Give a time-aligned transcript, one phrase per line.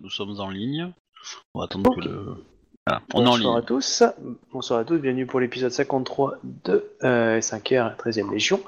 [0.00, 0.92] nous sommes en ligne.
[1.54, 2.36] On va attendre que le.
[2.86, 3.66] Voilà, on est en Bonsoir à ligne.
[3.66, 4.02] tous.
[4.52, 8.60] Bonsoir à tous, bienvenue pour l'épisode 53 de euh, 5R, 13e Légion.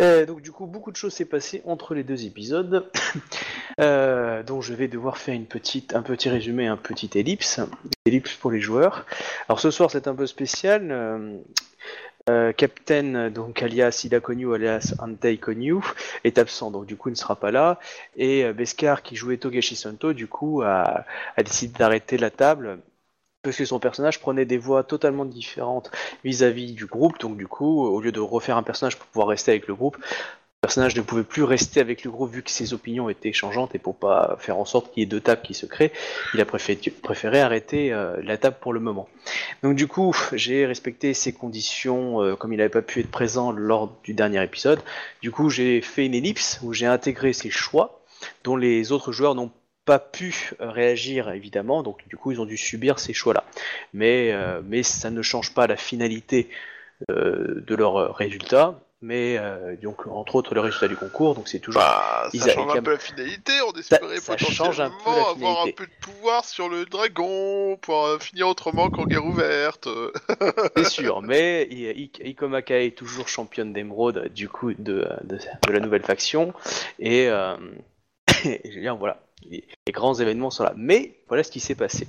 [0.00, 2.88] Euh, donc du coup, beaucoup de choses s'est passé entre les deux épisodes,
[3.80, 7.60] euh, dont je vais devoir faire une petite, un petit résumé, un petit ellipse,
[8.06, 9.04] ellipse pour les joueurs.
[9.48, 11.42] Alors ce soir, c'est un peu spécial.
[12.28, 15.80] Euh, Captain, donc alias Ida Konyu, alias Antei Konyu,
[16.24, 17.78] est absent, donc du coup il ne sera pas là.
[18.16, 21.04] Et euh, Beskar, qui jouait Togashi Santo, du coup a,
[21.38, 22.78] décidé d'arrêter la table
[23.42, 25.90] parce que son personnage prenait des voix totalement différentes
[26.22, 29.50] vis-à-vis du groupe, donc du coup, au lieu de refaire un personnage pour pouvoir rester
[29.50, 29.96] avec le groupe,
[30.62, 33.80] personnage ne pouvait plus rester avec le groupe vu que ses opinions étaient changeantes et
[33.80, 35.90] pour pas faire en sorte qu'il y ait deux tables qui se créent,
[36.34, 39.08] il a préféré, arrêter euh, la table pour le moment.
[39.64, 43.50] Donc du coup, j'ai respecté ses conditions euh, comme il n'avait pas pu être présent
[43.50, 44.78] lors du dernier épisode.
[45.20, 48.00] Du coup, j'ai fait une ellipse où j'ai intégré ses choix
[48.44, 49.50] dont les autres joueurs n'ont
[49.84, 53.42] pas pu euh, réagir évidemment, donc du coup ils ont dû subir ces choix-là.
[53.94, 54.32] Mais,
[54.64, 56.48] mais ça ne change pas la finalité
[57.08, 61.82] de leur résultat, mais euh, donc entre autres le résultat du concours, donc c'est toujours...
[61.82, 65.70] Bah, ça change un peu la finalité, on espérait ça un peu la avoir un
[65.72, 69.88] peu de pouvoir sur le dragon pour euh, finir autrement qu'en guerre ouverte.
[70.76, 75.38] C'est sûr, mais I- I- Ikoma Kai est toujours championne d'émeraude du coup de, de,
[75.66, 76.54] de la nouvelle faction.
[76.98, 77.56] Et, euh,
[78.44, 79.20] et je veux dire, voilà,
[79.50, 80.72] les, grands événements sont là.
[80.76, 82.06] Mais voilà ce qui s'est passé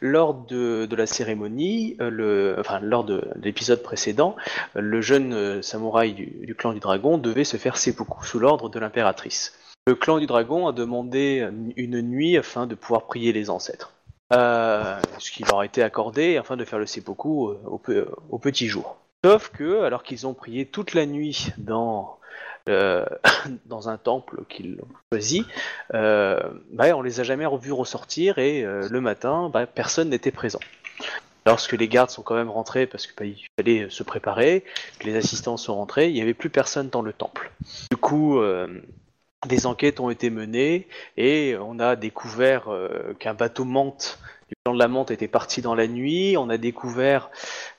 [0.00, 4.36] lors de, la cérémonie, euh, enfin lors de, de l'épisode précédent,
[4.76, 8.68] euh, le jeune euh, samouraï du, clan du dragon devait se faire seppuku sous l'ordre
[8.68, 9.58] de l'impératrice.
[9.86, 13.92] Le clan du dragon a demandé une nuit afin de pouvoir prier les ancêtres.
[14.32, 18.68] Euh, ce qui leur a été accordé afin de faire le seppuku euh, au petit
[18.68, 18.96] jour.
[19.24, 22.18] Sauf que, alors qu'ils ont prié toute la nuit dans,
[22.68, 23.04] euh,
[23.66, 25.44] dans un temple qu'ils ont choisi,
[25.94, 26.38] euh,
[26.72, 30.60] bah, on les a jamais revus ressortir et euh, le matin, bah, personne n'était présent.
[31.46, 34.64] Lorsque les gardes sont quand même rentrés parce qu'il fallait se préparer,
[34.98, 37.52] que les assistants sont rentrés, il n'y avait plus personne dans le temple.
[37.90, 38.66] Du coup, euh,
[39.46, 44.18] des enquêtes ont été menées et on a découvert euh, qu'un bateau menthe
[44.48, 46.36] du clan de la menthe était parti dans la nuit.
[46.38, 47.30] On a découvert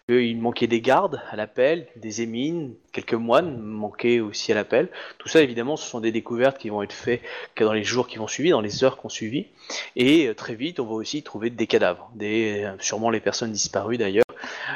[0.07, 4.89] qu'il manquait des gardes à l'appel, des émines, quelques moines manquaient aussi à l'appel.
[5.17, 7.21] Tout ça, évidemment, ce sont des découvertes qui vont être faites
[7.59, 9.47] dans les jours qui vont suivre, dans les heures qui ont suivi.
[9.95, 13.97] Et euh, très vite, on va aussi trouver des cadavres, euh, sûrement les personnes disparues
[13.97, 14.25] d'ailleurs.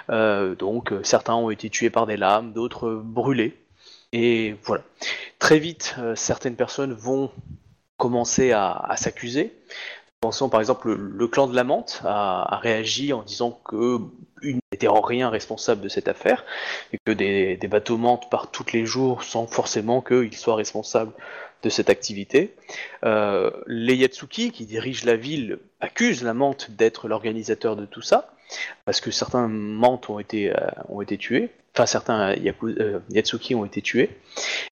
[0.09, 3.56] Euh, donc, certains ont été tués par des lames, d'autres brûlés.
[4.11, 4.84] Et voilà.
[5.38, 7.31] Très vite, certaines personnes vont
[7.97, 9.53] commencer à s'accuser.
[10.22, 14.00] Pensons par exemple, le, clan de la menthe a, réagi en disant que
[14.44, 16.46] n'était en rien responsable de cette affaire
[16.91, 21.13] et que des, bateaux mentent partent tous les jours sans forcément qu'ils soient responsables
[21.63, 22.53] de cette activité.
[23.06, 28.34] Euh, les Yatsuki, qui dirigent la ville, accusent la menthe d'être l'organisateur de tout ça
[28.85, 30.58] parce que certains menthes ont été, euh,
[30.90, 34.09] ont été tués, enfin certains euh, Yatsuki ont été tués.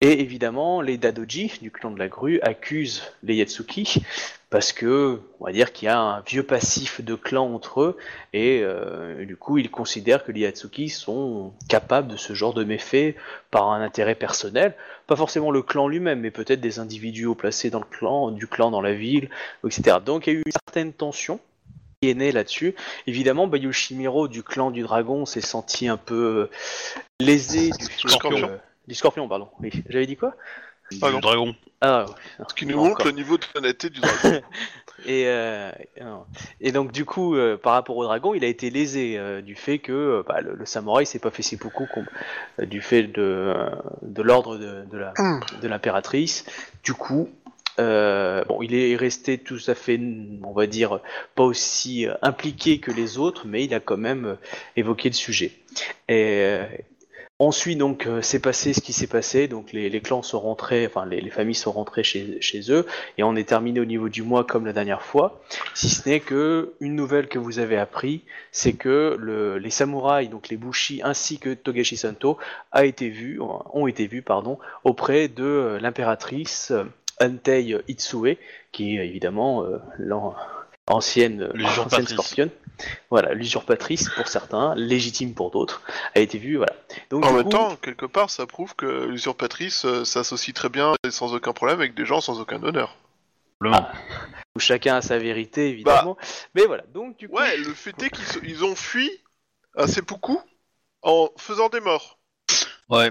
[0.00, 4.03] Et évidemment, les Dadoji du clan de la grue accusent les Yatsuki
[4.50, 7.97] parce que, on va dire qu'il y a un vieux passif de clan entre eux
[8.33, 12.65] et euh, du coup, ils considèrent que les Yatsuki sont capables de ce genre de
[12.65, 13.15] méfaits
[13.53, 14.75] par un intérêt personnel,
[15.06, 18.72] pas forcément le clan lui-même, mais peut-être des individus placés dans le clan, du clan
[18.72, 19.31] dans la ville,
[19.65, 19.99] etc.
[20.05, 21.38] Donc il y a eu une certaine tension
[22.03, 22.75] qui est née là-dessus.
[23.06, 28.50] Évidemment, Bayushimiro du clan du dragon s'est senti un peu euh, lésé du Scorpion.
[28.88, 29.49] du scorpion, pardon.
[29.61, 30.34] Oui, j'avais dit quoi?
[31.03, 31.21] Ah non.
[31.21, 31.55] dragon.
[31.81, 32.45] Ah, ouais.
[32.49, 33.06] Ce qui nous Non, montre encore.
[33.06, 34.41] le niveau de honnêteté du dragon.
[35.06, 36.27] Et, euh, non.
[36.61, 39.55] et donc du coup, euh, par rapport au dragon, il a été lésé euh, du
[39.55, 41.87] fait que euh, bah, le, le samouraï s'est pas fait si beaucoup
[42.59, 43.55] du fait de,
[44.03, 45.15] de l'ordre de, de la
[45.62, 46.45] de l'impératrice.
[46.84, 47.31] Du coup,
[47.79, 49.99] euh, bon, il est resté tout à fait,
[50.45, 51.00] on va dire,
[51.34, 54.37] pas aussi impliqué que les autres, mais il a quand même
[54.77, 55.53] évoqué le sujet.
[56.11, 56.59] Et
[57.41, 59.49] ensuite, donc, euh, s'est passé ce qui s'est passé.
[59.49, 62.87] Donc, les, les clans sont rentrés, enfin, les, les familles sont rentrées chez, chez eux,
[63.19, 65.41] et on est terminé au niveau du mois comme la dernière fois.
[65.75, 68.23] Si ce n'est que une nouvelle que vous avez appris,
[68.53, 72.38] c'est que le, les samouraïs, donc les bushi ainsi que Togashi Santo,
[72.70, 76.85] a été vu, ont été vus, pardon, auprès de euh, l'impératrice euh,
[77.20, 78.38] Antei Itsue,
[78.70, 80.35] qui est évidemment euh, l'an-
[80.87, 81.53] ancienne, euh,
[82.06, 82.50] scorpionne.
[83.11, 85.82] Voilà, l'usurpatrice pour certains, légitime pour d'autres,
[86.15, 86.75] a été vue, voilà.
[87.11, 90.69] Donc, En du même coup- temps, quelque part, ça prouve que l'usurpatrice euh, s'associe très
[90.69, 92.97] bien et sans aucun problème avec des gens sans aucun honneur.
[93.61, 93.88] Probablement.
[94.56, 96.17] où chacun a sa vérité, évidemment.
[96.55, 99.11] Mais voilà, donc du coup, Ouais, le fait est qu'ils ont fui
[99.76, 100.38] à seppuku
[101.03, 102.19] en faisant des morts.
[102.88, 103.11] Ouais.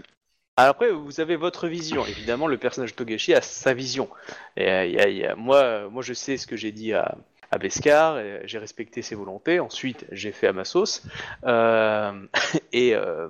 [0.57, 2.05] Alors après, vous avez votre vision.
[2.05, 4.09] Évidemment, le personnage de Togashi a sa vision.
[4.57, 6.71] Et, euh, il y a- il y a- moi, moi, je sais ce que j'ai
[6.73, 7.15] dit à,
[7.51, 9.59] à Beskar, et j'ai respecté ses volontés.
[9.59, 11.03] Ensuite, j'ai fait à ma sauce.
[11.45, 12.11] Euh,
[12.71, 13.27] et euh,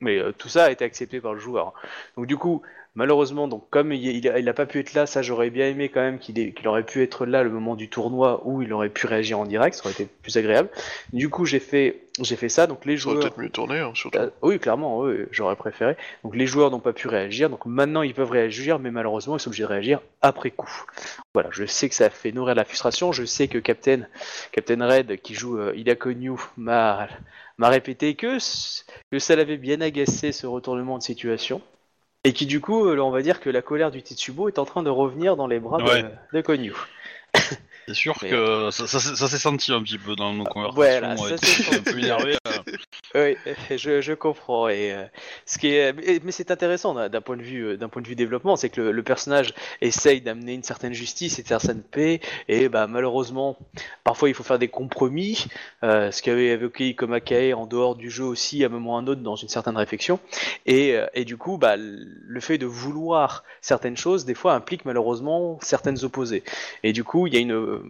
[0.00, 1.72] mais euh, tout ça a été accepté par le joueur.
[2.16, 2.62] Donc du coup,
[2.94, 5.68] malheureusement, donc comme il, il, a, il a pas pu être là, ça j'aurais bien
[5.68, 8.62] aimé quand même qu'il ait- qu'il aurait pu être là le moment du tournoi où
[8.62, 10.68] il aurait pu réagir en direct, ça aurait été plus agréable.
[11.12, 12.66] Du coup, j'ai fait j'ai fait ça.
[12.66, 14.18] Donc les Ça joueurs peut-être mieux tourné, hein, surtout.
[14.18, 15.96] euh, oui, clairement, oui, j'aurais préféré.
[16.24, 19.40] Donc les joueurs n'ont pas pu réagir, donc maintenant ils peuvent réagir, mais malheureusement ils
[19.40, 20.84] sont obligés de réagir après coup.
[21.34, 24.02] Voilà, je sais que ça fait nourrir la frustration, je sais que Captain,
[24.52, 27.08] Captain Red, qui joue euh, Ida Konyu, m'a
[27.58, 28.38] m'a répété que,
[29.10, 31.60] que ça l'avait bien agacé ce retournement de situation.
[32.24, 34.64] Et qui du coup, euh, on va dire que la colère du Tetsubo est en
[34.64, 36.04] train de revenir dans les bras de-
[36.36, 36.74] de, Konyu.
[37.88, 40.44] C'est sûr Mais- que ça, ça, s'est- ça s'est senti un petit peu dans nos
[40.44, 40.74] conversations.
[40.76, 42.36] voilà, ouais, ça un peu énervé.
[42.46, 42.52] euh.
[43.14, 43.36] Oui,
[43.76, 44.68] je, je comprends.
[44.68, 45.04] Et euh,
[45.44, 48.14] ce qui est, mais- c'est intéressant d'un point de vue, euh, d'un point de vue
[48.14, 49.52] développement, c'est que le, le personnage
[49.82, 52.20] essaye d'amener une certaine justice et une certaine paix.
[52.48, 53.58] Et bah malheureusement,
[54.04, 55.46] parfois il faut faire des compromis.
[55.82, 58.96] Euh, ce qu'avait évoqué Ikoma Kae en dehors du jeu aussi, à un moment ou
[58.96, 60.18] à un autre, dans une certaine réflexion.
[60.64, 65.58] Et, et du coup, bah le fait de vouloir certaines choses, des fois, implique malheureusement
[65.60, 66.44] certaines opposées.
[66.82, 67.82] Et du coup, il y a une, euh,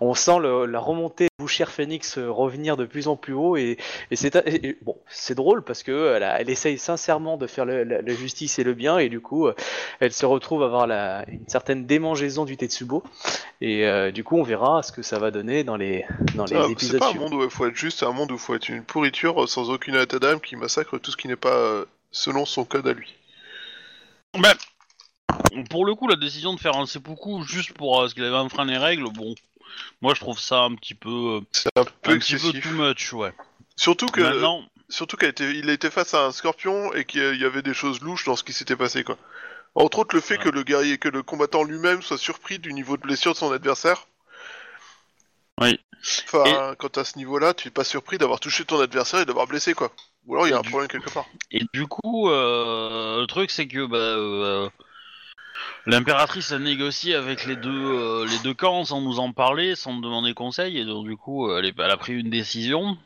[0.00, 3.56] on sent le- la remontée de Boucher Phoenix euh, revenir de plus en plus haut
[3.56, 3.76] et
[4.10, 4.36] et c'est
[4.82, 8.14] bon, c'est drôle parce que elle, a- elle essaye sincèrement de faire le- la, la
[8.14, 9.54] justice et le bien et du coup, euh,
[10.00, 13.02] elle se retrouve à avoir la, une certaine démangeaison du Tetsubo
[13.60, 16.04] et euh, du coup, on verra ce que ça va donner dans les
[16.34, 18.12] dans les Ah, c'est épisodes pas un monde où il faut être juste, c'est un
[18.12, 21.10] monde où il faut être une pourriture euh, sans aucune état d'âme qui massacre tout
[21.10, 23.14] ce qui n'est pas euh, selon son code à lui.
[24.34, 24.54] Ben,
[25.70, 28.36] pour le coup, la décision de faire un seppuku juste pour euh, ce qu'il avait
[28.36, 29.34] enfreint les règles, bon,
[30.00, 32.70] moi je trouve ça un petit peu, euh, C'est un peu un petit peu too
[32.70, 33.32] much, ouais.
[33.76, 37.04] Surtout que, Maintenant, surtout qu'il a été, il a été face à un scorpion et
[37.04, 39.16] qu'il y avait des choses louches dans ce qui s'était passé, quoi.
[39.74, 42.98] Entre autres, le fait que le guerrier, que le combattant lui-même soit surpris du niveau
[42.98, 44.06] de blessure de son adversaire.
[45.60, 45.78] Oui.
[46.26, 49.46] Enfin, quand à ce niveau-là, tu es pas surpris d'avoir touché ton adversaire et d'avoir
[49.46, 49.90] blessé, quoi.
[50.26, 51.24] Ou alors il y a un du- problème quelque part.
[51.50, 54.68] et du coup, euh, le truc c'est que bah, euh,
[55.86, 59.92] l'impératrice a négocié avec les deux, euh, les deux camps sans nous en parler, sans
[59.94, 62.96] me demander conseil, et donc du coup, elle, est- elle a pris une décision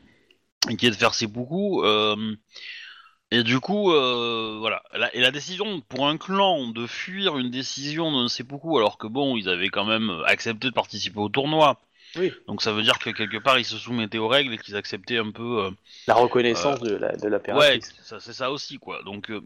[0.77, 1.83] qui est de faire ses beaucoup.
[3.29, 4.81] et du coup, euh, voilà.
[4.93, 9.07] La- et la décision pour un clan de fuir une décision d'un seppuku, alors que
[9.07, 11.79] bon, ils avaient quand même accepté de participer au tournoi.
[12.15, 12.31] Oui.
[12.47, 15.17] Donc ça veut dire que quelque part ils se soumettaient aux règles et qu'ils acceptaient
[15.17, 15.65] un peu.
[15.65, 15.71] euh,
[16.07, 17.93] La reconnaissance de la de Ouais, l'impératrice.
[18.01, 19.03] ça, c'est ça aussi, quoi.
[19.03, 19.41] Donc, euh,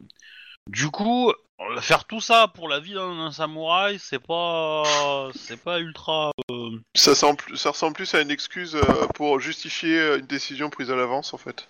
[0.69, 1.33] du coup, euh,
[1.81, 6.31] faire tout ça pour la vie d'un samouraï, c'est pas, c'est pas ultra.
[6.51, 10.69] euh, Ça, semble, ça ressemble plus à une excuse euh, pour justifier euh, une décision
[10.69, 11.67] prise à l'avance, en fait.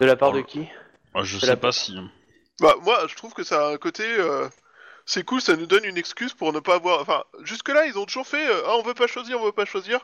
[0.00, 0.66] De la part Oh, de qui?
[1.16, 1.96] Euh, Je C'est sais la- pas si.
[2.60, 4.04] Bah, moi, je trouve que ça a un côté.
[4.04, 4.48] euh,
[5.06, 7.00] C'est cool, ça nous donne une excuse pour ne pas avoir.
[7.00, 8.46] Enfin, jusque-là, ils ont toujours fait.
[8.46, 10.00] euh, ah, on veut pas choisir, on veut pas choisir.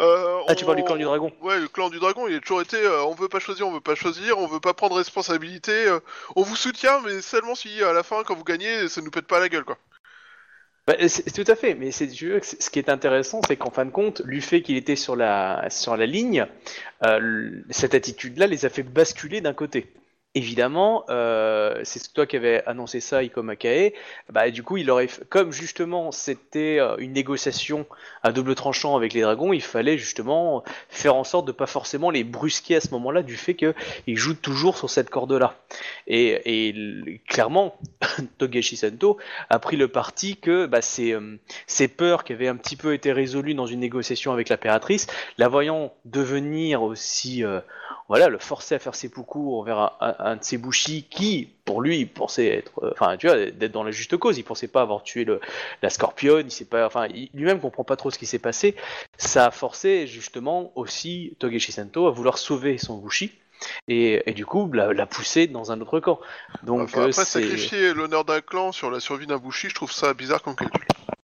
[0.00, 1.30] Euh, Ah, tu on- parles du clan du dragon.
[1.42, 2.78] Ouais, le clan du dragon, il a toujours été.
[2.78, 5.72] euh, on veut pas choisir, on veut pas choisir, on veut pas prendre responsabilité.
[5.72, 6.00] euh,
[6.36, 9.26] on vous soutient, mais seulement si à la fin, quand vous gagnez, ça nous pète
[9.26, 9.76] pas la gueule, quoi.
[10.86, 13.90] Bah, c'est tout à fait, mais c'est ce qui est intéressant, c'est qu'en fin de
[13.90, 16.46] compte, du fait qu'il était sur la sur la ligne,
[17.68, 19.92] cette attitude-là les a fait basculer d'un côté.
[20.36, 23.92] Évidemment, euh, c'est toi qui avais annoncé ça, Ikoma Kae.
[24.28, 27.84] Bah, du coup, il aurait, comme justement c'était euh, une négociation
[28.22, 32.10] à double tranchant avec les dragons, il fallait justement faire en sorte de pas forcément
[32.10, 33.74] les brusquer à ce moment-là du fait qu'ils
[34.16, 35.56] jouent toujours sur cette corde-là.
[36.06, 37.74] Et, et clairement,
[38.38, 39.18] Togashi Sento
[39.48, 42.94] a pris le parti que bah, ces, euh, ces peurs qui avaient un petit peu
[42.94, 45.08] été résolues dans une négociation avec l'impératrice,
[45.38, 47.60] la voyant devenir aussi, euh,
[48.08, 51.80] voilà, le forcer à faire ses poucous envers un- un de ses bouchis qui, pour
[51.82, 54.38] lui, pensait être, euh, enfin, tu vois, d'être dans la juste cause.
[54.38, 55.40] Il pensait pas avoir tué le,
[55.82, 56.46] la scorpionne.
[56.46, 58.76] Il sait pas, enfin, lui-même comprend pas trop ce qui s'est passé.
[59.18, 63.32] Ça a forcé justement aussi Togashi Sento à vouloir sauver son bushi.
[63.88, 66.18] Et, et du coup, la, la pousser dans un autre camp.
[66.62, 69.74] Donc, Enfin, euh, après, c'est- sacrifier l'honneur d'un clan sur la survie d'un bouchi, je
[69.74, 70.80] trouve ça bizarre comme calcul.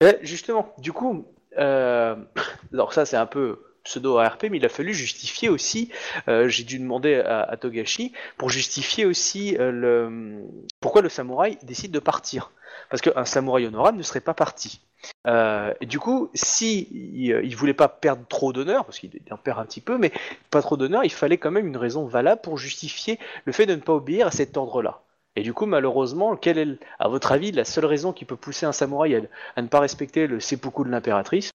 [0.01, 1.25] Eh, justement, du coup,
[1.57, 2.15] euh,
[2.73, 5.91] alors ça c'est un peu pseudo ARP, mais il a fallu justifier aussi.
[6.27, 10.39] euh, J'ai dû demander à, Togashi pour justifier aussi euh,
[10.79, 12.51] pourquoi le samouraï décide de partir.
[12.89, 14.81] Parce qu'un samouraï honorable ne serait pas parti.
[15.27, 19.59] Euh, et du coup, si il, voulait pas perdre trop d'honneur, parce qu'il en perd
[19.59, 20.11] un petit peu, mais
[20.51, 23.75] pas trop d'honneur, il fallait quand même une raison valable pour justifier le fait de
[23.75, 25.01] ne pas obéir à cet ordre-là.
[25.35, 28.65] Et du coup, malheureusement, quelle est, à votre avis, la seule raison qui peut pousser
[28.65, 31.51] un samouraï à ne pas respecter le seppuku de l'impératrice?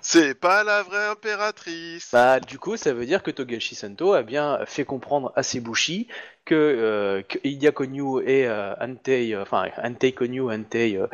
[0.00, 2.10] C'est pas la vraie impératrice.
[2.12, 5.60] Bah, du coup, ça veut dire que Togashi Sento a bien fait comprendre à ses
[5.60, 6.08] bushi
[6.44, 11.06] que, euh, que Idia Konyu et euh, Antei, euh, enfin Antei Konyu, Antei euh,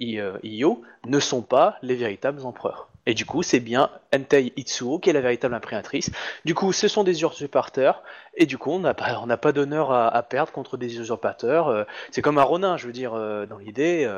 [0.00, 2.88] euh, Iyo ne sont pas les véritables empereurs.
[3.06, 6.10] Et du coup, c'est bien Entei Itsuo qui est la véritable impératrice.
[6.44, 8.02] Du coup, ce sont des usurpateurs.
[8.36, 11.86] Et du coup, on n'a pas, d'honneur à, perdre contre des usurpateurs.
[12.10, 13.12] C'est comme un Ronin, je veux dire,
[13.46, 14.10] dans l'idée.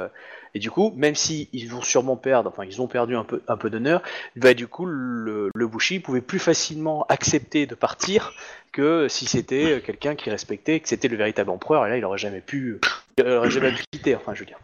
[0.56, 3.42] Et du coup, même si ils vont sûrement perdre, enfin, ils ont perdu un peu,
[3.46, 4.00] un peu d'honneur,
[4.36, 8.32] bah, du coup, le, le Bushi pouvait plus facilement accepter de partir
[8.72, 11.84] que si c'était quelqu'un qui respectait, que c'était le véritable empereur.
[11.86, 12.80] Et là, il aurait jamais pu,
[13.18, 14.16] il aurait jamais pu quitter.
[14.16, 14.58] Enfin, je veux dire.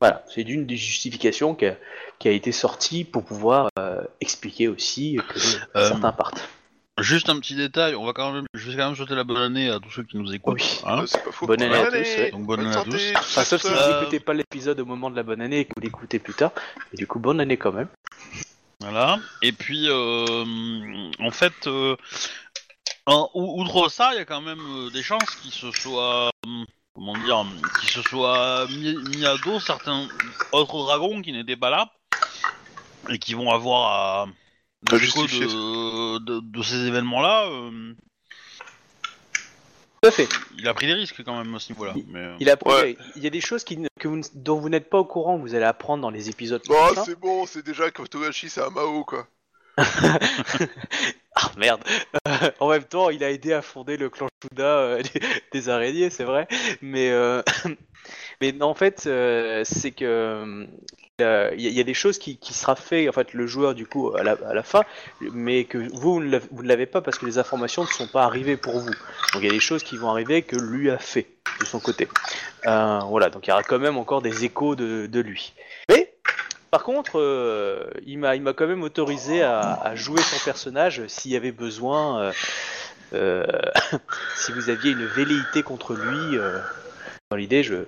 [0.00, 1.76] Voilà, c'est d'une des justifications qui a,
[2.18, 5.38] qui a été sortie pour pouvoir euh, expliquer aussi que
[5.76, 6.48] Euh, certains partent.
[6.98, 9.36] Juste un petit détail, on va quand même, je vais quand même souhaiter la bonne
[9.42, 10.60] année à tous ceux qui nous écoutent.
[10.60, 10.80] Oui.
[10.84, 11.04] hein.
[11.06, 11.46] C'est pas faux.
[11.46, 12.30] Bonne année à tous, ouais.
[12.32, 13.12] Donc bonne année à tous.
[13.16, 15.64] Enfin, sauf si vous Euh, n'écoutez pas l'épisode au moment de la bonne année et
[15.64, 16.50] que vous l'écoutez plus tard.
[16.92, 17.88] Et du coup, bonne année quand même.
[18.80, 19.18] Voilà.
[19.42, 21.96] Et puis, euh, en fait, euh,
[23.06, 26.30] en- outre ça, il y a quand même des chances qu'il se soit,
[26.94, 27.44] comment dire,
[27.80, 30.06] qu'il se soit mis, mis à dos certains
[30.52, 31.90] autres dragons qui n'étaient pas là
[33.08, 34.26] et qui vont avoir à
[34.82, 37.46] De, de, de ces événements-là.
[37.48, 37.94] euh,
[40.02, 40.28] Tout à fait.
[40.56, 41.92] il a pris des risques quand même à ce niveau-là.
[41.96, 42.96] Il- mais, euh, Il, a, Ouais.
[43.16, 45.04] il y a des choses qui, ne- que vous, ne- dont vous n'êtes pas au
[45.04, 46.62] courant, vous allez apprendre dans les épisodes.
[46.68, 47.04] Oh, prochains.
[47.04, 49.26] c'est bon, c'est déjà que Togashi, c'est un Mao, quoi.
[51.40, 51.80] Ah merde
[52.60, 55.02] En même temps, il a aidé à fonder le clan Shuda euh,
[55.52, 56.48] des, araignées, c'est vrai.
[56.82, 57.42] Mais, euh,
[58.40, 60.66] mais en fait, euh, c'est que euh,
[61.20, 63.46] il y, a- il y a des choses qui, qui sera fait, en fait, le
[63.46, 64.82] joueur du coup à la, à la fin,
[65.20, 68.56] mais que vous vous ne l'avez pas parce que les informations ne sont pas arrivées
[68.56, 68.90] pour vous.
[68.90, 71.26] Donc il y a des choses qui vont arriver que lui a fait
[71.60, 72.08] de son côté.
[72.66, 75.54] Euh, voilà, donc il y aura quand même encore des échos de, de lui.
[75.90, 76.07] Mais
[76.70, 81.06] par contre, euh, il m'a il m'a quand même autorisé à, à jouer son personnage
[81.06, 82.20] s'il y avait besoin.
[82.20, 82.32] euh,
[83.14, 83.46] euh,
[84.36, 86.38] si vous aviez une velléité contre lui,
[87.30, 87.84] dans l'idée, je.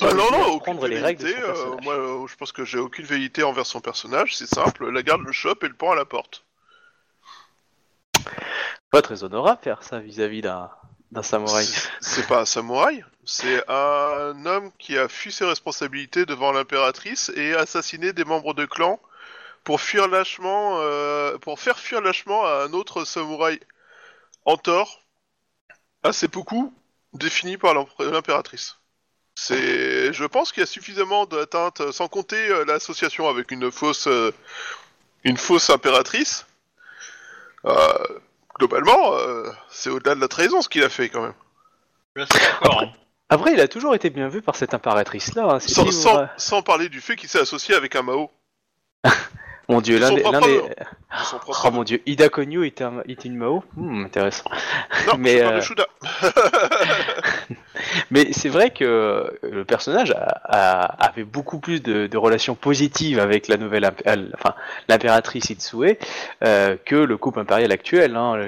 [0.00, 3.04] Ah non, non, aucune prendre les règles de son moi, je pense que j'ai aucune
[3.04, 4.36] velléité envers son personnage.
[4.36, 6.44] C'est simple, la garde le chope et le pend à la porte.
[8.90, 10.70] Pas très honorable faire ça vis-à-vis d'un
[11.20, 11.68] samouraï.
[12.00, 17.52] C'est- pas un samouraï, c'est un homme qui a fui ses responsabilités devant l'impératrice et
[17.54, 18.98] assassiné des membres de clan
[19.64, 23.60] pour fuir lâchement, euh, pour faire fuir lâchement à un autre samouraï
[24.46, 25.02] en tort,
[26.02, 26.72] à seppuku,
[27.12, 28.78] défini par l'impératrice.
[29.34, 34.06] C'est, je pense qu'il y a suffisamment d'atteintes, sans compter euh, l'association avec une fausse,
[34.06, 34.32] euh,
[35.24, 36.46] une fausse impératrice.
[37.64, 38.18] Euh,
[38.58, 41.34] globalement, euh, c'est au-delà de la trahison ce qu'il a fait quand même.
[42.16, 42.82] je suis assez d'accord.
[42.82, 42.92] hein.
[43.28, 45.44] Après, il a toujours été bien vu par cette impératrice-là.
[45.54, 45.58] hein.
[45.60, 48.30] C'est Sans, si parler du fait qu'il s'est associé avec un Mao.
[49.68, 50.22] Mon dieu, l'un son des.
[50.22, 50.68] l'un propre des- nom.
[50.68, 54.50] De son propre Oh mon dieu, Ida Konyu était, un, était une Mao Hmm, Intéressant.
[55.06, 55.86] Non, mais, je parle de euh, Shuda.
[58.10, 62.54] Mais c'est vrai que euh, le personnage a- a- avait beaucoup plus de, de relations
[62.54, 64.54] positives avec la nouvelle, euh, enfin
[64.88, 65.98] l'impératrice Itsue
[66.44, 68.16] euh, que le couple impérial actuel.
[68.16, 68.38] hein.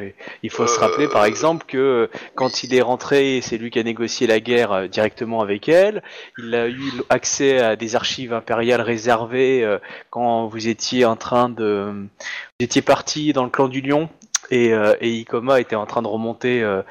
[0.42, 3.78] Il faut se Euh, rappeler par exemple que quand il est rentré, c'est lui qui
[3.78, 6.02] a négocié la guerre euh, directement avec elle.
[6.38, 9.78] Il a eu accès à des archives impériales réservées euh,
[10.10, 14.08] quand vous étiez en train de, vous étiez parti dans le clan du Lion.
[14.50, 16.82] Et, euh, et Ikoma était en train de remonter euh,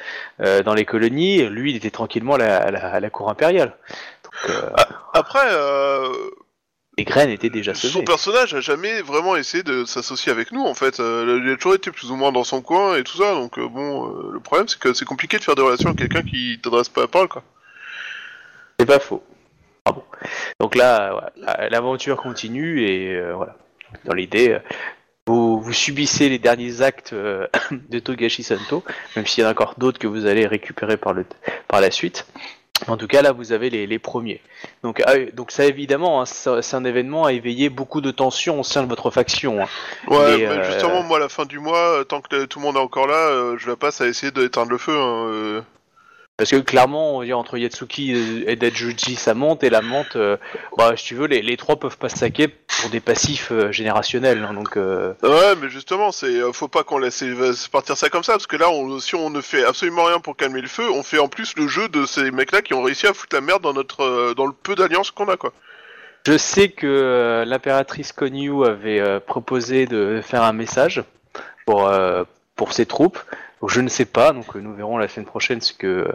[0.41, 3.29] euh, dans les colonies, lui il était tranquillement à la, à la- à la cour
[3.29, 3.77] impériale.
[4.23, 4.69] Donc euh,
[5.13, 6.09] Après, euh,
[6.97, 8.05] les graines étaient déjà son semées.
[8.05, 10.97] personnage a jamais vraiment essayé de s'associer avec nous en fait.
[10.99, 13.33] Il a toujours été plus ou moins dans son coin et tout ça.
[13.33, 16.59] Donc bon, le problème c'est que c'est compliqué de faire des relations avec quelqu'un qui
[16.61, 17.43] t'adresse pas la parole quoi.
[18.79, 19.23] C'est pas faux.
[19.85, 20.03] Ah bon.
[20.59, 21.31] Donc là,
[21.69, 23.55] l'aventure continue et voilà.
[24.05, 24.57] Dans l'idée,
[25.63, 28.83] vous, subissez les derniers actes euh, de Togashi Santo,
[29.15, 31.25] même s'il y en a encore d'autres que vous allez récupérer par, le,
[31.67, 32.25] par la suite.
[32.87, 34.41] En tout cas, là, vous avez les, les premiers.
[34.83, 38.63] Donc, ah, donc ça, évidemment, hein, c'est un événement à éveiller beaucoup de tensions au
[38.63, 39.61] sein de votre faction.
[39.61, 39.67] hein.
[40.07, 42.65] Ouais, Mais, euh, justement moi à la fin du mois, euh, tant que tout le
[42.65, 44.91] monde est encore là, euh, je la passe à essayer d'éteindre le feu.
[44.97, 45.61] hein, euh.
[46.37, 50.37] Parce que clairement, on entre Yatsuki et Dajuji, ça monte, et la monte, euh,
[50.77, 53.71] bah, si tu veux, les, les trois peuvent pas se saquer pour des passifs euh,
[53.71, 54.43] générationnels.
[54.43, 58.09] hein, donc, euh, Ouais, mais justement, c'est euh, faut pas qu'on laisse euh, partir ça
[58.09, 60.67] comme ça, parce que là, on, si on ne fait absolument rien pour calmer le
[60.67, 63.35] feu, on fait en plus le jeu de ces mecs-là qui ont réussi à foutre
[63.35, 65.53] la merde dans notre, euh, dans le peu d'alliances qu'on a, quoi.
[66.25, 71.03] Je sais que euh, l'impératrice Konyu avait euh, proposé de faire un message
[71.67, 72.23] pour, euh,
[72.55, 73.19] pour ses troupes.
[73.63, 76.11] Donc, je ne sais pas, donc euh, nous verrons la semaine prochaine ce que, euh,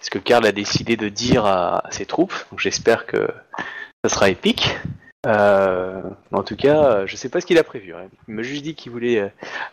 [0.00, 2.34] ce que Karl a décidé de dire à, à ses troupes.
[2.50, 3.28] Donc j'espère que
[4.02, 4.76] ça sera épique.
[5.24, 6.02] Euh,
[6.32, 7.94] en tout cas, euh, je sais pas ce qu'il a prévu.
[7.94, 8.08] hein.
[8.26, 9.28] Il m'a juste dit qu'il voulait euh,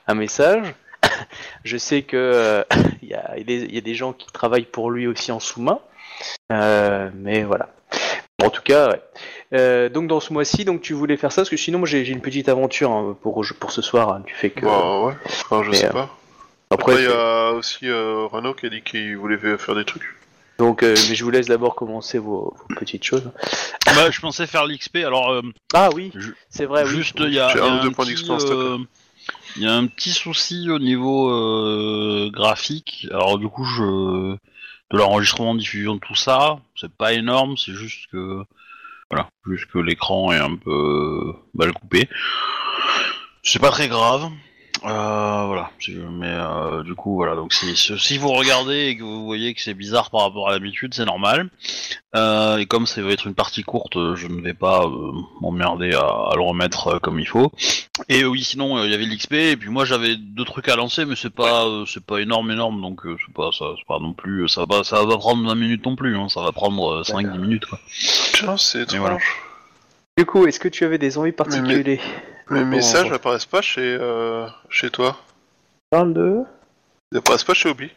[0.05, 0.75] un message.
[1.63, 2.63] je sais que euh,
[3.01, 4.91] il y, a, il y a des- il y a des gens qui travaillent pour
[4.91, 5.79] lui aussi en sous-main.
[6.51, 7.69] Euh, mais voilà.
[8.43, 9.01] En tout cas, ouais.
[9.53, 11.41] Euh, donc dans ce mois-ci, donc tu voulais faire ça?
[11.41, 14.09] Parce que sinon moi j'ai j'ai une petite aventure hein, pour pour ce soir.
[14.09, 16.09] hein, du fait que Bah ouais, enfin, je Mais, sais euh, pas.
[16.75, 19.85] Après, Après, il y a aussi euh, Renault qui a dit qu'il voulait faire des
[19.85, 20.07] trucs.
[20.59, 23.29] donc euh, mais je vous laisse d'abord commencer vos, vos petites choses.
[23.87, 24.97] Bah, je pensais faire l'XP.
[24.97, 25.41] Alors, euh,
[25.73, 26.83] Ah oui, Je- c'est vrai.
[26.83, 26.89] oui.
[26.89, 28.41] juste, il y a, J'ai il y a un ou un deux points petit, d'expérience,
[28.43, 28.57] stock.
[28.57, 28.77] euh,
[29.57, 33.07] il y a un petit souci au niveau euh, graphique.
[33.11, 34.35] Alors, du coup, je
[34.91, 37.57] de l'enregistrement, diffusion, tout ça, c'est pas énorme.
[37.57, 38.43] C'est juste que
[39.09, 42.07] voilà, juste que l'écran est un peu mal coupé.
[43.43, 44.29] C'est pas très grave.
[44.83, 49.25] Euh, voilà, mais euh, du coup voilà, donc si, si vous regardez et que vous
[49.25, 51.49] voyez que c'est bizarre par rapport à l'habitude, c'est normal.
[52.15, 55.11] Euh, et comme ça va être une partie courte, euh, je ne vais pas euh,
[55.41, 57.51] m'emmerder à, à le remettre euh, comme il faut.
[58.09, 60.75] Et oui, sinon euh, il y avait l'XP et puis moi j'avais deux trucs à
[60.75, 63.87] lancer, mais c'est pas euh, c'est pas énorme énorme, donc euh, c'est pas ça, c'est
[63.87, 66.27] pas non plus ça va pas ça va pas prendre 20 minutes non plus, hein,
[66.29, 67.79] ça va prendre 5-10 minutes quoi.
[68.33, 68.99] Tiens, c'est étrange.
[68.99, 69.17] voilà.
[70.17, 71.99] Du coup, est-ce que tu avais des envies particulières?
[72.49, 75.17] Mes messages n'apparaissent pas chez, euh, chez toi.
[75.91, 76.43] 22
[77.11, 77.89] Ils apparaissent pas chez Obi.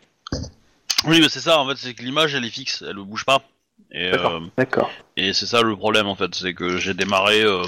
[1.04, 3.24] Oui, mais c'est ça en fait, c'est que l'image elle est fixe, elle ne bouge
[3.24, 3.42] pas.
[3.92, 4.32] Et, D'accord.
[4.32, 4.90] euh, D'accord.
[5.16, 7.62] Et c'est ça le problème en fait, c'est que j'ai démarré, euh,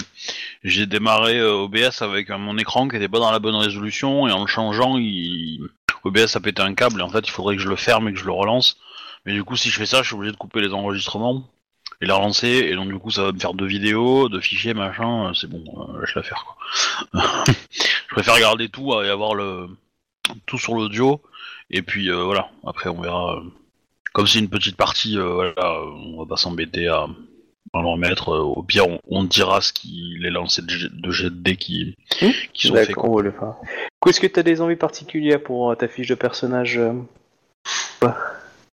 [0.64, 4.26] j'ai démarré euh, OBS avec euh, mon écran qui était pas dans la bonne résolution
[4.26, 5.60] et en le changeant, il...
[6.02, 8.12] OBS a pété un câble et en fait il faudrait que je le ferme et
[8.12, 8.78] que je le relance.
[9.26, 11.44] Mais du coup si je fais ça, je suis obligé de couper les enregistrements
[12.00, 14.74] et les relancer et donc du coup ça va me faire deux vidéos, deux fichiers
[14.74, 15.28] machin.
[15.28, 15.62] euh, C'est bon,
[15.94, 16.44] euh, lâche l'affaire
[17.12, 17.44] quoi.
[17.72, 19.68] je préfère garder tout et avoir le
[20.46, 21.20] tout sur l'audio
[21.70, 22.48] et puis euh, voilà.
[22.66, 23.36] Après on verra.
[23.36, 23.40] euh,
[24.12, 27.06] Comme c'est une petite partie, euh, voilà, on va pas s'embêter à
[27.72, 28.30] à le remettre.
[28.30, 32.30] au pire, on, on dira ce qu'il est lancé de, jet- de dés qui, Hmm
[32.52, 32.88] qui sont faits.
[32.88, 33.12] D'accord, quoi.
[33.12, 33.54] on va le faire.
[33.62, 36.78] Du coup, est-ce que tu as des envies particulières pour euh, ta fiche de personnage
[36.78, 36.94] euh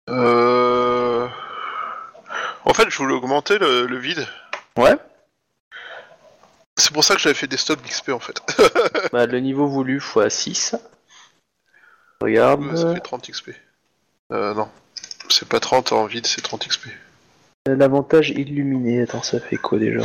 [0.08, 0.95] Euh...
[2.66, 4.26] En fait, je voulais augmenter le, le vide.
[4.76, 4.96] Ouais.
[6.76, 8.40] C'est pour ça que j'avais fait des stocks d'XP en fait.
[9.12, 10.76] Bah, le niveau voulu x 6.
[12.20, 12.76] Regarde.
[12.76, 13.50] Ça fait 30 XP.
[14.32, 14.68] Euh, non.
[15.28, 16.88] C'est pas 30 en vide, c'est 30 XP.
[17.66, 19.02] L'avantage illuminé.
[19.02, 20.02] Attends, ça fait quoi déjà?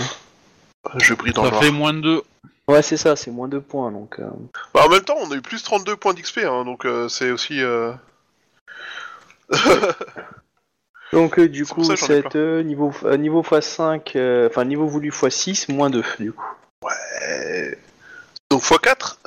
[0.97, 1.63] Je brille dans le Ça noir.
[1.63, 2.23] fait moins de 2.
[2.67, 4.19] Ouais, c'est ça, c'est moins 2 points donc.
[4.19, 4.29] euh,
[4.73, 7.31] Bah, en même temps, on a eu plus 32 points d'XP, hein, donc euh, c'est
[7.31, 7.61] aussi...
[7.61, 7.91] Euh...
[11.13, 15.27] Donc, euh, du coup, c'est euh, niveau, euh, niveau x5, euh, enfin niveau voulu x
[15.29, 16.45] 6, moins 2 du coup.
[16.85, 17.71] euh,
[18.49, 19.17] Donc x4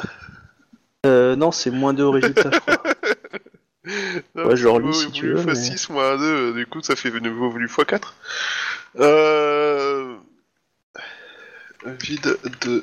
[1.07, 2.83] Euh, non, c'est moins 2 au résultat, je crois.
[4.35, 7.11] Ouais, je le relis si tu veux, mais- x6 moins 2, du coup ça fait
[7.21, 8.01] nouveau voulu x4.
[9.01, 10.15] Euh...
[11.85, 12.83] Vide de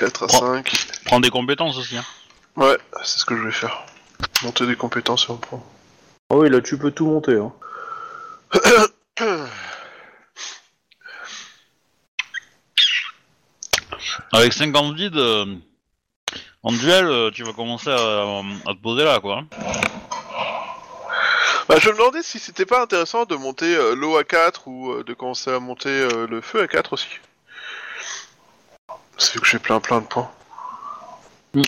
[0.00, 0.40] 4 à Prends.
[0.54, 0.72] 5.
[1.04, 1.96] Prends des compétences aussi.
[1.96, 2.04] Hein.
[2.56, 3.84] Ouais, c'est ce que je vais faire.
[4.42, 5.64] Monter des compétences et on prend.
[6.30, 7.36] Ah oui, là tu peux tout monter.
[7.36, 7.52] Hein.
[14.32, 15.46] Avec 50 vides, euh,
[16.62, 19.44] en duel, euh, tu vas commencer à, à te poser là, quoi.
[21.68, 25.02] Bah, je me demandais si c'était pas intéressant de monter euh, l'eau à 4 ou
[25.02, 27.08] de commencer à monter le feu à 4 aussi.
[29.18, 30.30] C'est vu que j'ai plein plein de points.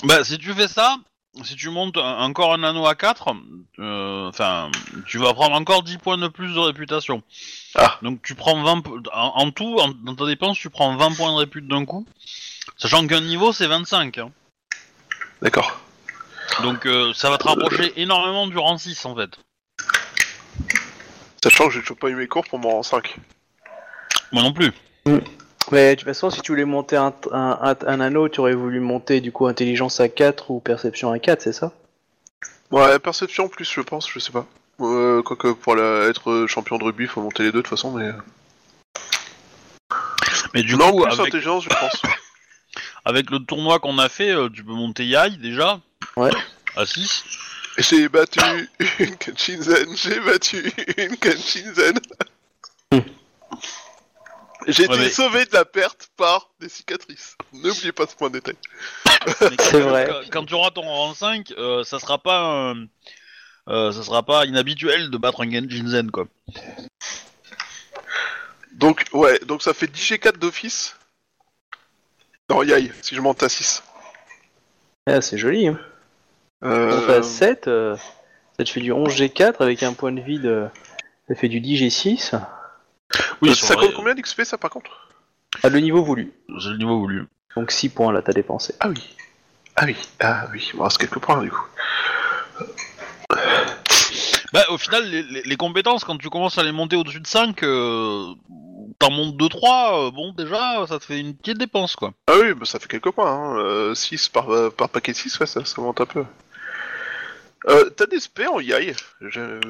[0.05, 0.97] Bah, si tu fais ça,
[1.45, 3.29] si tu montes un- encore un anneau à 4,
[3.79, 4.71] euh, enfin,
[5.07, 7.23] tu vas prendre encore 10 points de plus de réputation.
[7.75, 7.99] Ah.
[8.03, 8.81] Donc tu prends 20...
[8.81, 11.85] po- En, en tout, en- dans ta dépense, tu prends 20 points de répute d'un
[11.85, 12.07] coup.
[12.77, 14.19] Sachant qu'un niveau, c'est 25.
[14.19, 14.31] hein.
[15.43, 15.81] D'accord.
[16.63, 19.31] Donc euh, ça va te rapprocher énormément du rang 6, en fait.
[21.43, 23.17] Sachant que j'ai toujours pas eu mes cours pour mon rang 5.
[24.33, 24.73] Moi non plus.
[25.71, 28.55] Mais de toute façon, si tu voulais monter un, un, un- un anneau, tu aurais
[28.55, 31.73] voulu monter du coup intelligence à 4 ou perception à 4, c'est ça?
[32.71, 34.47] Ouais, perception plus, je pense, je sais pas.
[34.81, 37.93] Euh, quoique pour la- être champion de rugby, faut monter les deux de toute façon,
[37.93, 38.05] mais.
[38.05, 38.13] euh,
[40.55, 42.03] Mais du non, coup, plus avec, intelligence, je pense.
[43.05, 45.81] avec le tournoi qu'on a fait, euh, tu peux monter Yai déjà.
[46.17, 46.31] Ouais.
[46.77, 47.25] À 6.
[47.79, 48.41] J'ai battu
[48.99, 51.99] une Kenshinzen, j'ai battu une Kenshinzen.
[54.71, 57.37] J'ai Ouais, été mais- sauvé de la perte par des cicatrices.
[57.55, 58.55] N'oubliez pas ce point de détail.
[59.61, 60.09] C'est vrai.
[60.31, 62.41] Quand, tu auras ton rang 5, euh, ça sera pas
[62.73, 62.87] un-
[63.69, 66.27] euh, ça sera pas inhabituel de battre un Genjin Zen quoi.
[68.73, 70.97] Donc, ouais, donc ça fait 10G4 d'office.
[72.51, 73.83] Non, yai, si je monte à 6.
[75.07, 75.69] Ah, c'est joli.
[75.69, 75.79] Hein.
[76.65, 77.97] Euh, On fait à 7, euh,
[78.57, 80.69] ça te fait du 11G4 avec un point de vide, euh,
[81.29, 82.35] ça fait du 10G6.
[83.43, 85.09] Oui, euh, ça compte combien d'XP ça par contre?
[85.63, 86.33] À le niveau voulu.
[86.61, 87.27] C'est le niveau voulu.
[87.57, 88.75] Donc 6 points là, t'as dépensé.
[88.81, 89.03] Ah oui.
[89.77, 91.65] Ah oui, ah oui, il me reste quelques points du coup.
[94.53, 97.27] Bah au final les, les- les compétences quand tu commences à les monter au-dessus de
[97.27, 98.33] 5 euh,
[98.99, 102.13] t'en montes 2-3, bon, déjà, ça te fait une petite dépense, quoi.
[102.27, 103.31] Ah oui, bah, ça fait quelques points.
[103.31, 103.95] Hein.
[103.95, 106.25] 6 par, euh, par paquet de 6, ouais, ça, ça monte un peu.
[107.69, 109.61] Euh, T'as des spé en yai Je-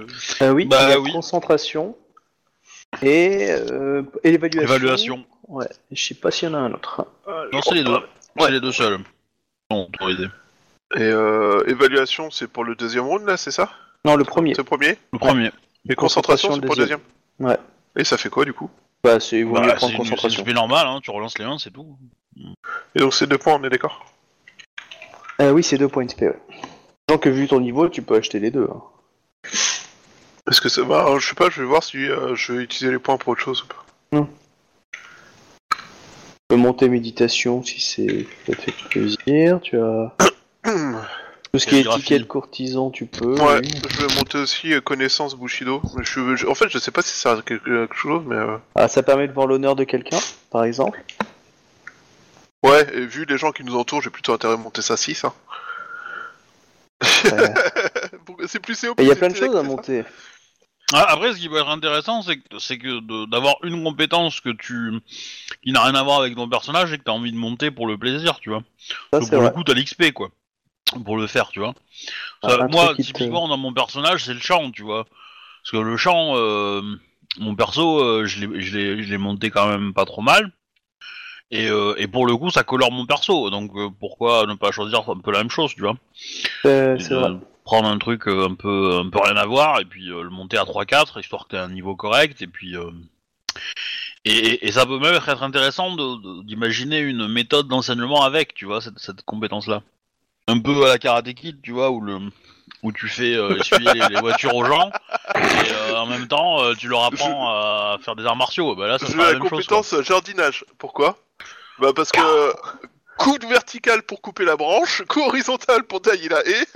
[0.43, 1.13] Euh, oui, Bah il y a oui.
[1.13, 1.97] concentration
[3.03, 4.75] et, euh, et l'évaluation.
[4.75, 5.25] Évaluation.
[5.47, 7.07] Ouais, je sais pas s'il y en a un autre.
[7.27, 7.99] Je Non, c'est les deux.
[8.39, 8.99] C'est les deux seuls.
[9.71, 10.29] Non, autorisés.
[10.97, 13.71] Et euh, évaluation, c'est pour le deuxième round, là, c'est ça?
[14.05, 14.55] Non, le premier.
[14.55, 14.97] C'est le premier?
[15.13, 15.51] Le premier.
[15.89, 17.01] Et concentration, c'est pour le deuxième?
[17.41, 17.57] Ouais.
[17.97, 18.71] Et ça fait quoi, du coup?
[19.05, 20.45] Bah, c'est mieux Bah, c'est prendre c'est concentration.
[20.45, 21.97] une normal, hein, tu relances les 1, c'est tout.
[22.95, 24.05] Et donc, c'est deux points, on est d'accord?
[25.41, 26.23] Euh, oui, c'est deux points XP.
[26.23, 27.19] Ouais.
[27.19, 28.69] Que vu ton niveau, tu peux acheter les deux.
[28.73, 28.83] hein.
[30.51, 32.63] Est-ce que ça va Alors, Je sais pas, je vais voir si euh, je vais
[32.65, 34.27] utiliser les points pour autre chose ou pas.
[35.71, 35.77] Tu
[36.49, 39.61] peux monter méditation si c'est ça te fait plaisir.
[39.63, 40.15] Tu as
[41.53, 43.35] tout ce qui est étiquette courtisan, tu peux.
[43.39, 43.71] Ouais, oui.
[43.91, 45.83] je vais monter aussi euh, connaissance Bushido.
[46.01, 48.37] Je, je- en fait, je sais pas si ça sert à quelque, quelque chose, mais...
[48.37, 50.19] euh, Ah, ça permet de voir l'honneur de quelqu'un,
[50.51, 51.03] par exemple.
[52.65, 54.97] Ouais, et vu les gens qui nous entourent, j'ai plutôt intérêt à monter ça à
[54.97, 55.25] 6.
[55.25, 55.33] Hein.
[57.25, 57.55] Ouais.
[58.47, 58.95] c'est plus CO.
[58.99, 60.05] Et il y a plein de choses à monter.
[60.93, 64.41] Ah, après, ce qui peut être intéressant, c'est que, c'est que de- d'avoir une compétence
[64.41, 64.93] que tu,
[65.63, 67.87] qui n'a rien à voir avec ton personnage et que t'as envie de monter pour
[67.87, 68.63] le plaisir, tu vois.
[69.13, 69.51] Ça, Donc, c'est pour vrai.
[69.51, 70.31] le coup, t'as l'XP, quoi.
[71.05, 71.75] Pour le faire, tu vois.
[72.43, 74.83] Ah, Ça, un moi, truc qui te- typiquement, dans mon personnage, c'est le chant, tu
[74.83, 75.05] vois.
[75.05, 76.83] Parce que le chant, euh,
[77.39, 80.53] mon perso, euh, je l'ai- je l'ai je l'ai monté quand même pas trop mal.
[81.51, 83.51] Et, euh, et pour le coup, ça colore mon perso.
[83.51, 85.97] Donc, euh, pourquoi ne pas choisir un peu la même chose, tu vois
[86.67, 87.31] Euh, c'est vrai.
[87.69, 90.31] Prendre un truc euh, un peu un peu rien à voir et puis euh, le
[90.31, 92.91] monter à 3-4 histoire que t'aies un niveau correct et puis euh,
[94.25, 95.95] et, ça peut même être intéressant
[96.45, 99.83] d'imaginer une méthode d'enseignement avec tu vois cette, cette compétence là
[100.47, 102.19] un peu à la karaté kid tu vois où le
[102.83, 104.91] où tu fais euh, essuyer les, les voitures aux gens
[105.35, 109.09] et en même temps tu leur apprends à faire des arts martiaux bah là ça
[109.09, 109.83] sera la, la même chose quoi.
[109.83, 110.65] compétence jardinage.
[110.79, 111.19] Pourquoi?
[111.81, 112.21] Bah parce que
[113.19, 116.67] coup de vertical pour couper la branche, coup horizontal pour tailler la haie.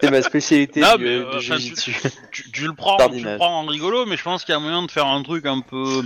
[0.00, 1.94] C'est ma spécialité Non, du, mais, du euh, enfin, Jiu-Jitsu.
[2.32, 4.60] tu, tu le prends, tu le prends en rigolo, mais je pense qu'il y a
[4.60, 6.02] moyen de faire un truc un peu,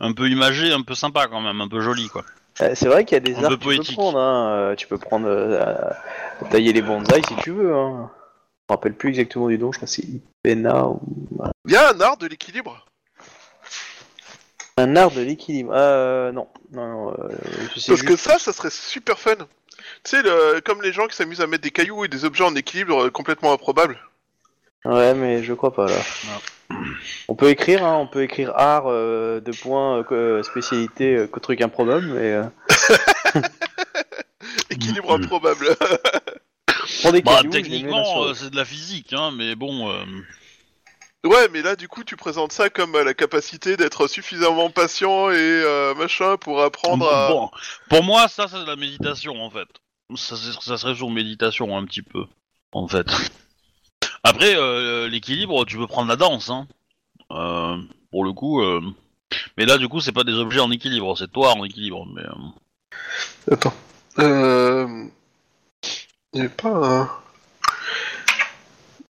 [0.00, 2.24] un peu imagé, un peu sympa quand même, un peu joli quoi.
[2.60, 3.96] Euh, C'est vrai qu'il y a des Un arts peu que tu peux poétique.
[3.96, 4.18] prendre.
[4.18, 4.48] Hein.
[4.52, 5.90] euh, Tu peux prendre euh, euh,
[6.50, 7.74] tailler les bonsaïs si tu veux.
[7.74, 8.10] Hein.
[8.68, 9.72] Je me rappelle plus exactement du nom.
[9.72, 10.04] Je crois que c'est
[10.46, 11.00] Ipena ou
[11.66, 12.86] Il y a un art de l'équilibre.
[14.76, 15.72] Un art de l'équilibre.
[15.74, 17.10] Euh, non, non, non.
[17.12, 17.28] euh,
[17.74, 19.36] je sais Parce que ça, ça serait super fun.
[19.36, 19.44] Tu
[20.04, 22.54] sais, le- comme les gens qui s'amusent à mettre des cailloux et des objets en
[22.54, 23.98] équilibre euh, complètement improbables.
[24.84, 25.96] Ouais, mais je crois pas là.
[27.28, 31.60] On peut écrire, hein, on peut écrire art euh, de points euh, spécialité euh, truc
[31.60, 32.44] improbable, mais euh,
[34.70, 35.68] Équilibre improbable.
[37.00, 39.88] prends des Bah cailloux, techniquement c'est de la physique, hein, mais bon.
[41.24, 45.30] Ouais, mais là, du coup, tu présentes ça comme euh, la capacité d'être suffisamment patient
[45.30, 47.28] et euh, machin pour apprendre à...
[47.28, 47.50] bon,
[47.88, 49.68] pour moi ça c'est de la méditation en fait.
[50.16, 50.36] Ça,
[50.76, 52.26] serait sur méditation un petit peu,
[52.72, 53.06] en fait.
[54.22, 56.66] Après euh, l'équilibre, tu peux prendre la danse, hein.
[57.32, 57.78] Euh,
[58.10, 58.62] pour le coup.
[58.62, 58.80] euh,
[59.56, 62.06] Mais là du coup c'est pas des objets en équilibre, c'est toi en équilibre.
[62.14, 62.22] Mais
[63.50, 63.74] Attends.
[64.18, 65.06] Euh...
[66.34, 67.10] Il n'y a pas un...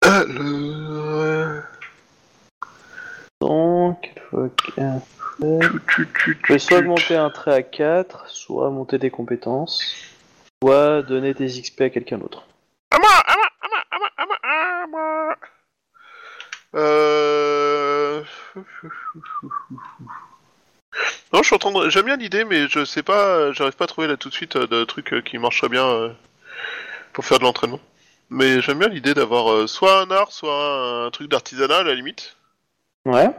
[0.02, 1.62] Ah, le...
[3.40, 5.00] Donc, il faut qu'un
[5.40, 6.06] peux
[6.44, 9.82] tu, soit monter un trait à 4, soit monter des compétences,
[10.62, 12.44] soit donner tes XP à quelqu'un d'autre.
[12.90, 14.38] À moi, à moi, à moi, à moi, à moi,
[14.82, 15.36] à moi.
[16.76, 18.22] Euh...
[21.32, 21.88] Non, je suis en train de...
[21.88, 24.56] J'aime bien l'idée, mais je sais pas, j'arrive pas à trouver là tout de suite
[24.56, 26.10] euh, de trucs euh, qui marcheraient bien euh,
[27.12, 27.80] pour faire de l'entraînement.
[28.30, 32.36] Mais j'aime bien l'idée d'avoir soit un art, soit un truc d'artisanat à la limite.
[33.06, 33.30] Ouais.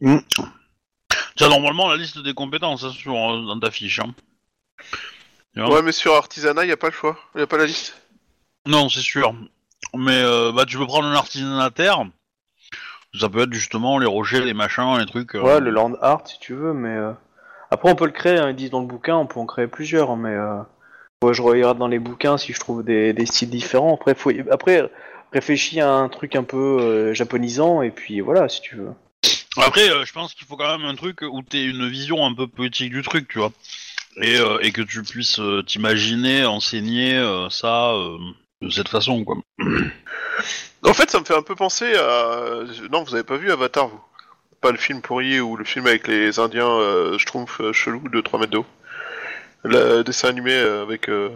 [0.00, 3.98] tu as normalement la liste des compétences hein, sur, euh, dans ta fiche.
[4.00, 4.14] Hein.
[5.54, 7.66] Tu vois Ouais, mais sur artisanat, y a pas le choix, y a pas la
[7.66, 7.94] liste.
[8.66, 9.34] Non, c'est sûr.
[9.94, 12.04] Mais euh, bah tu peux prendre un artisanat terre.
[13.18, 15.34] Ça peut être justement les rochers, les machins, les trucs.
[15.34, 17.12] euh, Ouais, le land art si tu veux, mais euh,
[17.70, 18.38] après on peut le créer.
[18.38, 20.62] hein, ils disent dans le bouquin, on peut en créer plusieurs, hein, mais euh...
[21.22, 23.94] ouais, je regarde dans les bouquins si je trouve des, des styles différents.
[23.96, 24.30] Après, faut...
[24.50, 24.90] après
[25.32, 28.92] réfléchis à un truc un peu euh, japonisant et puis voilà si tu veux.
[29.56, 32.34] Après, euh, je pense qu'il faut quand même un truc où t'aies une vision un
[32.34, 33.52] peu poétique du truc, tu vois.
[34.20, 38.18] Et, euh, et que tu puisses euh, t'imaginer enseigner euh, ça euh,
[38.60, 39.36] de cette façon, quoi.
[40.84, 42.64] En fait, ça me fait un peu penser à...
[42.90, 44.00] Non, vous avez pas vu Avatar, vous?
[44.60, 48.20] Pas le film pourri ou le film avec les Indiens, euh, je trouve, chelou de
[48.20, 48.66] 3 mètres de haut?
[49.62, 51.30] Le dessin animé avec euh,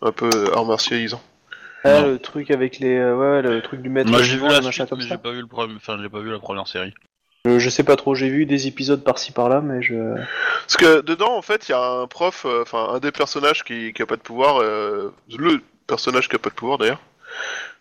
[0.00, 1.22] un peu art martialisant.
[1.86, 2.06] Ah, Non.
[2.08, 4.10] le truc avec les, euh, ouais, ouais, le truc du maître.
[4.10, 5.10] Moi j'ai vu vivant, la le machin suite, comme mais ça.
[5.14, 6.92] j'ai pas vu le enfin j'ai pas vu la première série.
[7.46, 9.94] Euh, je sais pas trop, j'ai vu des épisodes par-ci par-là, mais je.
[10.62, 13.62] Parce que dedans, en fait, il y a un prof, euh, enfin un des personnages
[13.62, 17.00] qui, qui a pas de pouvoir, euh, le personnage qui a pas de pouvoir d'ailleurs.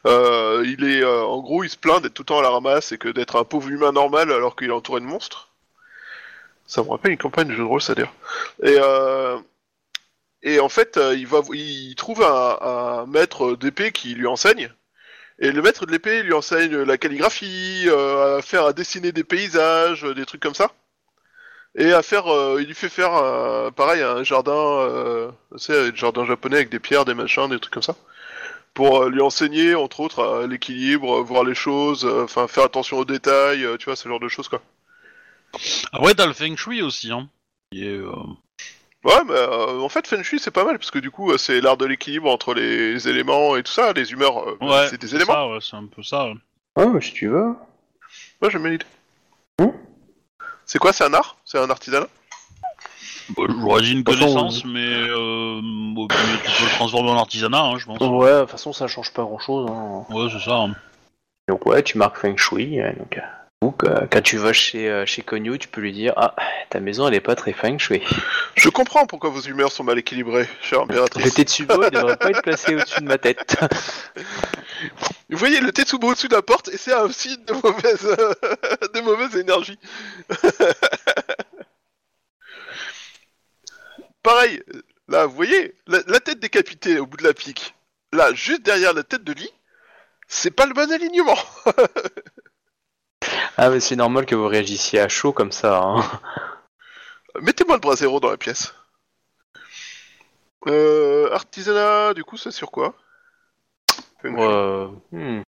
[0.06, 2.50] Euh, il est, euh, en gros, il se plaint d'être tout le temps à la
[2.52, 5.50] ramasse et que d'être un pauvre humain normal alors qu'il est entouré de monstres.
[6.68, 8.12] Ça me rappelle une campagne de jeu de rôle, ça dire.
[8.62, 9.38] Et euh,
[10.46, 14.72] et en fait, euh, il trouve un, un maître d'épée qui lui enseigne.
[15.40, 19.26] Et le maître de l'épée lui enseigne la calligraphie, euh, à faire à dessiner des
[19.26, 20.72] paysages, des trucs comme ça.
[21.78, 26.58] Et à faire, euh, il lui fait faire euh, pareil un jardin, un jardin japonais
[26.58, 27.98] avec des pierres, des machins, des trucs comme ça,
[28.74, 33.86] pour lui enseigner entre autres l'équilibre, voir les choses, enfin faire attention aux détails, tu
[33.86, 34.62] vois ce genre de choses quoi.
[35.92, 37.30] Après, t'as le Feng Shui aussi, hein.
[39.06, 41.38] Ouais, mais euh, en fait Feng Shui c'est pas mal parce que du coup euh,
[41.38, 45.00] c'est l'art de l'équilibre entre les éléments et tout ça, les humeurs, euh, Ouais, c'est
[45.00, 45.34] des éléments.
[45.34, 46.26] ça, ouais, c'est un peu ça.
[46.26, 46.34] ouais.
[46.78, 47.54] Ouais, mais si tu veux.
[48.42, 48.86] Moi j'aime bien l'idée.
[49.60, 49.70] Hmm
[50.66, 51.38] c'est quoi, c'est un art?
[51.46, 52.08] C'est un artisanat?
[53.38, 56.70] Bah, J'aurais dit une De toute façon, connaissance, mais, euh, bon, mais tu peux le
[56.76, 58.00] transformer en artisanat, hein, je pense.
[58.02, 59.68] Ouais, de toute façon, ça change pas grand-chose.
[59.70, 60.06] Hein.
[60.10, 60.56] Ouais, c'est ça.
[60.56, 60.76] hein.
[61.48, 62.82] Donc ouais, tu marques Feng Shui.
[62.82, 63.22] euh, donc, euh,
[63.66, 66.36] donc, euh, quand tu vas chez, euh, chez Konyu, tu peux lui dire Ah,
[66.70, 68.04] ta maison elle est pas très Feng Shui.
[68.54, 71.32] Je comprends pourquoi vos humeurs sont mal équilibrées, chère Le.
[71.32, 73.58] Tetsubo il devrait pas être placé au-dessus de ma tête.
[75.32, 78.04] Vous voyez le Tetsubo au-dessus de la porte et c'est un signe de mauvaise,
[78.94, 79.80] de mauvaise énergie.
[84.22, 84.62] Pareil,
[85.08, 87.74] là, vous voyez, la, la tête décapitée au bout de la pique,
[88.12, 89.54] là, juste derrière la tête de lit,
[90.28, 91.40] c'est pas le bon alignement.
[93.58, 95.82] ah, mais c'est normal que vous réagissiez à chaud comme ça.
[95.84, 96.04] Hein.
[97.42, 98.74] Mettez-moi le bras zéro dans la pièce.
[100.68, 102.96] Euh, artisanat, du coup, c'est sur quoi?
[104.26, 105.42] Euh, hmm.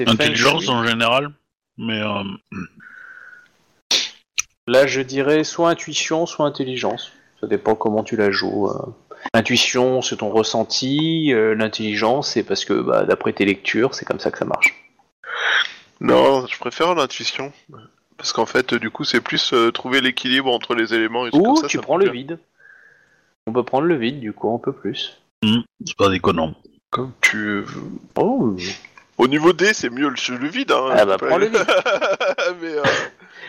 [0.00, 0.70] C'est Feng Intelligence Shui.
[0.70, 1.30] en général,
[1.78, 2.24] mais euh,
[4.66, 7.12] Là, je dirais soit intuition, soit intelligence.
[7.40, 8.68] Ça dépend comment tu la joues.
[8.68, 8.94] euh.
[9.34, 11.32] Intuition, c'est ton ressenti.
[11.32, 14.74] euh, L'intelligence, c'est parce que bah, d'après tes lectures, c'est comme ça que ça marche.
[16.02, 17.52] Non, je préfère l'intuition.
[18.16, 21.38] Parce qu'en fait, du coup, c'est plus euh, trouver l'équilibre entre les éléments et tout
[21.38, 21.66] Ou comme ça.
[21.68, 22.38] tu ça prends le vide.
[23.46, 25.18] On peut prendre le vide, du coup, un peu plus.
[25.42, 26.54] hmm, c'est pas déconnant.
[26.90, 27.66] Comme tu veux.
[28.16, 28.56] Oh,
[29.18, 30.70] Au niveau D, c'est mieux le, le vide.
[30.72, 31.56] Hein, Ah bah, prends le vide.
[32.60, 32.88] Mais euh, De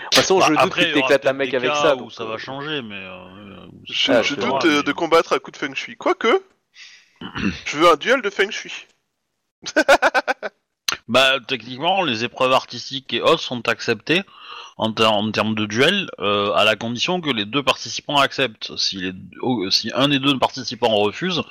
[0.05, 1.69] toute façon, Bah, je doute après, qu'il il y aura t'éclate la mec des avec
[1.71, 1.95] cas ça.
[1.95, 2.95] où donc, ça euh, va changer, mais.
[2.95, 5.97] euh, je, Ah, doute vrai, euh, mais- de combattre à coup de Feng Shui.
[5.97, 6.41] Quoique,
[7.65, 8.85] je veux un duel de Feng Shui.
[11.07, 14.23] Bah, techniquement, les épreuves artistiques et autres sont acceptées
[14.77, 18.75] en, ter- en termes de duel, euh, à la condition que les deux participants acceptent.
[18.77, 19.11] Si, les,
[19.41, 21.43] oh, si un des deux participants refuse,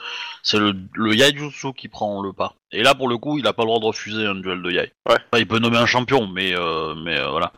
[0.42, 2.54] c'est le, le Yaijutsu qui prend le pas.
[2.72, 4.70] Et là, pour le coup, il a pas le droit de refuser un duel de
[4.70, 4.92] Yai.
[5.08, 5.18] Ouais.
[5.30, 7.52] Enfin, il peut nommer un champion, mais, euh, mais euh, voilà.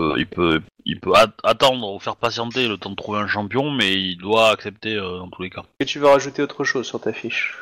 [0.00, 3.28] Euh, il peut, il peut at- attendre ou faire patienter le temps de trouver un
[3.28, 5.62] champion, mais il doit accepter euh, dans tous les cas.
[5.78, 7.54] Que tu veux rajouter autre chose sur ta fiche?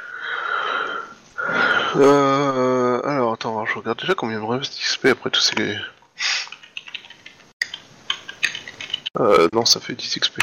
[1.97, 5.77] Euh, alors, attends, je regarde déjà combien il me reste d'XP après tous ces.
[9.19, 10.41] Euh, non, ça fait 10 XP.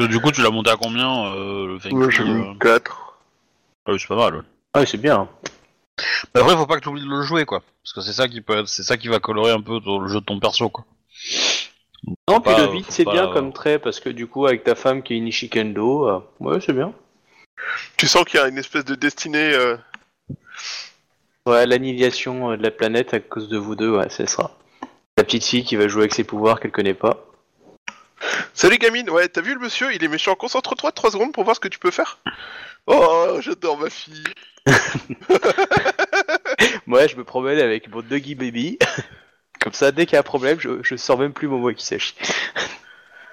[0.00, 3.18] Du coup, tu l'as monté à combien, euh, le Moi, Shui, j'ai euh mis 4.
[3.86, 4.34] Ah oui, c'est pas mal.
[4.36, 4.42] ouais.
[4.72, 5.28] Ah, c'est bien.
[6.34, 7.62] Mais après, faut pas que tu oublies de le jouer, quoi.
[7.82, 10.00] Parce que c'est ça qui peut être, c'est ça qui va colorer un peu ton-
[10.00, 10.84] le jeu de ton perso, quoi.
[12.28, 14.46] Non, puis pas- le vide, faut c'est pas- bien comme trait parce que du coup,
[14.46, 16.92] avec ta femme qui est Nishikendo, euh, ouais, c'est bien.
[17.96, 19.52] Tu sens qu'il y a une espèce de destinée.
[19.54, 19.76] euh,
[21.46, 24.52] Ouais, l'annihilation euh, de la planète à cause de vous deux, ouais, c'est ça.
[25.18, 27.24] La petite fille qui va jouer avec ses pouvoirs qu'elle connaît pas.
[28.54, 29.92] Salut gamine, ouais, t'as vu le monsieur?
[29.94, 30.34] Il est méchant.
[30.34, 32.18] Concentre-toi 3 secondes pour voir ce que tu peux faire.
[32.86, 34.24] Oh, j'adore ma fille.
[36.86, 38.78] Moi, je me promène avec mon Doggy Baby.
[39.60, 41.72] Comme ça, dès qu'il y a un problème, je, je sors même plus mon mot
[41.72, 42.14] qui s'agit.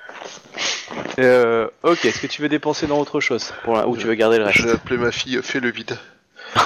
[1.20, 4.16] euh, ok, est-ce que tu veux dépenser dans autre chose pour la- ou tu veux
[4.16, 4.58] garder le reste?
[4.60, 5.98] Je vais appeler ma fille Fais le vide.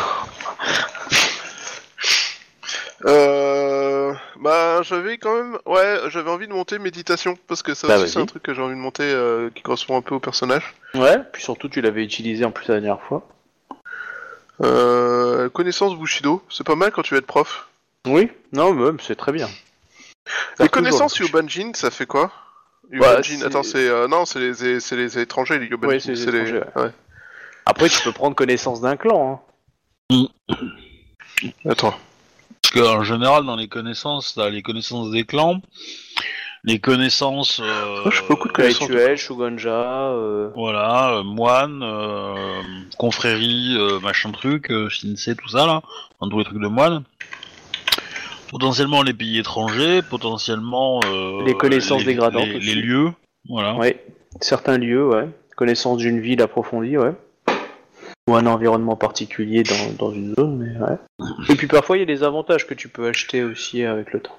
[3.05, 7.97] euh, bah, j'avais quand même, ouais, j'avais envie de monter méditation parce que ça Bah,
[7.97, 8.23] aussi c'est vas-y.
[8.23, 10.73] un truc que j'ai envie de monter euh, qui correspond un peu au personnage.
[10.93, 13.27] Ouais, puis surtout, tu l'avais utilisé en plus la dernière fois.
[14.63, 17.67] Euh, connaissance Bushido, c'est pas mal quand tu vas être prof.
[18.07, 19.49] Oui, non, mais c'est très bien.
[20.59, 21.19] Les connaissances.
[21.19, 22.31] Yubanjin, ça fait quoi?
[22.91, 25.95] Bah, Yubanjin, c'est- attends, c'est euh, non, c'est les, c'est les étrangers, les Yubanjin.
[25.95, 26.91] Oui, c'est les étrangers, ouais.
[27.65, 29.33] Après, tu peux prendre connaissance d'un clan.
[29.33, 29.39] Hein.
[31.65, 31.93] Attends.
[32.61, 35.61] Parce qu'en général, dans les connaissances, t'as les connaissances des clans,
[36.63, 37.59] les connaissances.
[37.63, 38.87] Euh, Oh, je sais beaucoup de connaissances.
[38.89, 40.49] Rituel, euh...
[40.55, 42.61] Voilà, euh, moine, euh,
[42.97, 45.81] confrérie, euh, machin truc, euh, Shinsei, tout ça là,
[46.21, 47.03] dans tous les trucs de moine.
[48.51, 52.65] potentiellement les pays étrangers, potentiellement euh, Les connaissances les- dégradantes les, aussi.
[52.67, 53.11] les lieux,
[53.49, 53.75] voilà.
[53.75, 53.95] Oui,
[54.39, 55.27] certains lieux, ouais.
[55.57, 57.13] Connaissance d'une ville approfondie, ouais.
[58.27, 60.97] Ou un environnement particulier dans, dans une zone, mais ouais.
[61.49, 64.19] Et puis parfois, il y a des avantages que tu peux acheter aussi avec le
[64.21, 64.37] temps.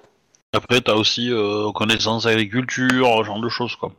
[0.53, 3.93] Après, t'as aussi euh, connaissance agriculture, genre de choses quoi.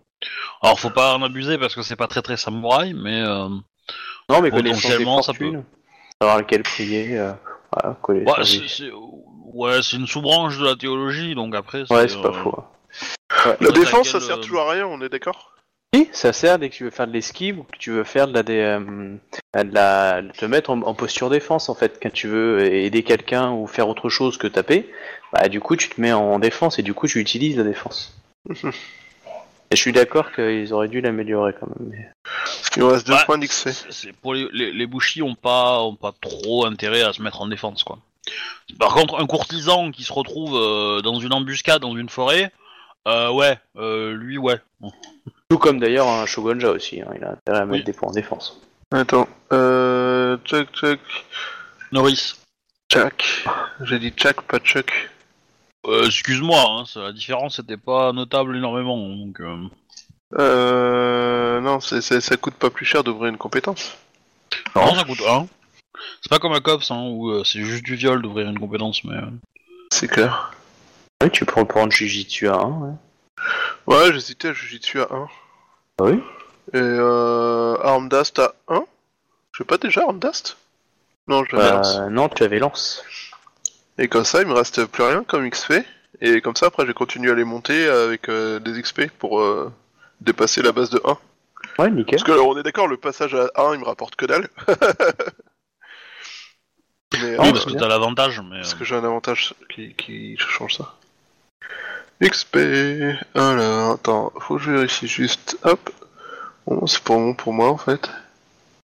[0.61, 3.47] Alors, faut pas en abuser parce que c'est pas très très samouraï, mais euh,
[4.29, 5.63] Non, mais connaissance des ça fortunes,
[6.21, 7.33] savoir lequel prier, euh,
[7.71, 8.91] voilà, connaissance ouais, c'est c'est-
[9.53, 11.81] ouais, c'est une sous-branche de la théologie, donc après.
[11.91, 12.63] Ouais, c'est pas euh, faux.
[13.45, 15.53] La Toi, défense, ça sert toujours à rien, on est d'accord?
[15.95, 18.27] Si, ça sert dès que tu veux faire de l'esquive ou que tu veux faire
[18.27, 19.15] de la, dé- euh,
[19.63, 21.97] de la te mettre en, en posture défense en fait.
[22.01, 24.89] Quand tu veux aider quelqu'un ou faire autre chose que taper,
[25.31, 28.17] bah du coup tu te mets en défense et du coup tu utilises la défense.
[28.49, 28.61] et
[29.71, 31.89] je suis d'accord qu'ils auraient dû l'améliorer quand même.
[31.89, 32.09] mais-
[32.75, 33.69] Il reste deux points d'XP.
[34.21, 37.47] pour les, les, les Bushi ont pas ont pas trop intérêt à se mettre en
[37.47, 37.97] défense quoi.
[38.77, 42.51] Par contre, un courtisan qui se retrouve euh, dans une embuscade dans une forêt,
[43.07, 44.59] euh, ouais, euh, lui ouais.
[45.49, 47.83] Tout comme d'ailleurs un Shogunja aussi, hein, il a intérêt à mettre Oui.
[47.85, 48.59] des points en défense.
[48.91, 50.37] Attends, euh...
[50.45, 50.99] Chuck, Chuck,
[51.91, 52.35] Norris,
[52.91, 53.45] Chuck.
[53.81, 55.09] J'ai dit Chuck, pas Chuck.
[55.87, 59.39] euh, excuse-moi, hein, ça- la différence était pas notable énormément, donc.
[59.41, 59.67] euh,
[60.37, 61.61] Euh...
[61.61, 63.97] Non, c'est, c'est- ça coûte pas plus cher d'ouvrir une compétence.
[64.75, 65.47] Non, ça coûte 1.
[66.21, 69.03] C'est pas comme un COPS, hein, où euh, c'est juste du viol d'ouvrir une compétence,
[69.05, 69.15] mais...
[69.15, 69.21] euh,
[69.91, 70.51] C'est clair.
[71.23, 72.93] Oui, tu peux prendre Jujitsu à 1, ouais.
[73.87, 75.27] Ouais, j'hésitais à Jujitsu à 1.
[75.99, 76.21] Ah oui?
[76.73, 77.75] Et euh...
[77.81, 78.83] Armdast à 1
[79.53, 80.57] Je pas déjà Armdast
[81.27, 81.97] Non, je l'avais lance.
[81.97, 83.03] Euh, non, tu avais lance.
[83.97, 85.73] Et comme ça, il me reste plus rien comme XP.
[86.21, 89.71] Et comme ça, après, j'ai continué à les monter avec euh, des XP pour euh,
[90.21, 91.17] dépasser la base de 1.
[91.79, 92.19] Ouais, nickel.
[92.19, 94.49] Parce que on est d'accord, le passage à 1, il me rapporte que dalle.
[97.13, 98.57] Mais, Oui, euh, parce que t'as l'avantage, mais...
[98.57, 100.93] parce euh, que j'ai un avantage qui, qui change ça.
[102.21, 102.57] XP.
[103.35, 105.57] Alors, attends, faut que je vérifie juste.
[105.63, 105.89] Hop.
[106.65, 108.09] Bon, c'est pour bon pour moi en fait.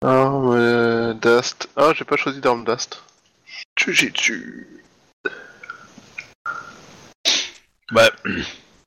[0.05, 1.69] Arme euh, Dast.
[1.77, 3.03] Ah, j'ai pas choisi d'arme Dast.
[3.79, 4.67] Jujitsu.
[7.93, 8.11] Bah,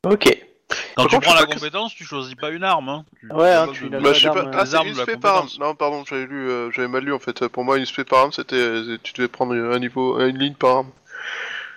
[0.05, 0.25] Ok.
[0.25, 2.63] quand Par tu contre, prends je sais la pas que- compétence, tu choisis pas une
[2.63, 3.05] arme, hein.
[3.19, 4.47] Tu- Ouais, hein, pas tu n'as Bah, je sais d'arme, pas.
[4.47, 5.41] euh, Ah, les c'est armes une de la XP par arme.
[5.47, 5.59] compétence.
[5.67, 7.47] Non, pardon, j'avais lu, euh, j'avais mal lu en fait.
[7.47, 10.53] Pour moi, une XP par arme, c'était, euh, tu devais prendre un niveau, une ligne
[10.55, 10.89] par arme.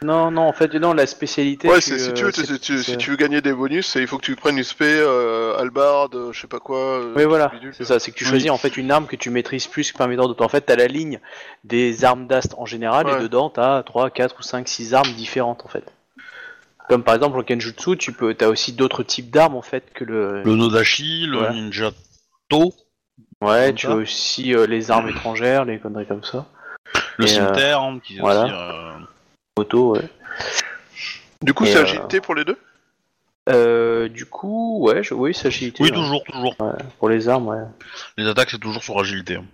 [0.03, 1.69] Non, non, en fait, non, la spécialité.
[1.69, 3.53] Ouais, tu, si euh, tu veux, c'est- tu- tu- si c'est- tu veux gagner des
[3.53, 6.79] bonus, il faut que tu prennes une XP, euh, hallebarde, euh, je sais pas quoi.
[6.79, 8.31] euh, Oui, voilà, c'est ça, c'est que tu Oui.
[8.31, 10.45] choisis en fait une arme que tu maîtrises plus parmi d'autres.
[10.45, 11.21] En fait, t'as la ligne
[11.65, 13.19] des armes d'ast en général Ouais.
[13.19, 15.85] et dedans t'as 3, 4 ou 5, 6 armes différentes en fait.
[16.89, 20.05] Comme par exemple au Kenjutsu, tu peux, t'as aussi d'autres types d'armes en fait que
[20.05, 20.43] le.
[20.43, 21.53] Le Nodashi, le Ouais.
[21.53, 21.91] Ninja
[22.49, 22.73] To,
[23.41, 26.47] Ouais, comme tu as aussi euh, les armes étrangères, les conneries comme ça.
[27.19, 28.45] le Et, euh, cimetière, hein, qui est voilà.
[28.45, 28.53] aussi...
[29.59, 30.09] euh, Auto, ouais.
[31.43, 32.59] Du coup, c'est euh, agilité pour les deux?
[33.49, 35.15] Euh, du coup, ouais, je...
[35.15, 35.83] oui, c'est agilité.
[35.83, 35.95] Oui, ouais.
[35.95, 36.57] toujours, toujours.
[36.99, 37.59] Pour les armes, ouais.
[38.17, 39.37] Les attaques, c'est toujours sur agilité.
[39.37, 39.45] hein.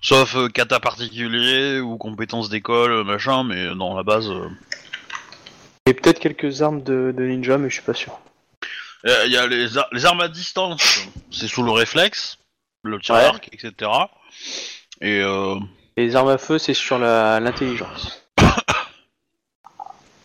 [0.00, 4.30] Sauf euh, kata particulier ou compétences d'école, euh, machin, mais dans la base...
[4.30, 4.48] euh,
[5.86, 8.18] Et peut-être quelques armes de, de ninja, mais je suis pas sûr.
[9.06, 12.38] Euh, Il y a les, ar- les armes à distance, c'est sous le réflexe,
[12.84, 13.90] le tir arc, etc.
[15.00, 15.56] Et euh,
[15.96, 18.24] Et les armes à feu, c'est sur la- l'intelligence.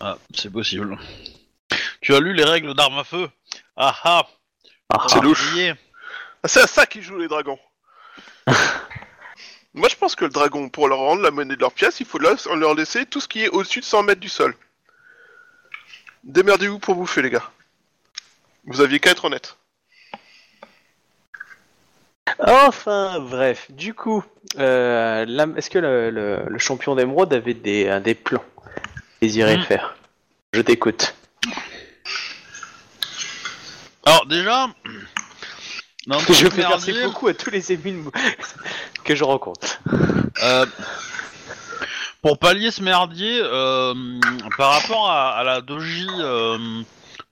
[0.06, 0.98] ah, c'est possible.
[2.02, 3.30] Tu as lu les règles d'armes à feu?
[3.78, 4.28] Ah ah
[4.90, 5.56] Ah, C'est ah, louche.
[6.44, 7.60] Ah, C'est à ça qu'ils jouent les dragons.
[9.74, 12.06] Moi, je pense que le dragon, pour leur rendre la monnaie de leur pièce, il
[12.06, 14.56] faut leur leur laisser tout ce qui est au-dessus de 100 mètres du sol.
[16.24, 17.50] Démerdez-vous pour bouffer, les gars.
[18.66, 19.58] Vous aviez qu'à être honnête.
[22.40, 24.24] Enfin, bref, du coup,
[24.58, 28.44] euh, la- est-ce que le, le- le champion d'émeraude avait des, euh, des plans?
[29.28, 29.64] Iraient Hmm.
[29.64, 29.96] faire
[30.54, 31.14] Je t'écoute.
[34.06, 34.68] Alors déjà,
[36.08, 38.04] dans Je fais merci beaucoup à tous les émules
[39.06, 39.80] que je rencontre.
[40.44, 40.66] euh,
[42.22, 43.94] pour pallier ce merdier, euh,
[44.58, 46.58] par rapport à, à la doji, euh,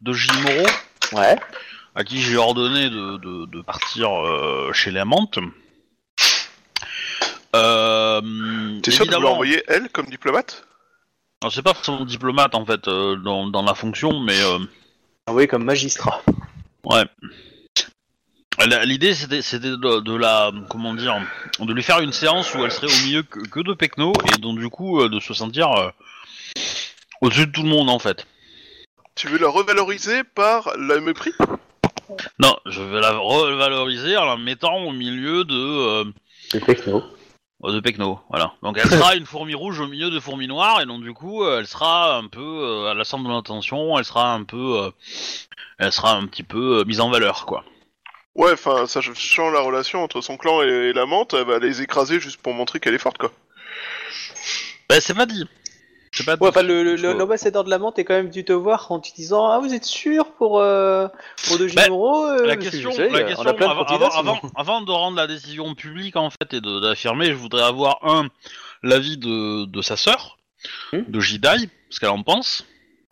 [0.02, 0.68] doji Moro,
[1.14, 1.38] Ouais.
[1.96, 5.38] à qui j'ai ordonné de, de- de partir euh, chez la menthe.
[7.56, 10.66] Euh, T'es sûr de vouloir envoyer elle comme diplomate?
[11.42, 14.60] Alors, c'est pas forcément diplomate en fait euh, dans, dans la fonction, mais euh,
[15.28, 16.22] Ah oui, comme magistrat.
[16.86, 17.04] ouais.
[18.68, 21.20] La- L'idée c'était c'était de, de la comment dire
[21.60, 24.38] de lui faire une séance où elle serait au milieu que, que de Pecno et
[24.40, 25.90] donc du coup euh, de se sentir euh,
[27.22, 28.28] au-dessus de tout le monde en fait.
[29.16, 31.32] Tu veux la revaloriser par le mépris?
[32.40, 36.04] Non, je vais la revaloriser en la mettant au milieu de euh,
[36.54, 37.04] Le techno.
[37.70, 38.54] De Pecno, voilà.
[38.64, 41.44] Donc elle sera une fourmi rouge au milieu de fourmis noires, et donc du coup,
[41.44, 44.84] euh, elle sera un peu euh, à la centre de l'attention, elle sera un peu,
[44.84, 44.92] euh,
[45.78, 47.64] elle sera un petit peu euh, mise en valeur, quoi.
[48.34, 51.60] Ouais, enfin, ça change la relation entre son clan et, et la menthe, elle va
[51.60, 53.32] les écraser juste pour montrer qu'elle est forte, quoi.
[54.90, 55.46] Bah, c'est pas dit.
[56.14, 56.36] C'est pas.
[56.36, 58.92] Ouais, enfin, le- le- Je- l'ambassadeur de la menthe est quand même dû te voir
[58.92, 61.08] en te disant Ah, vous êtes sûr pour, euh,
[61.48, 64.92] pour De Jimuro euh, La question, savez, la on question avant, avant, avant- avant de
[64.92, 68.28] rendre la décision publique en fait et de- d'affirmer, je voudrais avoir un
[68.84, 70.38] l'avis de, de sa sœur,
[70.92, 71.04] Hmm.
[71.08, 72.66] de Jidai, ce qu'elle en pense.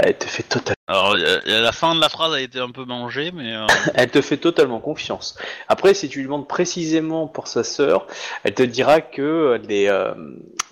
[0.03, 0.75] Elle te fait totalement.
[0.89, 4.21] Alors la fin de la phrase a été un peu mangée, mais euh, Elle te
[4.21, 5.37] fait totalement confiance.
[5.67, 8.07] Après, si tu lui demandes précisément pour sa sœur,
[8.43, 9.21] elle te dira que
[9.69, 10.13] euh,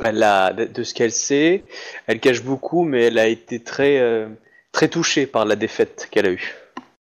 [0.04, 1.64] elle a, de ce qu'elle sait,
[2.08, 4.28] elle cache beaucoup, mais elle a été très, euh,
[4.72, 6.56] très touchée par la défaite qu'elle a eue.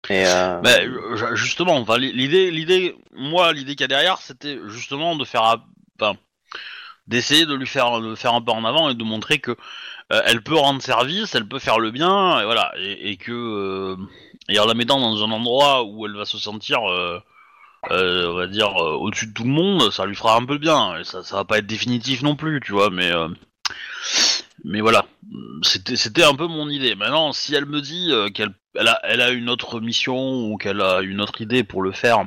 [0.10, 4.58] Et, euh, bah, euh, justement, enfin, l'idée, l'idée, moi, l'idée qu'il y a derrière, c'était
[4.68, 5.64] justement de faire,
[6.00, 6.18] enfin,
[7.08, 9.56] d'essayer de lui faire, de faire un pas en avant et de montrer que
[10.14, 13.96] euh, elle peut rendre service, elle peut faire le bien, et voilà, et, que euh,
[14.48, 17.20] et en la mettant dans un endroit où elle va se sentir, euh,
[17.90, 21.00] on va dire, au-dessus de tout le monde, ça lui fera un peu de bien.
[21.00, 23.12] Et ça, ça va pas être définitif non plus, tu vois, mais
[24.64, 25.06] mais voilà,
[25.64, 26.96] c'était c'était un peu mon idée.
[26.96, 30.82] Maintenant, si elle me dit qu'elle elle a, elle a une autre mission ou qu'elle
[30.82, 32.26] a une autre idée pour le faire.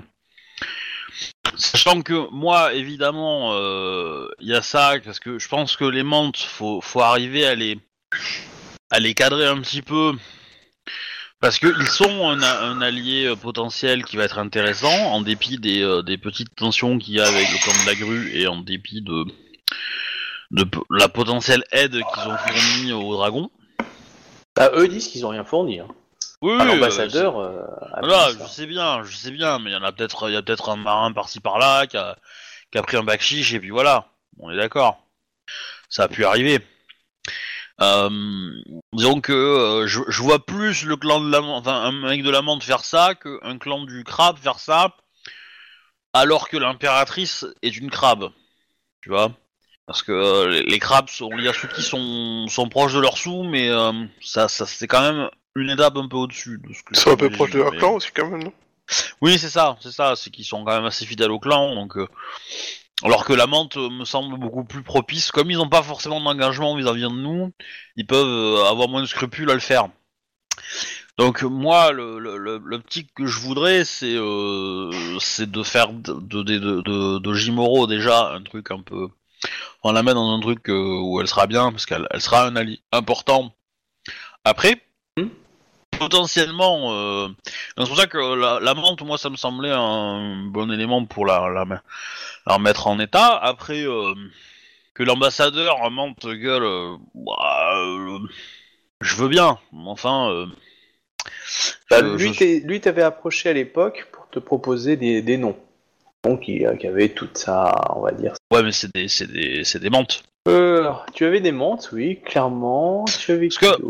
[1.57, 6.03] Sachant que moi, évidemment, euh, il y a ça, parce que je pense que les
[6.03, 10.13] menthes, faut, faut arriver à les, cadrer un petit peu,
[11.41, 16.03] parce qu'ils sont un, allié euh, potentiel qui va être intéressant, en dépit des, euh,
[16.03, 19.01] des petites tensions qu'il y a avec le clan de la grue et en dépit
[19.01, 19.25] de,
[20.91, 23.51] la potentielle aide qu'ils ont fournie aux dragons.
[24.55, 25.81] bah, eux disent qu'ils ont rien fourni.
[25.81, 25.89] Hein.
[26.43, 27.39] Oui, oui, L'ambassadeur.
[27.39, 27.63] euh,
[27.93, 30.35] a Voilà, je sais bien, je sais bien, mais il y en a peut-être, il
[30.35, 32.17] y a peut-être un marin par-ci par-là qui a,
[32.71, 34.09] qui a pris un bac chiche et puis voilà,
[34.39, 35.03] on est d'accord.
[35.89, 36.61] Ça a pu arriver.
[37.83, 38.09] Euh,
[38.95, 42.31] disons que euh, je, je vois plus le clan de la enfin un mec de
[42.31, 44.97] la menthe faire ça qu'un clan du crabe faire ça,
[46.13, 48.31] alors que l'impératrice est une crabe,
[49.03, 49.33] tu vois?
[49.87, 52.95] Parce que euh, les, les crabes sont, il y a ceux qui sont, sont proches
[52.95, 56.59] de leur sous, mais euh, ça, ça c'est quand même une étape un peu au-dessus
[56.59, 58.45] de ce que Ils sont un peu proches de leur mais- clan aussi, quand même,
[58.45, 58.53] non?
[59.21, 61.97] Oui, c'est ça, c'est ça, c'est qu'ils sont quand même assez fidèles au clan, donc.
[61.97, 62.07] euh,
[63.03, 66.75] alors que la menthe me semble beaucoup plus propice, comme ils n'ont pas forcément d'engagement
[66.77, 67.53] vis-à-vis de nous,
[67.97, 69.89] ils peuvent euh, avoir moins de scrupules à le faire.
[71.19, 75.93] Donc moi, le, le, le, le petit que je voudrais, c'est euh, c'est de faire
[75.93, 79.09] de, de, de, de, de Jimoro déjà un truc un peu...
[79.83, 82.47] On la met dans un truc euh, où elle sera bien, parce qu'elle elle sera
[82.47, 83.53] un allié important.
[84.45, 84.81] Après,
[85.19, 85.29] Hmm.
[85.99, 86.93] Potentiellement...
[86.93, 87.29] Euh,
[87.79, 91.27] c'est pour ça que la, la menthe, moi, ça me semblait un bon élément pour
[91.27, 91.65] la, la,
[92.47, 93.37] la remettre en état.
[93.37, 94.15] Après, euh,
[94.95, 97.75] que l'ambassadeur en menthe gueule, euh, bah,
[99.01, 99.59] je veux bien.
[99.85, 100.47] Enfin,
[101.91, 105.57] Bah, je- lui, je- lui t'avait approché à l'époque pour te proposer des, des noms.
[106.25, 108.35] Donc, qui, qui avait toute sa, on va dire.
[108.53, 110.25] ouais, mais c'est des, des, des menthes.
[110.49, 113.05] Euh, tu avais des menthes, oui, clairement.
[113.05, 113.83] Tu avais Parce que-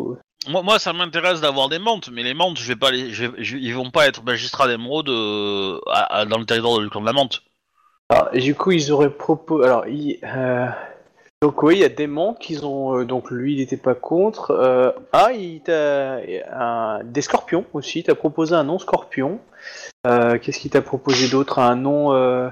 [0.49, 3.11] Moi, ça m'intéresse d'avoir des menthes, mais les menthes, je vais pas les,
[3.53, 5.79] ils vont pas être magistrats d'émeraude euh,
[6.29, 7.43] dans le territoire du clan de la menthe.
[8.09, 9.67] Alors, et du coup, ils auraient proposé.
[9.67, 10.67] Alors, euh,
[11.43, 12.99] donc oui, il y a des menthes qu'ils ont.
[12.99, 14.95] euh, donc lui, il n'était pas contre.
[15.13, 16.21] Ah, il t'a
[17.03, 18.01] des scorpions aussi.
[18.01, 19.41] Il t'a proposé un nom scorpion.
[20.05, 21.59] Qu'est-ce qu'il t'a proposé d'autre?
[21.59, 22.13] Un nom.
[22.13, 22.49] Euh,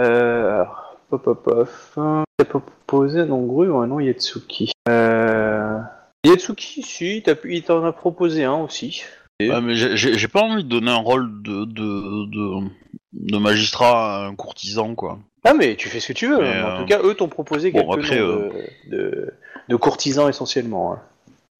[0.00, 1.70] euh, alors, pop, pop.
[1.96, 5.78] Il t'a proposé un nom grue ou un nom Yatsuki euh,
[6.24, 9.02] Yatsuki, si, il t'en a proposé un aussi.
[9.40, 12.68] Ouais, mais j'ai- j'ai j'ai pas envie de donner un rôle de, de, de,
[13.14, 15.18] de magistrat à un courtisan, quoi.
[15.44, 16.38] Ah mais tu fais ce que tu veux.
[16.42, 16.66] Mais, hein.
[16.66, 18.50] En euh, tout cas, eux t'ont proposé bon, quelques après, noms euh,
[18.88, 19.34] de, de,
[19.68, 20.92] de courtisans essentiellement.
[20.92, 21.00] hein,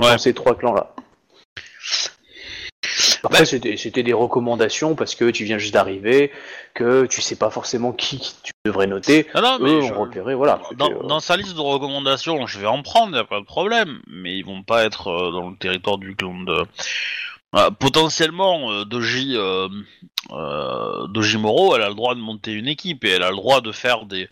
[0.03, 0.13] Ouais.
[0.13, 0.95] Dans ces trois clans-là.
[3.25, 6.31] Après, Bah- c'était c'était des recommandations parce que tu viens juste d'arriver,
[6.75, 9.27] que tu sais pas forcément qui tu devrais noter.
[9.35, 10.61] Non, non, mais Eux je- ont repéré, voilà.
[10.77, 13.45] dans, euh, dans sa liste de recommandations, je vais en prendre, y a pas de
[13.45, 16.65] problème, mais ils vont pas être euh, dans le territoire du clan de.
[17.57, 19.69] Euh, potentiellement, euh, Doji, euh,
[20.33, 23.37] euh, Doji Moro, elle a le droit de monter une équipe et elle a le
[23.37, 24.29] droit de faire des,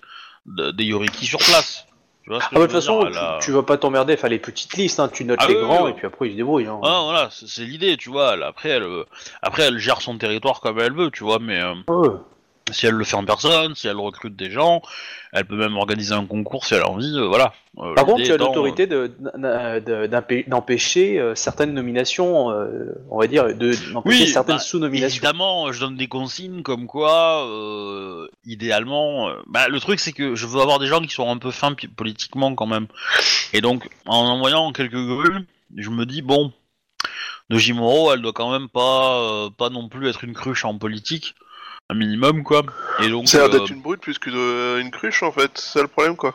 [0.47, 1.85] de- des Yoriki sur place.
[2.29, 4.29] Tu vois ce que Ah bah, de toute façon, dire, tu, vas pas t'emmerder faire
[4.29, 5.09] les petites listes, hein.
[5.11, 5.91] tu notes Ah les oui, grands oui.
[5.93, 6.67] et puis après ils se débrouillent.
[6.67, 6.79] Hein.
[6.83, 8.35] Ah, voilà, c'est l'idée, tu vois.
[8.35, 9.05] elle- après, elle, euh,
[9.41, 11.59] après, elle gère son territoire comme elle veut, tu vois, mais.
[11.63, 12.09] euh, Ouais.
[12.73, 14.83] Si elle le fait en personne, si elle recrute des gens,
[15.33, 17.53] elle peut même organiser un concours si elle a envie, euh, voilà.
[17.79, 23.47] Euh, Par contre, tu as l'autorité d'empê- d'empêcher euh, certaines nominations, euh, on va dire,
[23.55, 25.17] de- d'empêcher Oui, certaines bah, sous-nominations.
[25.23, 30.35] Évidemment, je donne des consignes comme quoi, euh, idéalement, euh, bah, le truc c'est que
[30.35, 32.87] je veux avoir des gens qui sont un peu fins politiquement quand même.
[33.53, 35.47] Et donc, en envoyant quelques grues,
[35.77, 36.53] je me dis bon,
[37.51, 40.77] de Jimoro, elle doit quand même pas, euh, pas non plus être une cruche en
[40.79, 41.35] politique,
[41.91, 42.63] un minimum quoi.
[43.03, 45.33] Et donc, Ça a l'air euh, d'être une brute plus qu'une euh, une cruche en
[45.33, 46.35] fait, c'est ça le problème quoi.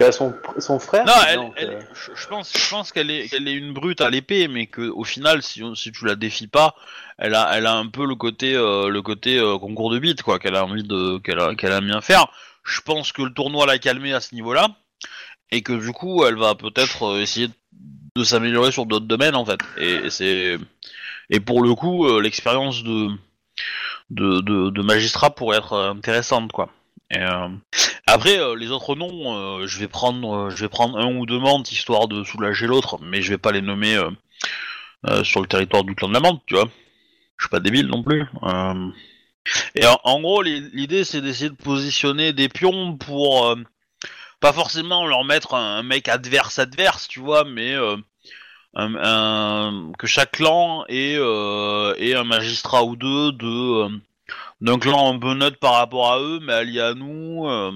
[0.00, 1.80] Tu as son, son frère Non, elle, elle- euh,
[2.16, 5.04] je, pense, je pense qu'elle est, qu'elle est une brute à l'épée, mais que au
[5.04, 6.74] final, si, si tu la défies pas,
[7.16, 10.22] elle a, elle a un peu le côté, euh, le côté euh, concours de bite,
[10.22, 12.26] quoi, qu'elle a envie de, qu'elle a, qu'elle aime bien faire.
[12.64, 14.66] Je pense que le tournoi l'a calmée à ce niveau-là,
[15.52, 17.48] et que du coup, elle va peut-être euh, essayer
[18.16, 19.60] de s'améliorer sur d'autres domaines, en fait.
[19.78, 20.58] Et, c'est,
[21.30, 23.10] et pour le coup, euh, l'expérience de,
[24.10, 26.70] de, de, de magistrat pourrait être euh, intéressante, quoi.
[27.16, 27.48] Euh,
[28.06, 31.70] après, euh, les autres noms, je vais prendre, je vais prendre un ou deux menthes
[31.72, 33.98] histoire de soulager l'autre, mais je vais pas les nommer
[35.22, 36.68] sur le territoire du clan de la menthe, tu vois.
[37.36, 38.24] Je suis pas débile non plus.
[39.74, 43.54] Et en, gros, l'i- l'idée c'est d'essayer de positionner des pions pour
[44.40, 47.74] pas forcément leur mettre un, un mec adverse adverse, tu vois, mais
[48.76, 53.88] un- un- que chaque clan ait, euh, ait un magistrat ou deux de euh,
[54.60, 57.48] d'un clan un peu neutre par rapport à eux, mais allié à nous.
[57.48, 57.70] euh,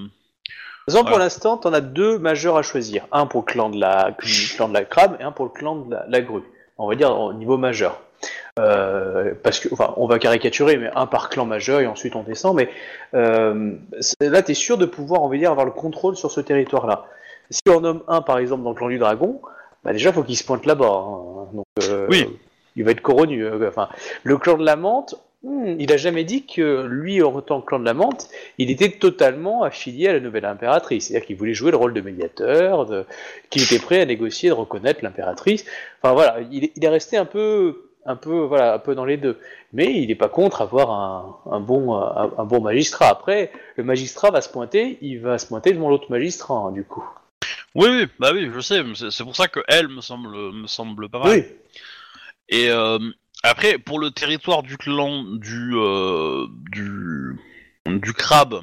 [0.87, 3.05] toute façon, pour l'instant, t'en as deux majeurs à choisir.
[3.11, 5.51] Un pour le clan de la, le clan de la crabe et un pour le
[5.51, 6.43] clan de la, la grue.
[6.77, 8.01] On va dire au niveau majeur.
[8.57, 12.23] Euh, parce que, enfin, on va caricaturer, mais un par clan majeur et ensuite on
[12.23, 12.55] descend.
[12.55, 12.69] Mais
[13.13, 13.73] euh,
[14.19, 17.05] là, t'es sûr de pouvoir, on va dire, avoir le contrôle sur ce territoire-là.
[17.51, 19.41] Si on nomme un, par exemple, dans le clan du dragon,
[19.89, 20.85] bah déjà, faut qu'il se pointe là-bas.
[20.87, 21.47] hein.
[21.51, 22.27] Donc, euh, Oui.
[22.75, 23.43] il va être corronu.
[23.43, 23.89] euh, Enfin,
[24.23, 27.65] le clan de la menthe, hmm, il a jamais dit que lui, en tant que
[27.65, 28.29] clan de la menthe,
[28.59, 31.07] il était totalement affilié à la nouvelle impératrice.
[31.07, 33.05] C'est-à-dire qu'il voulait jouer le rôle de médiateur, de-
[33.49, 35.65] qu'il était prêt à négocier, de reconnaître l'impératrice.
[36.03, 39.05] Enfin voilà, il, est- il est resté un peu, un peu, voilà, un peu dans
[39.05, 39.39] les deux.
[39.73, 43.07] Mais il n'est pas contre avoir un, un bon, un, un bon magistrat.
[43.07, 46.83] Après, le magistrat va se pointer, il va se pointer devant l'autre magistrat, hein, du
[46.83, 47.03] coup.
[47.75, 48.83] Oui, oui, bah oui, je sais.
[48.83, 51.29] mais C'est c'est pour ça que elle me semble, me semble pas mal.
[51.31, 51.43] Oui.
[52.49, 52.97] Et euh,
[53.43, 57.37] après, pour le territoire du clan du euh, du
[57.85, 58.61] du crabe,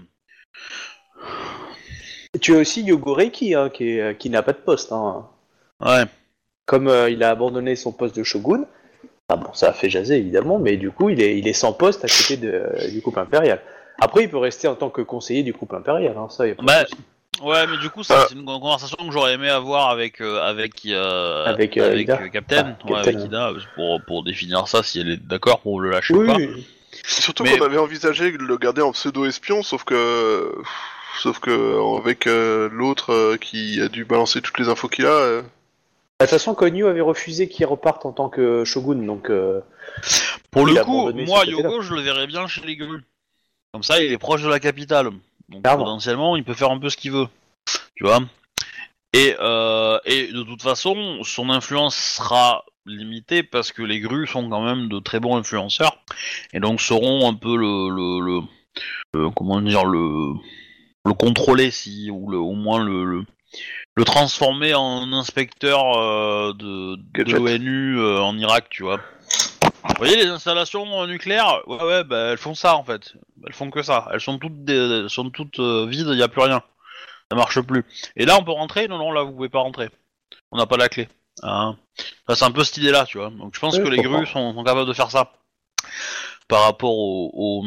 [2.41, 4.93] tu as aussi Yogoreki, hein, qui, est- qui n'a pas de poste.
[4.93, 5.27] Hein.
[5.81, 6.05] ouais.
[6.67, 8.65] Comme euh, il a abandonné son poste de shogun,
[9.29, 11.73] ah bon, ça a fait jaser évidemment, mais du coup, il est, il est sans
[11.73, 13.63] poste à côté de, du couple impérial.
[14.01, 16.55] Après, il peut rester en tant que conseiller du couple impérial, hein, ça, y a
[16.57, 16.97] pas de Bah, souci.
[17.43, 18.27] Ouais, mais du coup, Ah.
[18.29, 22.21] c'est une conversation que j'aurais aimé avoir avec euh, avec euh, Avec, euh, Ida.
[22.23, 25.61] euh, Captain, Ah, ouais, Captain, avec Ida, pour pour définir ça, si elle est d'accord
[25.61, 26.37] pour le lâcher ou pas.
[26.37, 26.67] oui.
[27.05, 30.53] Surtout Mais- qu'on avait envisagé de le garder en pseudo-espion, sauf que.
[31.23, 35.11] Sauf que avec euh, l'autre euh, qui a dû balancer toutes les infos qu'il a.
[35.11, 35.47] euh, De
[36.21, 39.61] toute façon, Konyu avait refusé qu'il reparte en tant que shogun, donc euh,
[40.51, 41.45] Pour Il le coup, moi.
[41.47, 43.03] Yogo, je le verrais bien chez les grues.
[43.73, 45.11] Comme ça, il est proche de la capitale.
[45.49, 47.29] Donc potentiellement, il peut faire un peu ce qu'il veut.
[47.95, 48.21] Tu vois
[49.13, 54.49] et, euh, et de toute façon, son influence sera limitée parce que les grues sont
[54.51, 55.99] quand même de très bons influenceurs.
[56.53, 57.89] Et donc seront un peu le...
[57.89, 58.43] le, le-
[59.15, 60.35] le- comment dire le,
[61.07, 63.25] le contrôler, si, ou le, au moins le...
[63.95, 66.99] le transformer en inspecteur euh, de,
[67.33, 69.01] l'ONU euh, en Irak, tu vois.
[69.89, 71.63] Vous voyez les installations euh, nucléaires?
[71.67, 73.15] Ouais, ouais, bah, elles font ça en fait.
[73.47, 74.09] Elles font que ça.
[74.13, 76.63] Elles sont toutes, des- elles sont toutes euh, vides, il n'y a plus rien.
[77.31, 77.85] Ça marche plus.
[78.15, 78.89] Et là, on peut rentrer?
[78.89, 79.91] Non, non, là, vous pouvez pas rentrer.
[80.53, 81.09] On n'a pas la clé.
[81.43, 81.77] Hein?
[82.29, 83.31] C'est un peu cette idée-là, tu vois.
[83.31, 85.33] Donc, je pense Oui, que je les grues sont, sont capables de faire ça.
[86.49, 87.65] Par rapport au, au,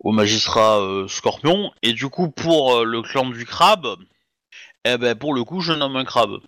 [0.00, 1.72] au magistrat euh, Scorpion.
[1.82, 3.96] Et du coup, pour euh, le clan du crabe,
[4.84, 6.38] eh ben, pour le coup, je nomme un crabe.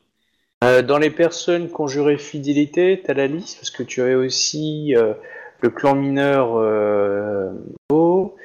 [0.62, 4.14] Euh, dans les personnes qui ont juré fidélité, t'as la liste parce que tu avais
[4.14, 5.14] aussi euh,
[5.60, 7.50] le clan mineur euh,
[7.90, 8.36] Oh,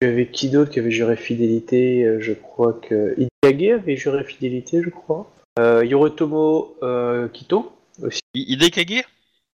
[0.00, 4.24] tu avais qui d'autre qui avait juré fidélité euh, Je crois que Ikage avait juré
[4.24, 5.30] fidélité, je crois.
[5.58, 8.20] Euh, Yoritomo euh, Kito aussi.
[8.34, 9.04] I- Hidekage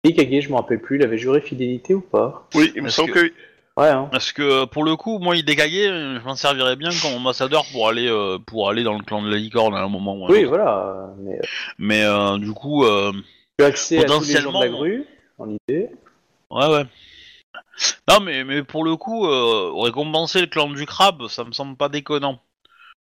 [0.04, 2.46] Ikage, je me rappelle plus, il avait juré fidélité ou pas?
[2.54, 3.32] Oui, il me semble que- que.
[3.76, 4.08] Ouais, hein.
[4.10, 7.88] Parce que pour le coup, moi, Hidekage, euh, je m'en servirais bien comme ambassadeur pour
[7.88, 10.28] aller euh, pour aller dans le clan de la licorne à un moment ou à
[10.28, 10.48] un Oui, autre.
[10.48, 10.78] voilà.
[10.78, 11.42] euh, Mais euh,
[11.78, 13.12] Mais euh, du coup, euh,
[13.58, 15.04] tu as accès à tous les gens de la grue,
[15.38, 15.90] en idée.
[16.50, 16.84] ouais, ouais.
[18.08, 21.76] Non, mais mais pour le coup, euh, récompenser le clan du crabe, ça me semble
[21.76, 22.40] pas déconnant.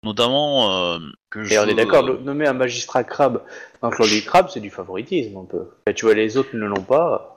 [0.02, 0.98] Notamment euh,
[1.30, 1.54] que je.
[1.54, 3.42] Et on est d'accord, nommer un magistrat crabe
[3.80, 5.70] dans le clan du crabe, c'est du favoritisme un peu.
[5.86, 7.33] Et tu vois, les autres ne l'ont pas.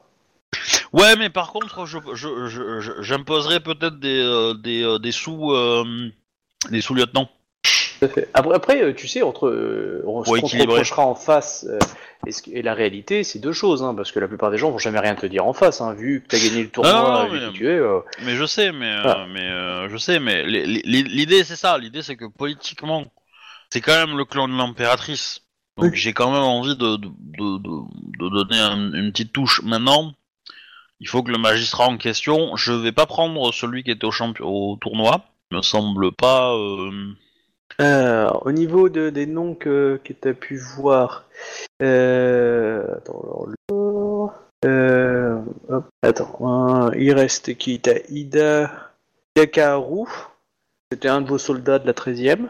[0.93, 3.01] Ouais, mais par contre, je, je, je-
[3.59, 5.83] peut-être des, euh, des, euh, des sous, euh,
[6.71, 7.29] des sous lieutenants.
[8.01, 9.49] Après, après, euh, tu sais, entre
[10.05, 10.73] on- équilibrer.
[10.73, 11.65] reprochera en face
[12.27, 14.57] et, ce que- et la réalité, c'est deux choses, hein, parce que la plupart des
[14.59, 16.93] gens vont jamais rien te dire en face, hein, vu que t'as gagné le tournoi,
[16.93, 17.71] non, vu mais- qui tu es.
[17.79, 19.25] euh, Mais je sais, mais, Ah.
[19.33, 21.77] mais je sais, mais li- li- l'idée c'est ça.
[21.79, 23.05] L'idée c'est que politiquement,
[23.71, 25.41] c'est quand même le clan de l'impératrice.
[25.77, 25.97] Donc Oui.
[25.97, 29.61] j'ai quand même envie de, de, de, de- de donner un- une petite touche.
[29.63, 30.13] Maintenant,
[30.99, 34.07] il faut que le magistrat en question, je vais pas prendre celui qui était
[34.41, 35.25] au, tournoi.
[35.51, 36.53] Il me semble pas.
[37.79, 41.25] euh, au niveau de, des noms que, tu as pu voir,
[41.81, 44.33] euh, attends, alors,
[44.65, 45.41] euh,
[46.97, 47.79] il reste qui?
[47.79, 48.71] T'as Ida
[49.37, 50.07] Yakaharu,
[50.91, 52.37] c'était un de vos soldats de la 13e.
[52.37, 52.47] Tu as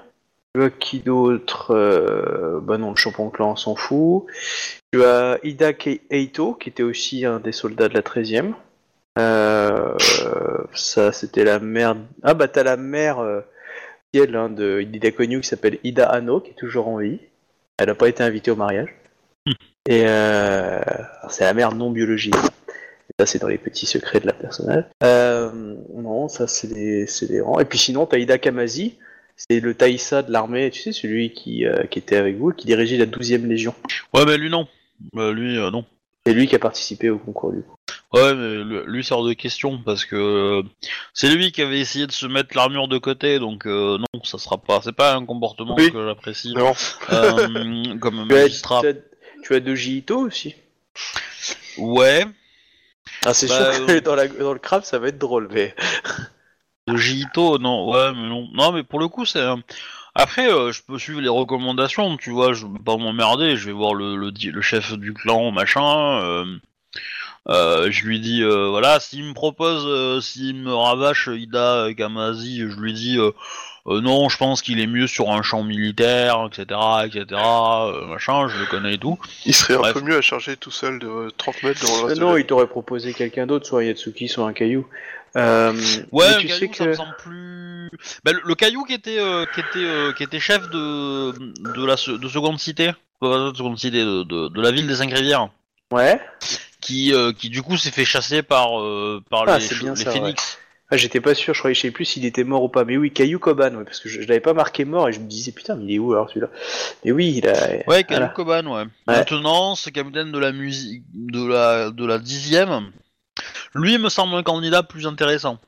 [0.80, 4.26] qui d'autre euh, Bah non, le champion clan on s'en fout.
[4.92, 5.72] Tu as Ida
[6.10, 8.54] Eito, qui était aussi un des soldats de la 13e.
[9.20, 9.96] Euh,
[10.74, 11.96] ça, c'était la mère.
[12.24, 13.42] Ah bah t'as la mère euh,
[14.14, 17.20] elle, hein, de Ida Konyu qui s'appelle Ida Ano, qui est toujours en vie.
[17.78, 18.94] Elle n'a pas été invitée au mariage.
[19.88, 20.82] Et euh,
[21.30, 22.36] c'est la mère non biologique.
[23.20, 24.84] Ça, c'est dans les petits secrets de la personnage.
[25.04, 27.60] Euh, non, ça, c'est des, c'est des rangs.
[27.60, 28.98] Et puis sinon, t'as Ida Kamazi.
[29.38, 32.66] C'est le Taïsa de l'armée, tu sais, celui qui, euh, qui était avec vous, qui
[32.66, 33.76] dirigeait la 12e Légion.
[34.14, 34.68] Ouais, mais lui non.
[35.14, 35.86] Bah, lui euh, non.
[36.26, 37.76] C'est lui qui a participé au concours du coup.
[38.14, 40.64] Ouais, mais le- lui sort de question parce que euh,
[41.14, 44.38] c'est lui qui avait essayé de se mettre l'armure de côté, donc euh, non, ça
[44.38, 44.82] sera pas.
[44.84, 45.92] C'est pas un comportement Oui.
[45.92, 46.74] que j'apprécie Non.
[47.12, 48.82] euh, comme Tu as, magistrat.
[48.82, 48.94] tu as,
[49.44, 50.56] tu as Doji Ito aussi.
[51.78, 52.26] Ouais,
[53.24, 55.48] Ah, c'est Bah, sûr que euh, dans, la, dans le crabe, ça va être drôle,
[55.52, 55.76] mais.
[56.88, 59.42] de Jito, non, ouais, mais non, non, mais pour le coup, c'est.
[59.42, 59.62] un-
[60.16, 63.72] Après, euh, je peux suivre les recommandations, tu vois, je vais pas m'emmerder, je vais
[63.74, 66.22] voir le, le, di- le chef du clan, machin.
[66.24, 66.46] euh,
[67.50, 72.60] euh, je lui dis, euh, voilà, s'il me propose, euh, s'il me ravache Ida Kamazi,
[72.60, 73.32] je lui dis, euh,
[73.88, 78.50] euh, non, je pense qu'il est mieux sur un champ militaire, etc., etc., euh, machin,
[78.50, 79.18] je le connais et tout.
[79.46, 79.94] Il serait un Bref.
[79.94, 82.46] peu mieux à charger tout seul de euh, 30 mètres Euh, reste non, de il
[82.46, 84.86] t'aurait proposé quelqu'un d'autre, soit Yatsuki, soit un caillou.
[85.36, 85.74] Euh,
[86.12, 87.90] Ouais, mais le tu caillou, ça que me semble plus.
[88.24, 91.86] Bah, le, le caillou qui était euh, qui était euh, qui était chef de de
[91.86, 95.50] la de seconde cité, de seconde cité de, de, de la ville des cinq rivières,
[95.92, 96.20] ouais.
[96.82, 99.94] qui euh, qui du coup s'est fait chasser par euh, par Ah, les, c'est bien
[99.94, 100.58] les ça, phénix.
[100.90, 102.86] Ah, j'étais pas sûr, je croyais, je sais plus s'il était mort ou pas.
[102.86, 105.20] Mais oui, Caillou Koban, ouais, parce que je, je l'avais pas marqué mort et je
[105.20, 106.48] me disais putain, mais il est où alors celui-là?
[107.04, 107.52] Mais oui, il a.
[107.88, 108.28] Ouais, Caillou voilà.
[108.30, 108.84] Koban, ouais.
[109.06, 112.92] Maintenant, c'est capitaine de la musique de la de la dixième.
[113.78, 115.60] Lui me semble un candidat plus intéressant.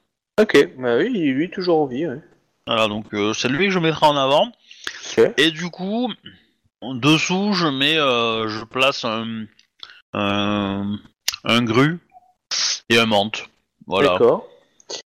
[0.42, 2.08] Ok, bah oui, lui toujours en vie.
[2.08, 2.20] Ouais.
[2.66, 4.52] Voilà, donc euh, c'est lui que je mettrai en avant.
[5.38, 6.10] Et du coup,
[6.82, 9.46] en dessous, je mets, euh, je place un,
[10.14, 10.98] un,
[11.44, 12.00] un gru
[12.90, 13.48] et un menthe.
[13.86, 14.14] Voilà.
[14.14, 14.48] D'accord.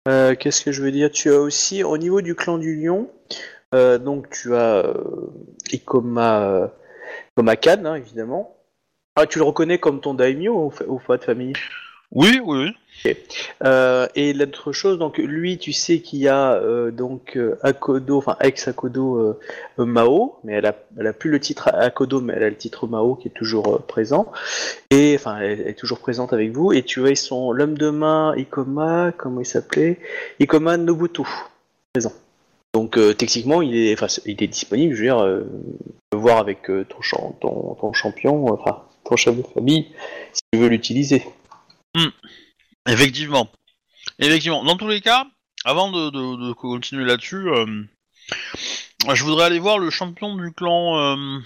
[0.07, 1.11] Euh, Qu'est-ce que je veux dire?
[1.11, 3.11] Tu as aussi, au niveau du clan du lion,
[3.73, 4.85] donc tu as
[5.73, 6.71] Ikoma,
[7.31, 8.57] Ikoma Khan, hein, évidemment.
[9.17, 11.55] Ah, tu le reconnais comme ton daimyo ou, ou pas de famille
[12.15, 12.59] Oui, oui,
[13.05, 13.17] oui.
[13.65, 18.19] Euh, et l'autre chose, donc lui, tu sais qu'il y a euh, donc euh, Akodo,
[18.19, 22.51] enfin ex Akodo euh, Mao, mais elle a, plus le titre Akodo, mais elle a
[22.51, 24.31] le titre Mao qui est toujours présent.
[24.91, 26.73] Et enfin, elle, est toujours présente avec vous.
[26.73, 29.99] Et tu ils sont l'homme de main Ikoma, comment il s'appelait?
[30.39, 31.23] Ikoma Nobutu,
[31.95, 32.13] présent.
[32.75, 34.95] Donc techniquement, il est, il est disponible.
[34.95, 35.43] Je veux dire,
[36.11, 39.89] peux voir avec ton, ton, ton champion, enfin ton chef de famille,
[40.33, 41.25] si tu veux l'utiliser.
[42.87, 43.51] Effectivement.
[44.19, 44.65] Effectivement.
[44.65, 45.27] Dans tous les cas,
[45.65, 47.85] avant de, de- de continuer là-dessus, euh,
[49.15, 51.39] je voudrais aller voir le champion du clan euh,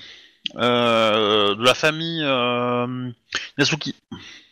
[0.56, 3.10] euh, de la famille euh,
[3.58, 3.94] Yasuki.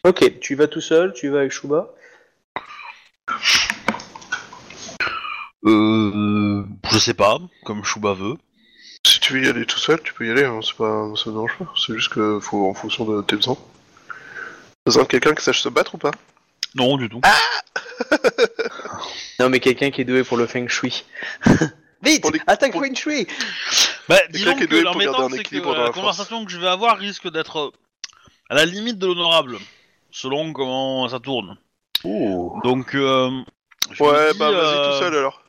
[0.04, 1.88] Ok, tu vas tout seul, tu vas avec Shuba?
[5.66, 8.36] Euh, je sais pas, comme Shuba veut.
[9.06, 11.30] Si tu veux y aller tout seul, tu peux y aller, hein, c'est pas, ça
[11.30, 11.72] me dérange pas.
[11.76, 13.56] C'est juste que faut en fonction de tes besoins.
[14.86, 16.10] Besoin de quelqu'un qui sache se battre ou pas?
[16.74, 17.20] Non, du tout.
[19.40, 21.04] Non, mais quelqu'un qui est doué pour le feng shui.
[22.02, 23.26] Vite, Pour les- attaque pour- feng shui.
[24.08, 25.90] Bah, disons qui est que doué pour garder l'embêtant, un c'est que équilibre dans la
[25.90, 27.70] conversation que je vais avoir risque d'être euh,
[28.50, 29.58] à la limite de l'honorable,
[30.12, 31.56] selon comment ça tourne.
[32.04, 33.30] Donc, euh,
[33.90, 35.42] je me Ouais, dis, bah vas-y euh, tout seul alors.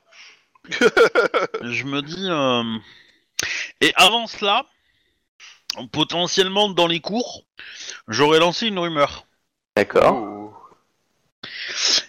[1.62, 2.28] Je me dis.
[2.28, 2.80] euh,
[3.82, 4.66] Et avant cela,
[5.92, 7.44] potentiellement dans les cours,
[8.08, 9.25] j'aurais lancé une rumeur.
[9.76, 10.72] D'accord.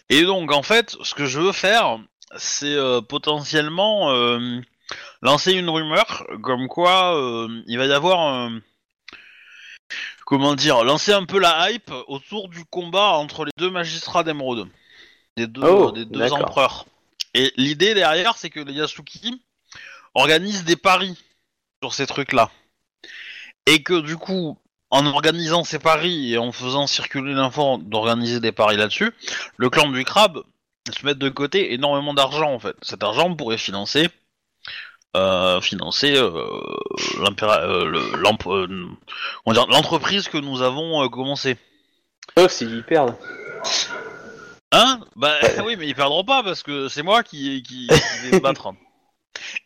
[0.09, 1.99] Et donc, en fait, ce que je veux faire,
[2.37, 4.61] c'est euh, potentiellement euh,
[5.23, 8.61] lancer une rumeur comme quoi euh, il va y avoir un-
[10.25, 14.69] comment dire, lancer un peu la hype autour du combat entre les deux magistrats d'Emeraude,
[15.37, 16.87] des deux, Oh, des deux empereurs.
[17.35, 19.43] Et l'idée derrière, c'est que les Yasuki
[20.15, 21.17] organisent des paris
[21.83, 22.51] sur ces trucs-là.
[23.67, 24.59] Et que du coup,
[24.91, 29.13] en organisant ces paris et en faisant circuler l'info d'organiser des paris là-dessus,
[29.57, 30.43] le clan du crabe
[30.97, 32.77] se met de côté énormément d'argent en fait.
[32.83, 34.09] Cet argent pourrait financer
[35.17, 36.31] euh, financer euh,
[37.19, 38.17] euh, le-
[39.71, 41.57] l'entreprise que nous avons commencé.
[42.37, 43.17] Sauf s'ils perdent.
[44.73, 45.01] Hein?
[45.17, 45.35] Bah
[45.65, 48.73] oui, mais ils perdront pas parce que c'est moi qui, qui, qui vais battre.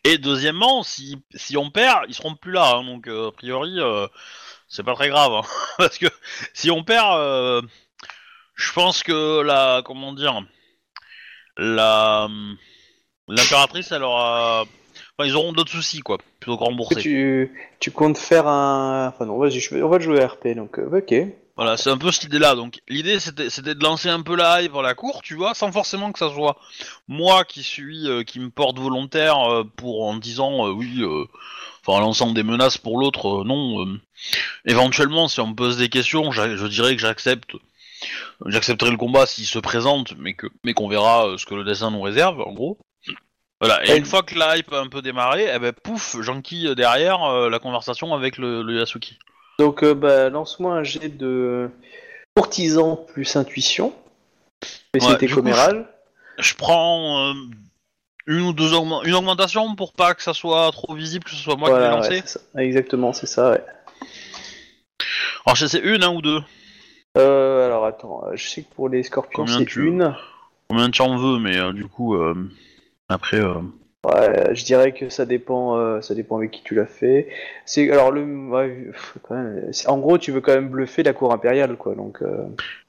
[0.03, 2.75] Et deuxièmement, si, si on perd, ils seront plus là.
[2.77, 3.77] hein, donc a priori,
[4.71, 5.33] c'est pas très grave.
[5.33, 5.41] hein,
[5.77, 6.07] parce que
[6.53, 7.61] si on perd, euh,
[8.55, 10.41] je pense que la comment dire,
[11.57, 12.27] la
[13.27, 17.01] l'impératrice, elle aura, enfin ils auront d'autres soucis quoi, plutôt que rembourser.
[17.01, 19.09] Tu, tu comptes faire un.
[19.09, 21.13] Enfin non, vas-y, on va jouer à RP, donc euh, ok.
[21.57, 22.55] Voilà, c'est un peu cette idée-là.
[22.55, 25.53] Donc, l'idée, c'était, c'était de lancer un peu la hype à la cour, tu vois,
[25.53, 26.57] sans forcément que ça soit
[27.09, 29.37] moi qui suis, euh, qui me porte volontaire
[29.75, 31.03] pour en disant oui,
[31.85, 33.85] enfin, l'ensemble des menaces pour l'autre, euh, non.
[33.85, 33.99] euh.
[34.65, 37.55] éventuellement, si on me pose des questions, je dirais que j'accepte,
[38.45, 41.63] j'accepterai le combat s'il se présente, mais que, mais qu'on verra euh, ce que le
[41.63, 42.77] dessin nous réserve, en gros.
[43.59, 43.85] Voilà.
[43.85, 47.47] Et une fois que la hype a un peu démarré, eh ben pouf, j'enquille derrière
[47.47, 49.19] la conversation avec le, le Yasuki.
[49.59, 51.69] Donc bah, lance-moi un jet de
[52.35, 53.93] courtisan plus intuition.
[54.63, 55.87] Spécialité coup, commérale.
[56.37, 57.33] je prends euh,
[58.27, 61.37] une ou deux augmen- une augmentation pour pas que ça soit trop visible, que ce
[61.37, 62.21] soit moi qui Voilà, l'ai ouais, lancé.
[62.25, 62.39] c'est ça.
[62.61, 63.63] Exactement, c'est ça, ouais.
[65.45, 66.41] Alors je sais une, un ou deux.
[67.17, 70.15] Euh, alors attends, euh, je sais que pour les scorpions Combien c'est tu- une.
[70.69, 72.35] Combien tu en veux, mais euh, du coup euh,
[73.09, 73.37] après.
[73.39, 73.55] euh,
[74.03, 77.27] Ouais, je dirais que ça dépend, euh, ça dépend avec qui tu l'as fait.
[77.65, 81.03] C'est alors le, ouais, pff, quand même, c'est- en gros, tu veux quand même bluffer
[81.03, 81.93] la cour impériale, quoi.
[81.93, 82.47] Donc, euh,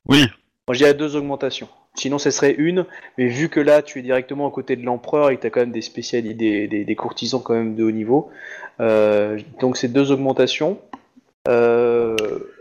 [0.09, 0.21] Oui.
[0.67, 1.69] moi, je dirais deux augmentations.
[1.95, 2.87] Sinon, ce serait une,
[3.19, 5.51] mais vu que là, tu es directement à côté de l'empereur et que tu as
[5.51, 8.31] quand même des spécialistes, des, des, des courtisans quand même de haut niveau,
[8.81, 10.81] euh, donc c'est deux augmentations.
[11.49, 12.17] Euh,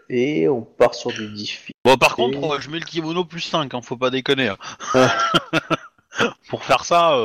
[0.10, 1.74] et on part sur du difficile.
[1.86, 4.50] Bon par contre, je mets le kimono plus 5, hein, faut pas déconner.
[4.50, 4.58] hein.
[6.50, 7.16] pour faire ça,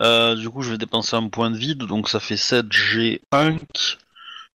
[0.00, 3.58] euh, du coup je vais dépenser un point de vide, donc ça fait 7 G5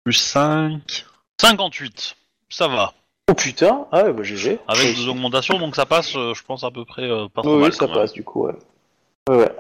[0.05, 1.07] plus 5.
[1.41, 2.17] 58.
[2.51, 2.93] Ça va.
[3.31, 4.59] Oh putain, ah ouais, bah GG.
[4.67, 7.55] Avec deux augmentations, donc ça passe, euh, je pense, à peu près euh, pas trop
[7.55, 7.71] Oui, mal.
[7.71, 8.01] oui, ça quand même.
[8.01, 8.55] passe du coup, ouais.
[9.29, 9.53] Ouais, ouais.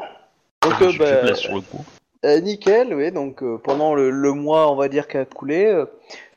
[0.62, 1.85] Donc, Je euh, suis bah, plaisir sur le coup.
[2.25, 3.12] Euh, nickel, oui.
[3.12, 5.85] Donc euh, pendant le, le mois, on va dire, qui a coulé, euh,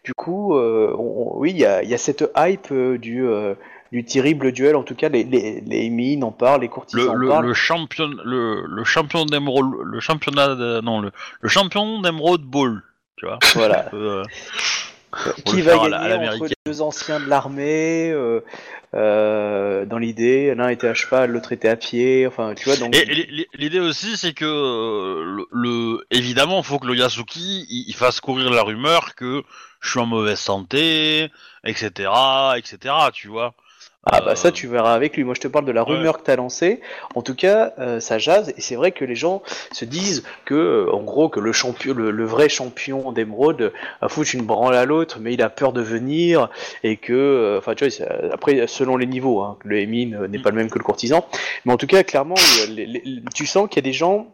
[0.04, 2.98] du coup, euh, on- on- oui, il y a, il y a cette hype euh,
[3.00, 3.56] du, euh,
[3.92, 4.76] du terrible duel.
[4.76, 7.46] En tout cas, les, les, les mines en parlent, les Le, courtisans en le, parlent.
[7.48, 11.12] le champion, le, le champion d'émeraude, le championnat, de- non, le,
[11.42, 12.84] le champion d'émeraude ball,
[13.18, 13.40] tu vois.
[13.56, 13.90] Voilà.
[13.94, 14.24] Euh,
[15.46, 18.42] Qui va gagner entre deux anciens de l'armée euh,
[18.96, 20.54] euh, dans l'idée.
[20.56, 22.26] L'un était à cheval, l'autre était à pied.
[22.28, 22.96] Enfin, tu vois, donc.
[22.96, 26.96] Et, et li- l'idée aussi, c'est que euh, le, le- évidemment, il faut que le
[26.96, 29.44] Yasuki il, il fasse courir la rumeur que
[29.82, 31.30] je suis en mauvaise santé,
[31.66, 32.10] etc.,
[32.58, 32.96] etc.
[33.14, 33.54] Tu vois.
[34.06, 35.24] Ah bah ça Euh, tu verras avec lui.
[35.24, 36.82] Moi je te parle de la rumeur que t'as lancée.
[37.16, 39.42] En tout cas, euh, ça jase et c'est vrai que les gens
[39.72, 44.10] se disent que, euh, en gros, que le champion, le, le vrai champion d'émeraude a
[44.10, 46.50] foutu une branle à l'autre, mais il a peur de venir
[46.84, 50.50] et que, euh, enfin tu vois, après selon les niveaux, hein, le émine n'est pas
[50.50, 51.26] le même que le courtisan,
[51.66, 52.36] mais en tout cas clairement,
[52.70, 54.28] les- les- tu sens qu'il y a des gens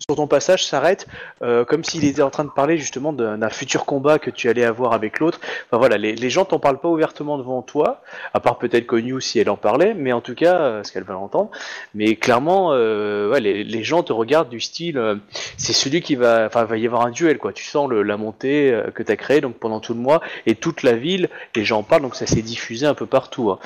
[0.00, 1.06] sur ton passage s'arrêtent
[1.42, 4.64] euh, comme s'il était en train de parler justement d'un futur combat que tu allais
[4.64, 5.40] avoir avec l'autre.
[5.66, 9.38] Enfin voilà, les, gens t'en parlent pas ouvertement devant toi, à part peut-être Konyu si
[9.38, 11.50] elle en parlait, mais en tout cas, euh, parce qu'elle va l'entendre.
[11.94, 15.16] Mais clairement, euh, ouais, les, gens te regardent du style, euh,
[15.56, 17.52] c'est celui qui va, enfin, va y avoir un duel, quoi.
[17.52, 20.20] Tu sens le, la montée euh, que tu as créée donc pendant tout le mois
[20.46, 23.50] et toute la ville, les gens en parlent, donc ça s'est diffusé un peu partout.
[23.50, 23.58] hein.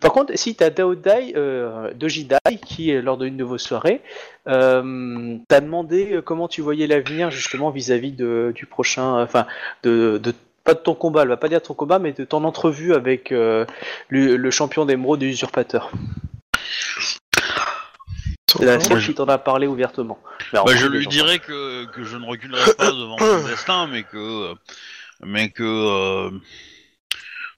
[0.00, 4.00] Par contre, si tu as Daodai, euh, Dojidai, qui lors d'une de vos soirées,
[4.48, 9.46] euh, t'a demandé euh, comment tu voyais l'avenir justement vis-à-vis de, du prochain, enfin,
[9.82, 10.34] de, de
[10.64, 13.32] pas de ton combat, elle va pas dire ton combat, mais de ton entrevue avec
[13.32, 13.64] euh,
[14.08, 15.90] le, le champion d'émeraude et usurpateur.
[18.46, 20.18] C'est la seule qui t'en a parlé ouvertement.
[20.52, 24.54] Bah, je lui dirais que, que je ne reculerai pas devant mon destin, mais que,
[25.22, 26.30] mais que euh,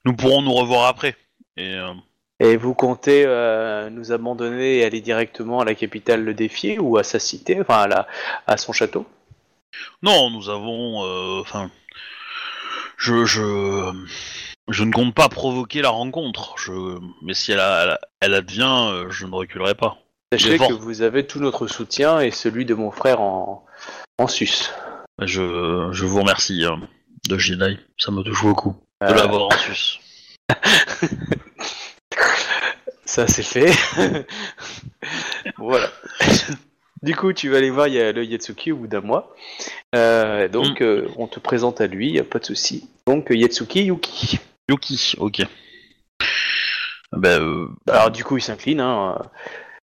[0.04, 1.16] nous pourrons nous revoir après.
[1.56, 1.92] Et euh,
[2.40, 6.96] Et vous comptez euh, nous abandonner et aller directement à la capitale le défier ou
[6.98, 8.06] à sa cité, enfin à, la,
[8.46, 9.06] à son château?
[10.02, 11.70] Non, nous avons, euh, enfin,
[12.96, 13.92] je, je,
[14.68, 16.54] je ne compte pas provoquer la rencontre.
[16.58, 16.72] Je,
[17.22, 19.98] mais si elle, a- elle, a- elle advient, euh, je ne reculerai pas.
[20.32, 23.64] Sachez que vous avez tout notre soutien et celui de mon frère en,
[24.18, 24.70] en sus.
[25.20, 26.64] Je, je vous remercie,
[27.28, 28.74] de Jedi, ça me touche beaucoup.
[29.06, 30.00] De l'avoir en sus.
[33.12, 33.72] Ça c'est fait.
[35.58, 35.90] voilà.
[37.02, 39.36] Du coup, tu vas aller voir le Yatsuki au bout d'un mois.
[39.94, 42.88] Euh, donc, euh, on te présente à lui, y a pas de souci.
[43.06, 44.38] Donc, Yatsuki Yuki.
[44.70, 45.42] Yuki, ok.
[47.12, 48.80] Ben, euh, Alors, du coup, il s'incline.
[48.80, 49.18] Hein,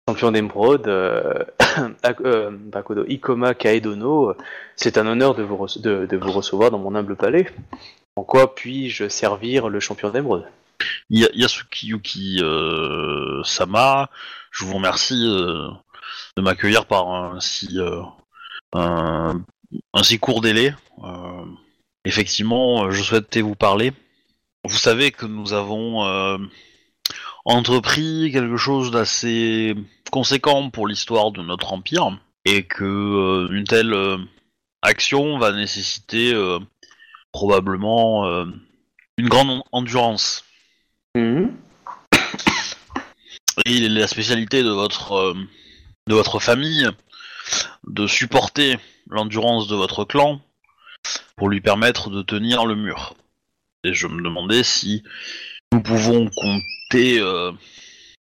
[0.08, 0.88] champion d'émeraude,
[3.08, 4.32] Ikoma Kaedono.
[4.74, 7.46] C'est un honneur de vous, de, de vous recevoir dans mon humble palais.
[8.16, 10.46] En quoi puis-je servir le champion d'émeraude?
[11.10, 14.10] Yasuki Yuki euh, Sama,
[14.50, 15.68] je vous remercie euh,
[16.36, 18.02] de m'accueillir par un si, euh,
[18.74, 19.42] un,
[20.02, 20.74] si court délai.
[22.04, 23.92] Effectivement, je souhaitais vous parler.
[24.64, 26.02] Vous savez que nous avons
[27.44, 29.74] entrepris quelque chose d'assez
[30.10, 33.94] conséquent pour l'histoire de notre empire et que une telle
[34.82, 36.34] action va nécessiter
[37.32, 38.26] probablement
[39.16, 40.44] une grande en- endurance.
[41.18, 41.52] Mhm.
[43.66, 45.34] Et il est la spécialité de votre, euh,
[46.06, 46.88] de votre famille
[47.88, 48.78] de supporter
[49.10, 50.40] l'endurance de votre clan
[51.36, 53.14] pour lui permettre de tenir le mur.
[53.82, 55.02] Et je me demandais si
[55.72, 57.18] nous pouvons compter...
[57.18, 57.50] euh,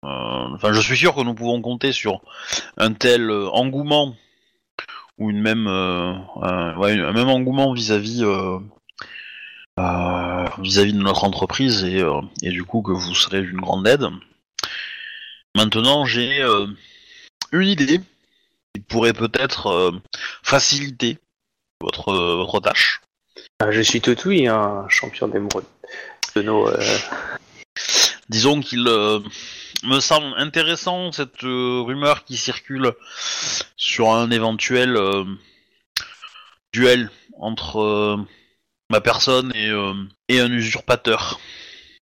[0.05, 2.21] euh, Enfin, je suis sûr que nous pouvons compter sur
[2.77, 4.15] un tel engouement
[5.17, 8.23] ou une même, un, même engouement vis-à-vis
[9.79, 13.87] euh, vis-à-vis de notre entreprise et, euh, et du coup que vous serez d'une grande
[13.87, 14.07] aide.
[15.55, 16.67] Maintenant, j'ai euh,
[17.51, 18.01] une idée
[18.73, 19.93] qui pourrait peut-être
[20.41, 21.19] faciliter
[21.79, 23.01] votre, votre tâche.
[23.59, 25.65] Ah, Je suis Totui, un champion d'émeraude.
[26.35, 26.67] De nos.
[26.67, 26.97] euh,
[28.29, 29.19] Disons qu'il euh,
[29.83, 32.93] me semble intéressant cette euh, rumeur qui circule
[33.77, 34.97] sur un éventuel
[36.71, 38.25] duel entre
[38.93, 39.93] ma personne et, euh,
[40.29, 41.39] et un usurpateur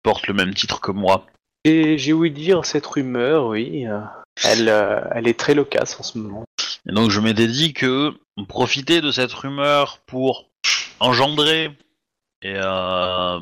[0.04, 1.26] porte le même titre que moi.
[1.66, 3.86] Et j'ai ouï dire cette rumeur, oui.
[3.86, 4.00] euh,
[4.46, 6.46] Elle, euh, elle est très loquace en ce moment.
[6.90, 8.14] Et donc je m'étais dit que
[8.48, 10.46] profiter de cette rumeur pour
[11.02, 11.72] engendrer
[12.42, 13.40] et euh,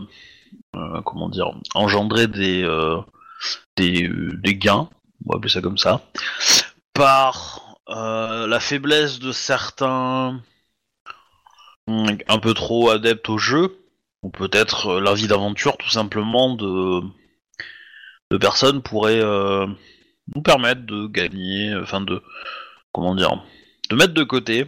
[0.75, 2.67] euh, comment dire engendrer des
[3.77, 4.09] des,
[4.45, 4.89] des gains,
[5.23, 6.01] on va appeler ça comme ça,
[6.93, 10.41] par la faiblesse de certains
[11.87, 13.77] un peu trop adeptes au jeu,
[14.23, 17.01] ou peut-être euh, la vie d'aventure tout simplement de
[18.39, 19.65] personnes pourrait euh,
[20.35, 22.21] nous permettre de gagner, enfin de
[22.91, 23.43] comment dire,
[23.89, 24.65] de mettre de côté,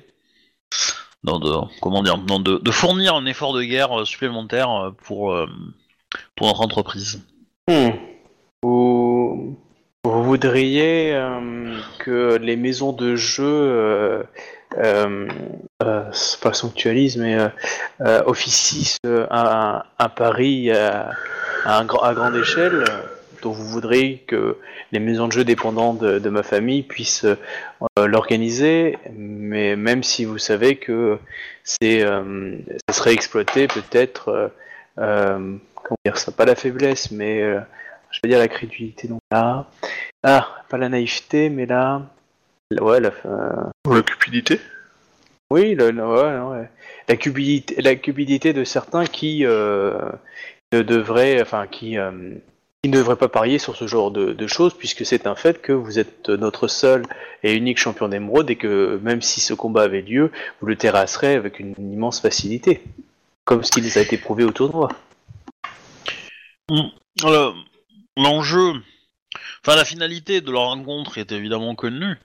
[1.23, 5.35] non, de, comment dire, non, de, fournir un effort de guerre euh, supplémentaire pour,
[6.39, 7.25] notre entreprise.
[7.67, 7.89] Hmm.
[8.63, 9.57] Vous,
[10.03, 11.11] voudriez
[11.99, 14.25] que les maisons de jeu,
[14.77, 15.27] euh,
[15.83, 16.03] euh,
[16.41, 17.47] pas sanctualisent, mais euh,
[18.01, 21.11] euh, officient euh, un, un pari à,
[21.65, 22.83] à, à grande échelle,
[23.41, 24.57] dont vous voudriez que
[24.91, 30.25] les maisons de jeu dépendantes de, de ma famille puissent euh, l'organiser, mais même si
[30.25, 31.17] vous savez que
[31.63, 32.57] c'est, euh,
[32.89, 34.51] ça serait exploité peut-être,
[34.97, 37.41] euh, comment dire ça, pas la faiblesse, mais
[38.11, 39.07] je veux dire la crédulité.
[39.07, 39.67] Donc là,
[40.23, 42.01] ah, pas la naïveté, mais là,
[42.71, 44.59] ouais, la, euh, la cupidité
[45.49, 46.69] oui, le- le- ouais, ouais.
[47.07, 49.97] la cupidité, la cupidité de certains qui euh,
[50.73, 52.11] ne devraient, enfin qui, euh,
[52.83, 55.61] qui ne devraient pas parier sur ce genre de, de choses, puisque c'est un fait
[55.61, 57.03] que vous êtes notre seul
[57.43, 61.35] et unique champion d'émeraude et que même si ce combat avait lieu, vous le terrasserez
[61.35, 62.81] avec une, immense facilité,
[63.45, 64.89] comme ce qui nous a été prouvé au tournoi.
[66.69, 67.53] Le-
[68.17, 68.73] L'enjeu,
[69.65, 72.17] enfin la finalité de leur rencontre est évidemment connue.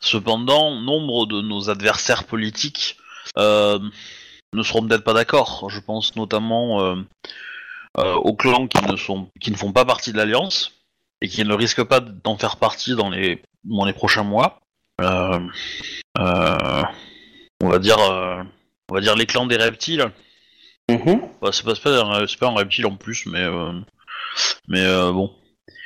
[0.00, 2.96] Cependant, nombre de nos adversaires politiques
[3.38, 3.78] euh,
[4.52, 5.68] ne seront peut-être pas d'accord.
[5.70, 6.96] Je pense notamment euh,
[7.98, 10.72] euh, aux clans qui ne sont, qui ne font pas partie de l'alliance
[11.20, 14.60] et qui ne risquent pas d'en faire partie dans les, dans les prochains mois.
[14.98, 15.48] On
[17.68, 20.10] va dire, on va dire les clans des reptiles.
[21.40, 23.46] Bah, c'est pas, c'est pas, pas un reptile en plus, mais
[24.68, 25.32] mais bon,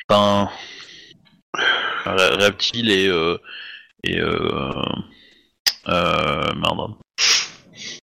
[0.09, 0.51] enfin,
[2.05, 3.39] reptile et euh,
[4.05, 4.71] et euh,
[5.89, 6.95] euh, merde.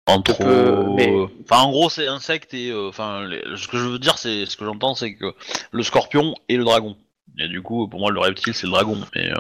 [0.08, 1.14] Entre, Je peux- mais-
[1.44, 4.46] enfin, en gros, c'est insecte et euh, enfin, les- ce que je veux dire, c'est
[4.46, 5.34] ce que j'entends, c'est que
[5.72, 6.98] le scorpion et le dragon.
[7.40, 8.98] Et du coup, pour moi, le reptile, c'est le dragon.
[9.16, 9.36] Mais euh,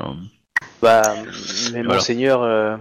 [0.81, 1.15] Bah,
[1.73, 1.95] mais Voilà.
[1.95, 2.77] monseigneur, euh,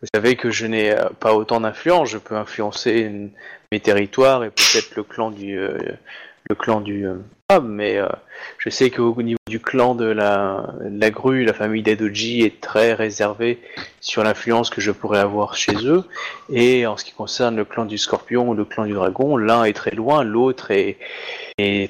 [0.00, 2.08] vous savez que je n'ai pas autant d'influence.
[2.08, 3.30] Je peux influencer une-
[3.72, 5.76] mes territoires et peut-être le clan du, euh,
[6.48, 7.16] le clan du, euh,
[7.60, 8.08] mais euh,
[8.58, 10.64] je sais qu'au niveau du clan de la,
[11.10, 13.58] grue, la famille d'Edoji est très réservée
[14.00, 16.04] sur l'influence que je pourrais avoir chez eux.
[16.50, 19.64] Et en ce qui concerne le clan du scorpion ou le clan du dragon, l'un
[19.64, 20.98] est très loin, l'autre est,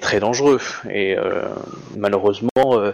[0.00, 0.60] très dangereux.
[0.90, 1.42] Et euh,
[1.96, 2.92] malheureusement, euh,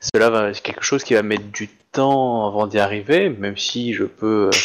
[0.00, 4.46] cela quelque chose qui va mettre du temps avant d'y arriver, même si je peux
[4.46, 4.58] euh,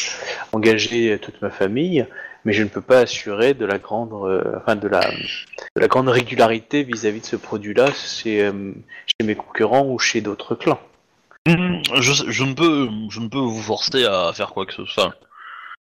[0.52, 2.06] engager toute ma famille,
[2.46, 5.88] mais je ne peux pas assurer de la grande, euh, enfin de la, de la
[5.88, 8.74] grande régularité vis-à-vis de ce produit-là chez, euh,
[9.08, 10.82] chez mes concurrents ou chez d'autres clans.
[11.48, 14.86] Hmm, Je, je ne peux, je ne peux vous forcer à faire quoi que ce
[14.86, 15.16] soit.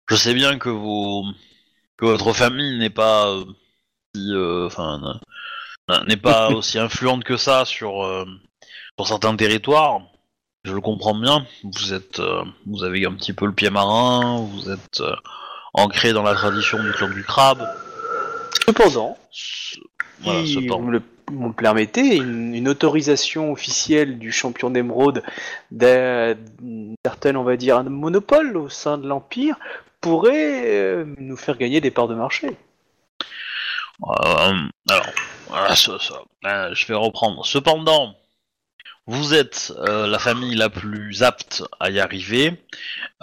[0.09, 1.23] Je sais bien que vos,
[1.97, 3.45] que votre famille n'est pas, euh,
[4.15, 4.31] si,
[4.65, 5.19] enfin,
[5.89, 8.25] n'a- n'est pas aussi influente que ça sur,
[8.97, 10.01] sur certains territoires.
[10.65, 11.45] Je le comprends bien.
[11.63, 12.21] Vous êtes,
[12.65, 14.45] vous avez un petit peu le pied marin.
[14.51, 15.01] Vous êtes
[15.73, 17.67] ancré dans la tradition du clan du crabe.
[18.65, 19.77] Cependant, Ce-
[20.21, 20.79] Voilà, si cependant.
[20.79, 25.23] vous me le vous me le permettez, une, une autorisation officielle du champion d'émeraude
[25.71, 26.35] d'un
[27.05, 29.55] certain, on va dire, un monopole au sein de l'Empire
[30.01, 32.57] pourrait euh, nous faire gagner des parts de marché.
[34.03, 34.53] Euh,
[34.89, 35.05] alors,
[35.47, 37.45] voilà, ça, ça, euh, je vais reprendre.
[37.45, 38.15] Cependant,
[39.07, 42.61] vous êtes euh, la famille la plus apte à y arriver,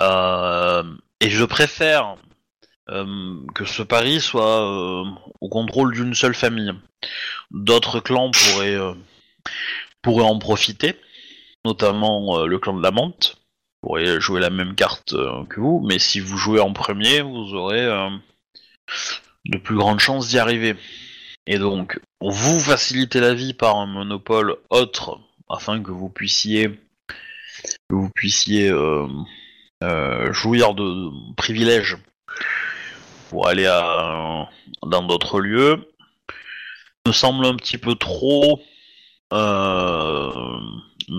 [0.00, 2.16] et je préfère
[3.54, 5.04] que ce pari soit euh,
[5.40, 6.72] au contrôle d'une seule famille.
[7.50, 8.94] D'autres clans pourraient, euh,
[10.02, 10.96] pourraient en profiter,
[11.64, 13.36] notamment euh, le clan de la menthe
[13.80, 17.54] pourrait jouer la même carte euh, que vous, mais si vous jouez en premier, vous
[17.54, 18.10] aurez euh,
[19.46, 20.76] de plus grandes chances d'y arriver.
[21.46, 25.18] Et donc, vous facilitez la vie par un monopole autre,
[25.48, 26.78] afin que vous puissiez,
[27.88, 29.06] vous puissiez euh,
[29.82, 31.96] euh, jouir de privilèges
[33.30, 33.66] pour aller
[34.82, 35.88] dans d'autres lieux,
[37.06, 38.60] me semble un petit peu trop,
[39.32, 40.58] euh,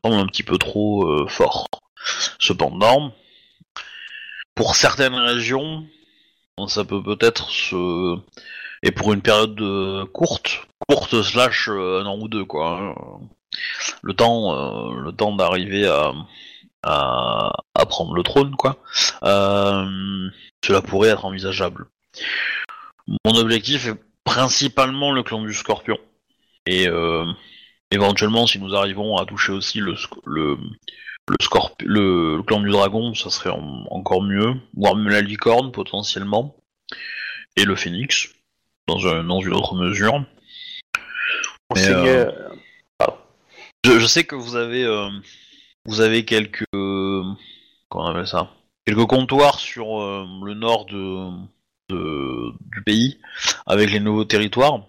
[0.04, 1.68] un petit peu trop euh, fort.
[2.38, 3.14] Cependant,
[4.56, 5.88] pour certaines régions,
[6.68, 8.18] ça peut peut-être se
[8.84, 12.78] et pour une période euh, courte, courte slash un an ou deux quoi.
[12.78, 12.96] hein.
[14.02, 16.12] Le temps, le temps d'arriver à,
[16.84, 18.78] à à prendre le trône quoi.
[19.24, 21.88] Cela pourrait être envisageable.
[23.26, 25.98] Mon objectif est principalement le clan du Scorpion.
[26.66, 27.26] Et euh,
[27.90, 29.96] éventuellement si nous arrivons à toucher aussi le
[30.26, 30.58] le
[31.28, 35.22] le, scorp- le, le clan du dragon, ça serait en- encore mieux, voire même la
[35.22, 36.56] licorne potentiellement,
[37.56, 38.28] et le phénix
[38.88, 40.20] dans, un- dans une autre mesure.
[41.74, 42.34] Mais, Monseigneur,
[43.86, 45.10] Je, je sais que vous avez euh,
[45.86, 47.24] vous avez quelques euh,
[47.90, 48.52] comment on appelle ça?
[48.86, 51.30] Quelques comptoirs sur euh, le nord de,
[51.92, 53.20] du pays
[53.66, 54.82] avec les nouveaux territoires.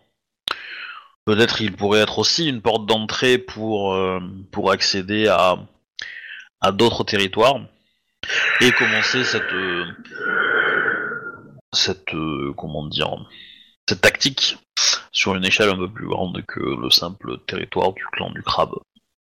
[1.25, 4.19] Peut-être il pourrait être aussi une porte d'entrée pour euh,
[4.51, 5.57] pour accéder à
[6.61, 7.61] à d'autres territoires
[8.61, 9.85] et commencer cette euh,
[11.73, 13.15] cette euh, comment dire
[13.89, 14.59] cette tactique
[15.13, 18.75] sur une échelle un peu plus grande que le simple territoire du clan du crabe.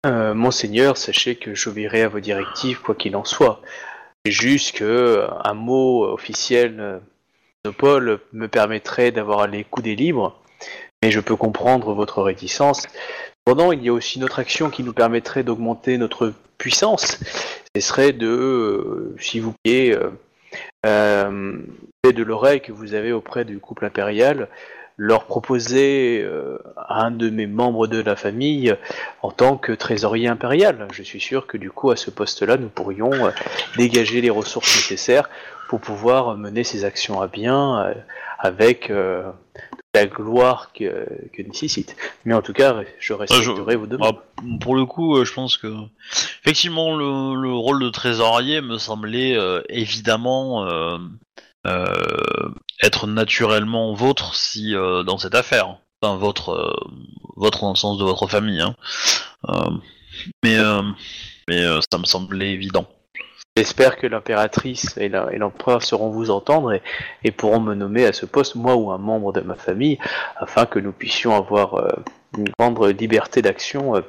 [0.04, 3.60] Monseigneur, sachez que j'obéirai à vos directives, quoi qu'il en soit.
[4.24, 7.02] Juste que un mot officiel
[7.68, 10.40] Paul me permettrait d'avoir les coups des libres,
[11.02, 12.86] mais je peux comprendre votre réticence.
[13.46, 17.18] Cependant, il y a aussi une autre action qui nous permettrait d'augmenter notre puissance.
[17.74, 20.10] Ce serait de, euh, si vous plaît, euh,
[20.86, 21.58] euh,
[22.04, 24.48] de l'oreille que vous avez auprès du couple impérial,
[24.96, 26.58] leur proposer euh,
[26.90, 28.76] un de mes membres de la famille
[29.22, 30.86] en tant que trésorier impérial.
[30.92, 33.30] Je suis sûr que du coup, à ce poste-là, nous pourrions euh,
[33.78, 35.30] dégager les ressources nécessaires
[35.70, 37.94] pour pouvoir mener ces actions à bien euh,
[38.40, 39.30] avec euh,
[39.94, 41.94] la gloire que, que nécessite.
[42.24, 44.16] Mais en tout cas, je respecterai vos demandes.
[44.18, 45.72] Ah, pour le coup, euh, je pense que
[46.42, 50.98] effectivement le, le rôle de trésorier me semblait euh, évidemment euh,
[51.68, 52.48] euh,
[52.82, 55.76] être naturellement vôtre si dans cette affaire.
[56.02, 56.84] Enfin votre
[57.36, 58.60] votre dans le sens de votre famille.
[58.60, 58.74] Hein.
[60.42, 60.58] Mais
[61.48, 62.88] mais ça me semblait évident.
[63.56, 66.80] J'espère que l'impératrice et l'empereur sauront vous entendre
[67.24, 69.98] et, pourront me nommer à ce poste, moi ou un membre de ma famille,
[70.36, 71.88] afin que nous puissions avoir euh,
[72.38, 74.02] une grande liberté d'action euh,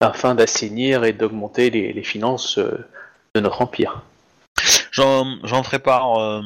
[0.00, 2.86] afin d'assainir et d'augmenter les, finances euh,
[3.34, 4.02] de notre empire.
[4.92, 6.42] J'en ferai part à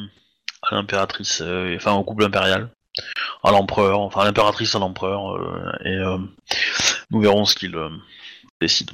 [0.71, 1.43] l'impératrice,
[1.75, 2.69] enfin au couple impérial,
[3.43, 5.37] à l'empereur, enfin à l'impératrice à l'empereur,
[5.85, 5.97] et
[7.11, 7.77] nous verrons ce qu'il
[8.59, 8.91] décide.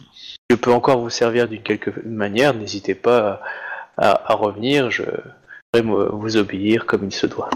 [0.50, 3.42] Je peux encore vous servir d'une quelque manière, n'hésitez pas
[3.98, 5.04] à, à- à revenir, je
[5.76, 7.50] me- vous obéir comme il se doit.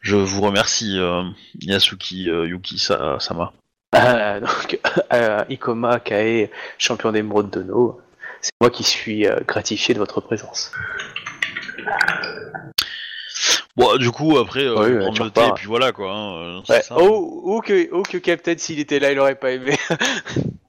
[0.00, 1.22] Je vous remercie, euh,
[1.60, 3.52] Yasuki euh, Yuki Sa- Sama.
[3.94, 4.80] Euh, donc,
[5.12, 8.00] euh, Ikoma Kae, champion d'émeraude de No,
[8.40, 10.72] c'est moi qui suis euh, gratifié de votre présence.
[13.76, 15.48] Bon, du coup, après, euh, Ouais, le thé, repars.
[15.48, 16.10] et puis voilà, quoi.
[16.10, 16.82] hein, euh, c'est Ouais.
[16.82, 16.94] ça.
[16.98, 19.76] Oh, ou que, ou que Captain, s'il était là, il aurait pas aimé.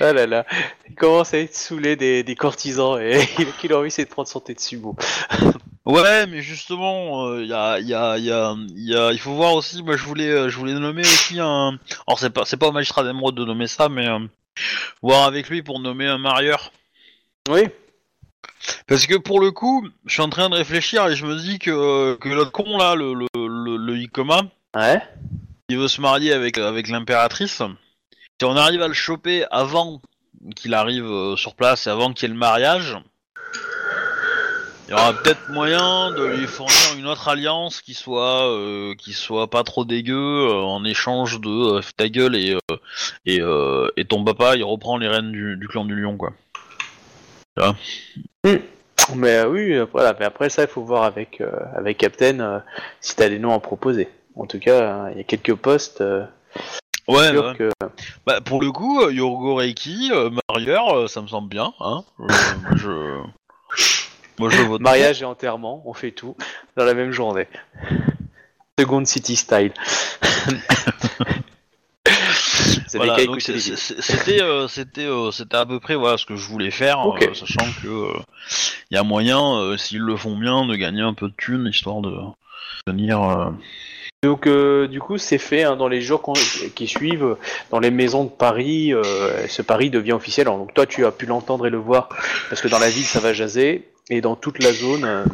[0.00, 0.46] ah là là,
[0.88, 3.20] il commence à être saoulé des, des courtisans et
[3.60, 4.96] qu'il a envie c'est de prendre son de sumo.
[5.86, 9.52] Ouais, mais justement, il y a, y a, y a, y a, il faut voir
[9.52, 9.82] aussi.
[9.82, 11.78] Moi, je voulais, euh, je voulais nommer aussi un.
[12.06, 14.18] Alors, c'est pas, c'est pas au magistrat d'émeraude de nommer ça, mais euh,
[15.02, 16.72] voir avec lui pour nommer un marieur.
[17.50, 17.64] Oui.
[18.86, 21.58] Parce que pour le coup, je suis en train de réfléchir et je me dis
[21.58, 24.40] que, que l'autre con là, le, le, le, le Ikoma,
[24.74, 25.02] Ouais.
[25.68, 27.60] il veut se marier avec, avec l'impératrice.
[28.40, 30.00] Si on arrive à le choper avant
[30.56, 32.98] qu'il arrive euh, sur place et avant qu'il y ait le mariage,
[34.86, 39.14] il y aura peut-être moyen de lui fournir une autre alliance qui soit euh, qui
[39.14, 42.58] soit pas trop dégueu euh, en échange de ta gueule et
[43.24, 43.40] et,
[43.96, 46.32] et ton papa il reprend les rênes du, clan du lion quoi.
[49.14, 50.14] Mais euh, oui, voilà.
[50.18, 51.42] Mais après ça, il faut voir avec
[51.74, 52.62] avec Captain
[53.00, 54.08] si t'as des noms à proposer.
[54.36, 56.02] En tout cas, il y a quelques postes.
[57.08, 57.70] Ouais, que...
[58.26, 62.02] Bah, pour le coup, euh, Yorgo Reiki, euh, marieur, euh, ça me semble bien, hein.
[62.20, 62.24] Euh,
[62.62, 63.20] moi, je...
[64.38, 64.80] Moi, je vote.
[64.80, 66.36] Mariage et enterrement, on fait tout
[66.76, 67.46] dans la même journée.
[68.78, 69.72] Seconde City style.
[72.96, 77.02] Voilà, c'était, c'était, c'était à peu près voilà ce que je voulais faire,
[77.32, 78.08] sachant que
[78.90, 82.02] il y a moyen, s'ils le font bien, de gagner un peu de thunes histoire
[82.02, 82.14] de
[82.86, 83.50] tenir.
[84.24, 86.32] Donc euh, du coup c'est fait hein, dans les jours
[86.74, 87.36] qui suivent
[87.70, 88.94] dans les maisons de Paris.
[88.94, 90.48] euh, ce Paris devient officiel.
[90.48, 92.08] Alors, donc toi tu as pu l'entendre et le voir
[92.48, 95.24] parce que dans la ville ça va jaser et dans toute la zone euh,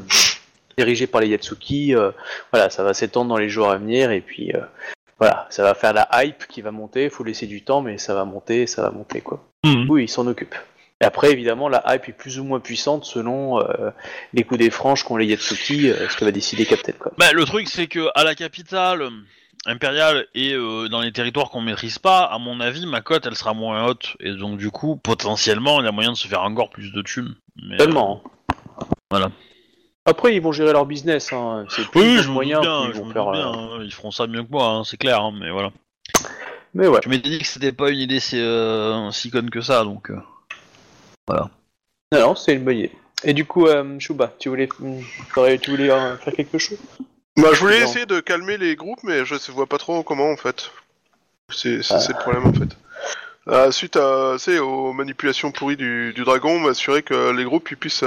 [0.77, 2.11] dirigée par les Yatsuki, euh,
[2.53, 4.53] voilà ça va s'étendre dans les jours à venir et puis
[5.21, 7.05] voilà ça va faire la hype qui va monter.
[7.05, 9.45] Il faut laisser du temps mais ça va monter, ça va monter quoi.
[9.89, 10.57] Oui, ils s'en occupent.
[11.03, 13.91] Et après, évidemment, la hype est plus ou moins puissante selon euh,
[14.35, 16.93] les coups des franches qu'ont les Yatsuki, euh, ce que va décider Captain.
[16.93, 17.13] Quoi.
[17.17, 19.11] Bah, le truc c'est que à la capitale euh,
[19.65, 23.35] impériale et euh, dans les territoires qu'on maîtrise pas, à mon avis, ma cote elle
[23.35, 26.43] sera moins haute et donc du coup potentiellement il y a moyen de se faire
[26.43, 27.35] encore plus de thunes.
[27.63, 28.23] Mais, Tellement.
[29.11, 29.31] voilà.
[30.05, 31.33] Après, ils vont gérer leur business.
[31.33, 31.65] Hein.
[31.71, 34.27] C'est plus Oui, je moyen, bien, ils je vont faire, bien, hein, ils feront ça
[34.27, 35.71] mieux que moi, hein, c'est clair, mais voilà.
[36.75, 37.01] Mais ouais.
[37.05, 38.43] Je m'étais dit que c'était pas une idée si,
[39.13, 40.11] si conne que ça, donc.
[41.31, 41.41] Euh,
[42.13, 42.93] Non, non, c'est une bonne idée.
[43.25, 46.79] Et du coup, euh, Shuba, tu voulais, tu voulais euh, faire quelque chose?
[47.37, 47.87] Bah, je voulais Non.
[47.87, 50.71] essayer de calmer les groupes, mais je ne vois pas trop comment en fait.
[51.53, 52.07] C'est c'est- Ah.
[52.09, 52.77] le problème en fait.
[53.49, 58.05] Euh, suite à, aux manipulations pourries du, du dragon, m'assurer que les groupes ils puissent.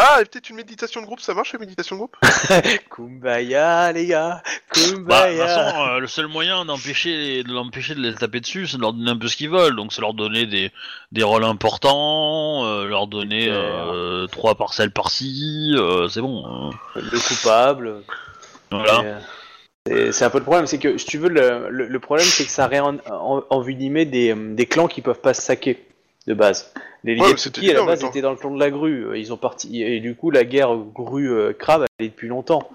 [0.00, 2.16] Ah, et peut-être une méditation de groupe, ça marche la méditation de groupe?
[2.90, 7.52] Kumbaya, les gars Bah, de toute Kumbaya façon, euh, le seul moyen d'empêcher les- de
[7.52, 9.74] l'empêcher de les taper dessus, c'est de leur donner un peu ce qu'ils veulent.
[9.76, 10.70] Donc, c'est leur donner des,
[11.12, 16.70] des rôles importants, euh, leur donner euh, trois parcelles par-ci, euh, c'est bon.
[16.96, 18.02] euh, Le coupable.
[18.70, 19.20] voilà.
[20.12, 22.44] C'est un peu le problème, c'est que si tu veux, le, le, le problème c'est
[22.44, 25.82] que ça réen- en- envenimé des, des clans qui peuvent pas se saquer
[26.26, 26.72] de base.
[27.04, 29.18] Les Ouais, Yatsuki c'était à la base étaient dans le clan de la grue, euh,
[29.18, 32.68] ils ont parti et du coup la guerre grue euh, crabe elle est depuis longtemps.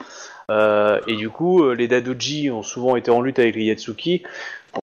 [0.50, 4.24] Euh, et du coup euh, les Dadoji ont souvent été en lutte avec les Yatsuki.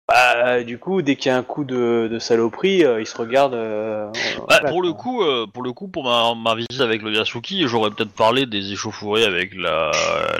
[0.06, 3.16] Bah, du coup dès qu'il y a un coup de, de saloperie, euh, ils se
[3.16, 3.54] regardent.
[3.54, 5.22] euh, Bah, voilà, pour le coup,
[5.52, 9.24] pour le coup, pour ma, ma visite avec le Yasuki, j'aurais peut-être parlé des échauffourées
[9.24, 9.90] avec la,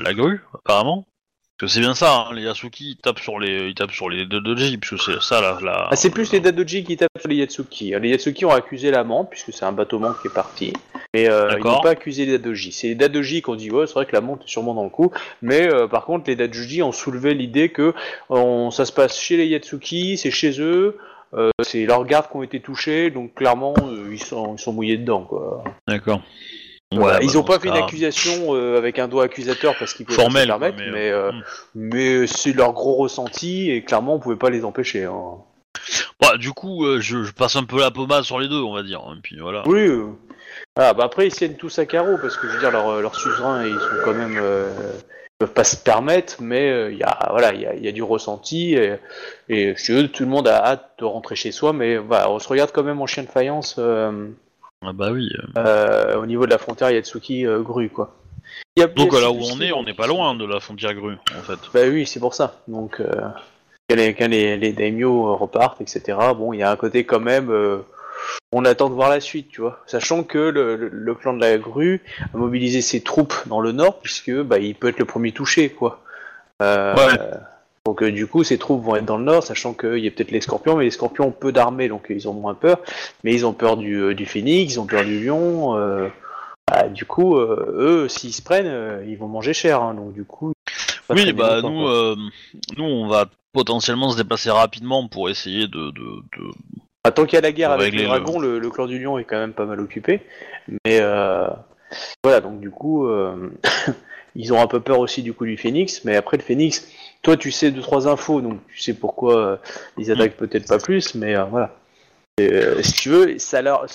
[0.02, 1.04] la grue, apparemment.
[1.60, 4.08] Parce que c'est bien ça, hein, les Yasuki ils tapent sur les, ils tapent sur
[4.08, 5.58] les deux doji, parce que c'est ça la.
[5.62, 7.92] la Ah, c'est plus les Dadoji qui tapent sur les Yatsuki.
[8.00, 10.72] Les Yatsuki ont accusé l'amant, puisque c'est un bateau-manque qui est parti.
[11.12, 12.72] Mais euh, ils n'ont pas accusé les Dadoji.
[12.72, 14.88] C'est les Dadoji qui ont dit, ouais, c'est vrai que l'amant est sûrement dans le
[14.88, 15.12] coup.
[15.42, 17.92] Mais euh, par contre, les Dadoji ont soulevé l'idée que
[18.30, 20.96] on, ça se passe chez les Yatsuki, c'est chez eux,
[21.34, 23.74] euh, c'est leurs gardes qui ont été touchés, donc clairement,
[24.10, 25.62] ils, sont, ils sont mouillés dedans, quoi.
[25.86, 26.22] D'accord.
[26.92, 27.20] Voilà.
[27.22, 29.94] Ils bah, ont dans pas fait cas, une accusation euh, avec un doigt accusateur parce
[29.94, 31.42] qu'ils pouvaient pas se Formel, le permettre, mais, mais, euh, hmm.
[31.74, 35.04] mais c'est leur gros ressenti et clairement, on pouvait pas les empêcher.
[35.04, 35.36] Hein.
[36.20, 38.74] Bah, du coup, euh, je, je passe un peu la pommade sur les deux, on
[38.74, 39.02] va dire.
[39.16, 39.62] Et puis voilà.
[39.66, 39.86] Oui.
[39.86, 40.06] euh.
[40.76, 43.14] Ah, bah après ils tiennent tous à carreau parce que je veux dire leurs leurs
[43.16, 47.02] suzerains ils sont quand même euh, ils peuvent pas se permettre mais euh, il y
[47.02, 48.94] a voilà il y a, il y a du ressenti et,
[49.48, 52.48] et je veux, tout le monde a hâte de rentrer chez soi mais on se
[52.48, 54.28] regarde quand même en chien de faïence euh,
[54.84, 55.28] Ah bah oui.
[55.56, 55.60] euh.
[55.60, 58.16] euh, au niveau de la frontière Yatsuki euh, grue quoi.
[58.76, 60.34] Il y a- il y Donc a là où on est, on n'est pas loin
[60.34, 61.58] de la frontière grue, en fait.
[61.74, 63.10] Bah oui c'est pour ça donc euh,
[63.88, 67.20] quand les, quand les, les daimyo repartent etc bon il y a un côté quand
[67.20, 67.50] même
[68.52, 69.80] on attend de voir la suite, tu vois.
[69.86, 72.02] Sachant que le, le- le clan de la grue
[72.34, 75.70] a mobilisé ses troupes dans le nord, puisque bah, il peut être le premier touché,
[75.70, 76.02] quoi.
[76.60, 77.18] Ouais.
[77.86, 80.10] Donc euh, du coup, ces troupes vont être dans le nord, sachant qu'il y a
[80.10, 82.78] peut-être les scorpions, mais les scorpions ont peu d'armées, donc ils ont moins peur.
[83.24, 85.76] Mais ils ont peur du, euh, du phénix, ils ont peur du lion.
[85.78, 86.08] euh,
[86.70, 87.74] bah, du coup, euh,
[88.04, 89.82] eux, s'ils se prennent, euh, ils vont manger cher.
[89.82, 90.52] hein, donc du coup.
[91.08, 92.14] Oui, bah nous, euh,
[92.76, 95.90] nous, on va potentiellement se déplacer rapidement pour essayer de.
[95.90, 96.52] de, de-
[97.02, 98.58] Bah, tant qu'il y a la guerre avec les le- dragons, le...
[98.60, 100.20] le clan du lion est quand même pas mal occupé.
[100.68, 101.48] Mais euh,
[102.22, 103.50] voilà, donc du coup, euh,
[104.36, 106.04] ils ont un peu peur aussi du coup du phénix.
[106.04, 106.88] Mais après le phénix,
[107.22, 109.56] toi tu sais deux trois infos, donc tu sais pourquoi euh,
[109.98, 111.74] ils attaquent peut-être pas plus, mais euh, voilà.
[112.38, 113.86] Et, euh, si tu veux, ça leur,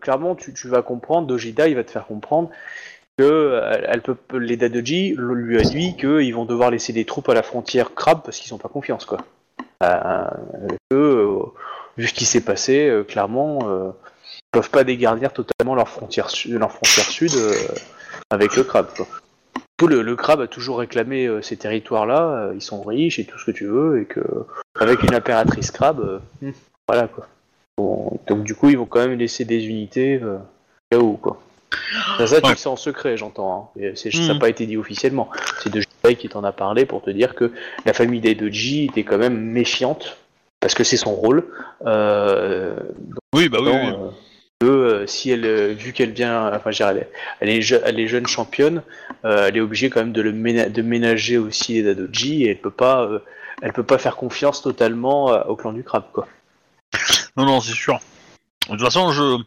[0.00, 2.50] clairement, tu, tu vas comprendre, Dojida, il va te faire comprendre
[3.16, 7.34] que elle peut, les Dadoji lui a dit qu'ils vont devoir laisser des troupes à
[7.34, 9.18] la frontière crabe parce qu'ils ont pas confiance, quoi.
[9.82, 11.38] Euh,
[11.96, 13.92] vu ce qui s'est passé, clairement,
[14.54, 17.52] peuvent pas dégarnir totalement leur frontière, leur frontière sud euh,
[18.30, 18.88] avec le crabe.
[18.96, 19.06] Quoi.
[19.76, 23.24] Tout le, le crabe a toujours réclamé euh, ces territoires-là, euh, ils sont riches et
[23.24, 24.20] tout ce que tu veux, et que
[24.78, 26.52] avec une impératrice crabe, euh, hmm,
[26.88, 27.26] voilà quoi.
[27.76, 30.40] Bon, donc du coup, ils vont quand même laisser des unités euh, au
[30.90, 31.40] cas où quoi.
[32.18, 32.52] Ça, ça, tu Ouais.
[32.52, 33.72] le sais en secret, j'entends.
[33.76, 33.94] Hein.
[33.96, 34.38] Ça n'a Mhm.
[34.38, 35.28] pas été dit officiellement.
[35.58, 37.50] C'est de Jedi qui t'en a parlé pour te dire que
[37.84, 40.18] la famille des Doji était quand même méfiante,
[40.60, 41.44] parce que c'est son rôle.
[41.84, 42.76] Euh,
[43.34, 43.70] Oui, bah oui.
[43.72, 43.92] oui.
[44.66, 46.82] Euh, si elle, euh, vu qu'elle vient, enfin, je
[47.40, 48.82] elle, est, jeune championne,
[49.24, 52.70] euh, elle est obligée quand même de le ménager aussi les Dadoji et elle peut
[52.70, 53.08] pas,
[53.62, 56.28] elle peut pas faire confiance totalement au clan du crabe, quoi.
[57.36, 57.98] Non, non, c'est sûr.
[58.66, 59.42] De toute façon, je,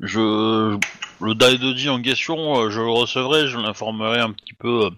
[0.00, 0.78] je,
[1.20, 4.90] le Daidoji en question, je le recevrai, je l'informerai un petit peu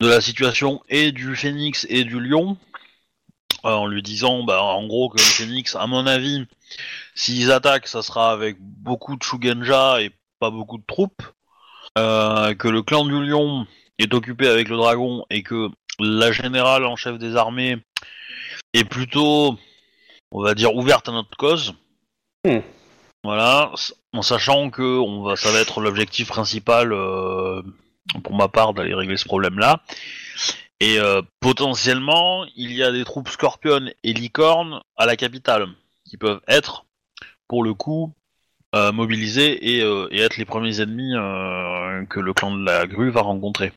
[0.00, 2.56] de la situation et du Phénix et du Lion,
[3.62, 6.46] en lui disant, bah, en gros, que le Phénix, à mon avis,
[7.16, 11.22] s'ils attaquent, ça sera avec beaucoup de Shugenja et pas beaucoup de troupes,
[11.98, 13.66] euh, que le clan du Lion
[13.98, 17.78] est occupé avec le dragon et que la générale en chef des armées
[18.74, 19.58] est plutôt
[20.30, 21.74] on va dire ouverte à notre cause.
[22.44, 22.60] Hmm.
[23.24, 23.72] Voilà,
[24.12, 27.62] en sachant que on va, ça va être l'objectif principal euh,
[28.22, 29.82] pour ma part d'aller régler ce problème-là.
[30.78, 35.66] Et euh, potentiellement, il y a des troupes Scorpion et Licorne à la capitale
[36.04, 36.85] qui peuvent être,
[37.48, 38.12] pour le coup,
[38.74, 42.86] euh, mobilisés et, euh, et être les premiers ennemis euh, que le clan de la
[42.86, 43.72] grue va rencontrer.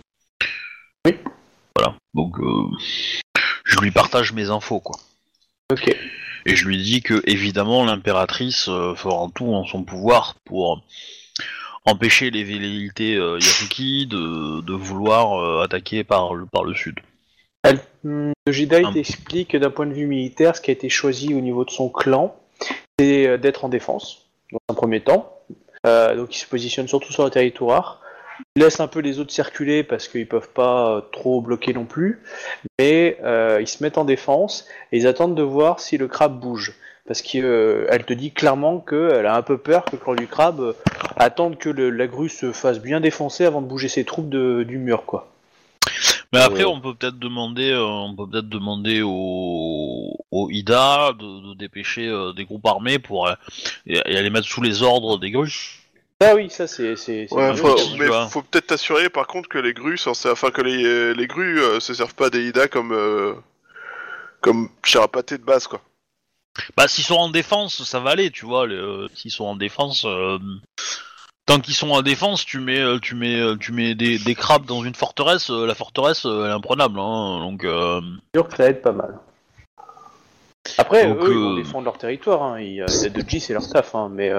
[1.05, 1.15] Oui.
[1.75, 2.35] Voilà, donc
[3.63, 4.97] je lui partage mes infos, quoi.
[5.71, 5.95] Ok.
[6.45, 10.83] Et je lui dis que évidemment l'impératrice fera tout en son pouvoir pour
[11.85, 16.99] empêcher les velléités Yasuki de, de vouloir attaquer par le, par le sud.
[17.63, 21.33] Elle, le Jedi t'explique que d'un point de vue militaire, ce qui a été choisi
[21.33, 22.35] au niveau de son clan,
[22.99, 25.33] c'est euh, d'être en défense, dans un premier temps.
[25.87, 28.01] Euh, donc il se positionne surtout sur le territoire.
[28.55, 31.85] Il laisse un peu les autres circuler parce qu'ils peuvent pas euh, trop bloquer non
[31.85, 32.21] plus.
[32.77, 33.17] Mais
[33.59, 36.73] ils se mettent en défense et ils attendent de voir si le crabe bouge.
[37.07, 40.75] Parce qu'elle te dit clairement qu'elle a un peu peur que le clan du crabe
[41.15, 45.05] attende que la grue se fasse bien défoncer avant de bouger ses troupes du mur,
[45.05, 45.31] quoi.
[46.31, 46.65] Mais après, Ouais.
[46.65, 52.07] on peut peut-être demander, euh, on peut peut-être demander au, au IDA de, de dépêcher
[52.07, 53.33] euh, des groupes armés pour euh,
[53.87, 55.75] et, et aller mettre sous les ordres des grues.
[56.21, 56.95] Ah oui, ça c'est.
[57.31, 58.27] Ouais, une faut, mais vois.
[58.27, 61.79] faut peut-être t'assurer par contre que les grues, sont- enfin que les, les grues euh,
[61.79, 63.33] se servent pas des Ida comme euh,
[64.41, 65.81] comme chair à pâté de base quoi.
[66.75, 68.67] Bah, s'ils sont en défense, ça va aller, tu vois.
[68.67, 70.37] euh, s'ils sont en défense, euh,
[71.49, 74.35] tant qu'ils sont en défense, tu mets, euh, tu mets, euh, tu mets des, des
[74.35, 75.49] crabes dans une forteresse.
[75.49, 77.63] euh, la forteresse, elle est imprenable, hein, donc.
[77.63, 77.99] euh,
[78.35, 79.17] sûr que ça aide pas mal.
[80.77, 82.43] Après, Donc, eux, ils vont défendre leur territoire.
[82.43, 82.61] Hein.
[82.61, 83.95] Il, euh, la 2G, c'est leur taf.
[83.95, 84.11] Hein.
[84.13, 84.31] Mais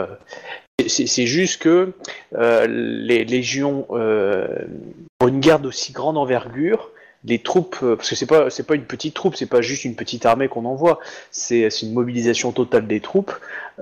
[0.87, 1.93] c'est juste que
[2.33, 3.87] les légions,
[5.19, 6.91] pour une guerre d'aussi grande envergure,
[7.25, 9.85] les troupes, euh, parce que c'est pas c'est pas une petite troupe, c'est pas juste
[9.85, 13.33] une petite armée qu'on envoie, c'est une mobilisation totale des troupes,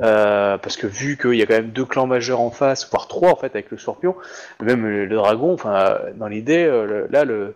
[0.03, 3.07] euh, parce que vu qu'il y a quand même deux clans majeurs en face, voire
[3.09, 4.17] trois en fait avec le Scorpion,
[4.61, 7.55] même le, Dragon, enfin dans l'idée, euh, là le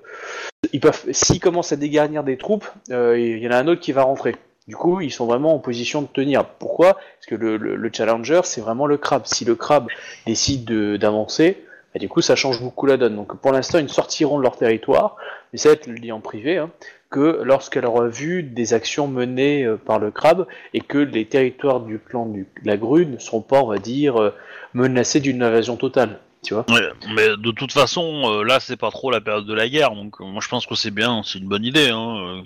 [0.73, 3.93] ils peuvent, s'ils commencent à dégarnir des troupes, il y en a un autre qui
[3.93, 4.37] va rentrer.
[4.69, 6.45] Du coup, ils sont vraiment en position de tenir.
[6.45, 6.95] Pourquoi?
[6.95, 9.23] Parce que le, le- le challenger, c'est vraiment le crabe.
[9.27, 9.89] Si le crabe
[10.25, 11.65] décide de- d'avancer,
[11.95, 13.17] bah, du coup, ça change beaucoup la donne.
[13.17, 15.17] Donc, pour l'instant, ils sortiront de leur territoire,
[15.53, 16.71] mais ça va être le dit en privé, hein,
[17.11, 21.81] que lorsqu'elle aura vu des actions menées euh, par le crabe et que les territoires
[21.81, 24.35] du clan du, de la grue ne seront pas, on va dire, euh,
[24.73, 26.21] menacés d'une invasion totale.
[26.43, 29.55] Tu vois ouais, mais de toute façon, euh, là, c'est pas trop la période de
[29.55, 32.43] la guerre, donc moi, je pense que c'est bien, c'est une bonne idée, hein,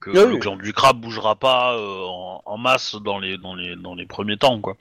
[0.00, 0.32] que Ah oui.
[0.32, 4.38] le clan du crabe bougera pas en, masse dans les, dans les, dans les premiers
[4.38, 4.78] temps, quoi.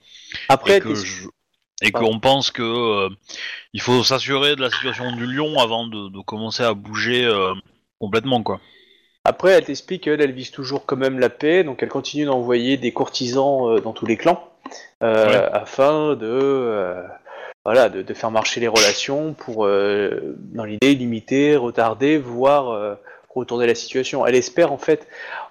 [0.47, 1.27] Après, et que je-
[1.81, 3.09] et qu'on pense que euh,
[3.73, 7.53] il faut s'assurer de la situation du lion avant de, de commencer à bouger euh,
[7.99, 8.59] complètement quoi.
[9.25, 12.77] Après, elle t'explique qu'elle elle vise toujours quand même la paix, donc elle continue d'envoyer
[12.77, 14.45] des courtisans euh, dans tous les clans
[15.01, 15.07] Ouais.
[15.53, 16.93] afin de,
[17.65, 22.97] voilà, de, de faire marcher les relations pour, dans l'idée, limiter, retarder, voire
[23.33, 24.25] retourner la situation.
[24.25, 25.07] Elle espère en fait,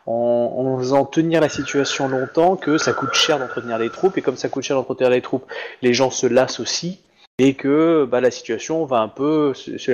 [0.06, 4.22] en, en faisant tenir la situation longtemps, que ça coûte cher d'entretenir les troupes, et
[4.22, 5.44] comme ça coûte cher d'entretenir les troupes,
[5.82, 7.00] les gens se lassent aussi,
[7.40, 9.92] et que bah, la situation va un peu se- se,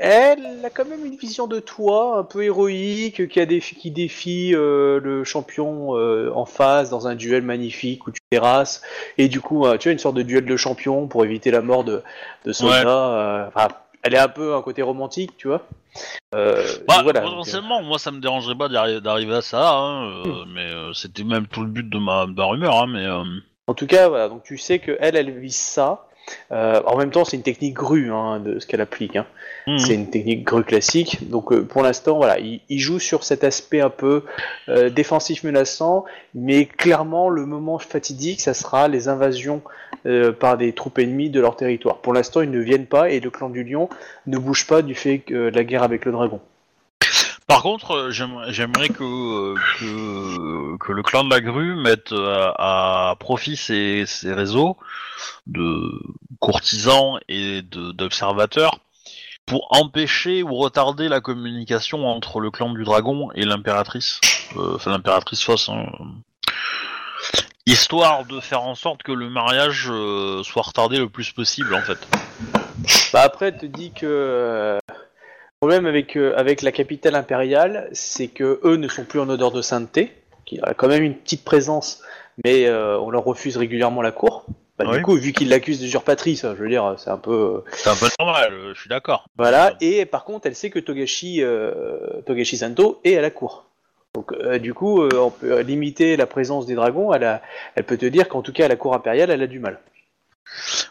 [0.00, 3.90] elle a quand même une vision de toi un peu héroïque, qui, a défi- qui
[3.90, 8.80] défie euh, le champion euh, en face dans un duel magnifique où tu terrasses.
[9.18, 11.60] Et du coup, euh, tu as une sorte de duel de champion pour éviter la
[11.60, 12.02] mort de,
[12.46, 13.68] de euh, enfin,
[14.02, 15.66] elle est un peu un côté romantique, tu vois.
[16.34, 20.44] Euh, Bah, donc, potentiellement, moi ça me dérangerait pas d'arri- d'arriver à ça, hein, euh,
[20.46, 23.24] mais euh, c'était même tout le but de ma, de ma rumeur, hein, mais euh,
[23.66, 26.06] En tout cas, voilà, donc tu sais que elle, elle vise ça.
[26.52, 29.16] Euh, en même temps, c'est une technique grue hein, de ce qu'elle applique.
[29.16, 29.26] Hein.
[29.66, 29.78] mhm.
[29.78, 31.28] C'est une technique grue classique.
[31.28, 34.24] Donc euh, pour l'instant, voilà, il, il joue sur cet aspect un peu
[34.68, 39.62] euh, défensif menaçant, mais clairement le moment fatidique, ça sera les invasions
[40.38, 41.98] par des troupes ennemies de leur territoire.
[41.98, 43.90] Pour l'instant, ils ne viennent pas et le clan du lion
[44.26, 46.40] ne bouge pas du fait de la guerre avec le dragon.
[47.50, 52.52] Par contre, euh, j'aimerais que, euh, que, que le clan de la grue mette euh,
[52.56, 54.76] à, profit ses, ses réseaux
[55.48, 55.90] de
[56.38, 58.78] courtisans et d'observateurs
[59.46, 64.20] pour empêcher ou retarder la communication entre le clan du dragon et l'impératrice,
[64.56, 65.86] euh, enfin l'impératrice fausse, hein,
[67.66, 69.90] histoire de faire en sorte que le mariage
[70.44, 71.98] soit retardé le plus possible en fait.
[73.12, 73.66] Bah après, te
[73.98, 74.78] que
[75.60, 79.52] problème avec, euh, avec la capitale impériale, c'est que eux ne sont plus en odeur
[79.52, 80.12] de sainteté.
[80.50, 82.02] Y a quand même une petite présence,
[82.44, 84.46] mais euh, on leur refuse régulièrement la cour.
[84.78, 84.96] Bah, Oui.
[84.96, 87.62] Du coup, vu qu'ils l'accusent d'usurpatrice, je veux dire, c'est un peu.
[87.64, 89.26] euh, C'est un peu normal, euh, je suis d'accord.
[89.36, 89.76] Voilà.
[89.82, 93.66] Et par contre, elle sait que Togashi, euh, Togashi Santo est à la cour.
[94.14, 97.12] Donc, euh, du coup, euh, on peut limiter la présence des dragons.
[97.12, 97.42] Elle, a,
[97.76, 99.78] elle peut te dire qu'en tout cas, à la cour impériale, elle a du mal.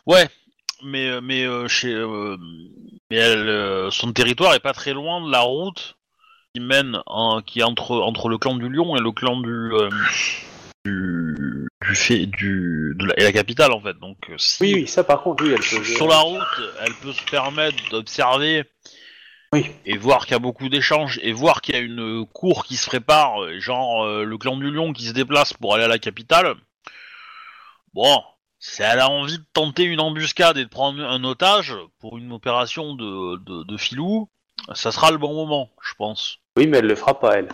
[0.06, 0.28] Ouais,
[0.84, 2.38] mais euh, mais euh, chez euh,
[3.10, 5.96] mais elle, euh, son territoire est pas très loin de la route
[6.54, 7.00] qui mène
[7.46, 9.72] qui est entre entre le clan du Lion et le clan du
[10.86, 13.98] du du fait du de la, et la capitale en fait.
[14.00, 15.84] Donc si Oui, oui, ça par contre, oui, elle peut.
[15.84, 18.64] sur la route, elle peut se permettre d'observer
[19.54, 19.70] Oui.
[19.86, 22.78] et voir qu'il y a beaucoup d'échanges et voir qu'il y a une cour qui
[22.78, 26.56] se prépare, genre le clan du Lion qui se déplace pour aller à la capitale.
[27.94, 28.22] Bon,
[28.60, 32.32] si elle a envie de tenter une embuscade et de prendre un otage pour une
[32.32, 34.30] opération de, de, de filou,
[34.74, 36.40] ça sera le bon moment, je pense.
[36.58, 37.50] Oui, mais elle le fera pas, elle.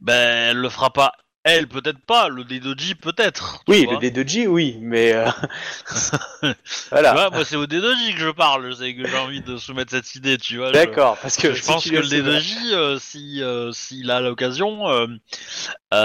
[0.00, 1.12] Ben, elle le fera pas.
[1.50, 2.28] Elle, peut-être pas.
[2.28, 3.62] Le D2J, peut-être.
[3.68, 3.94] Oui, vois.
[3.94, 5.12] le D2J, oui, mais.
[5.12, 5.28] euh,
[6.42, 6.54] Tu
[6.90, 7.12] voilà.
[7.12, 8.74] vois, moi, c'est au D2J que je parle.
[8.76, 10.72] C'est que j'ai envie de soumettre cette idée, tu vois.
[10.72, 14.10] D'accord, parce que je si pense que le laisses le- D2J, euh, si euh, s'il
[14.10, 14.84] a l'occasion,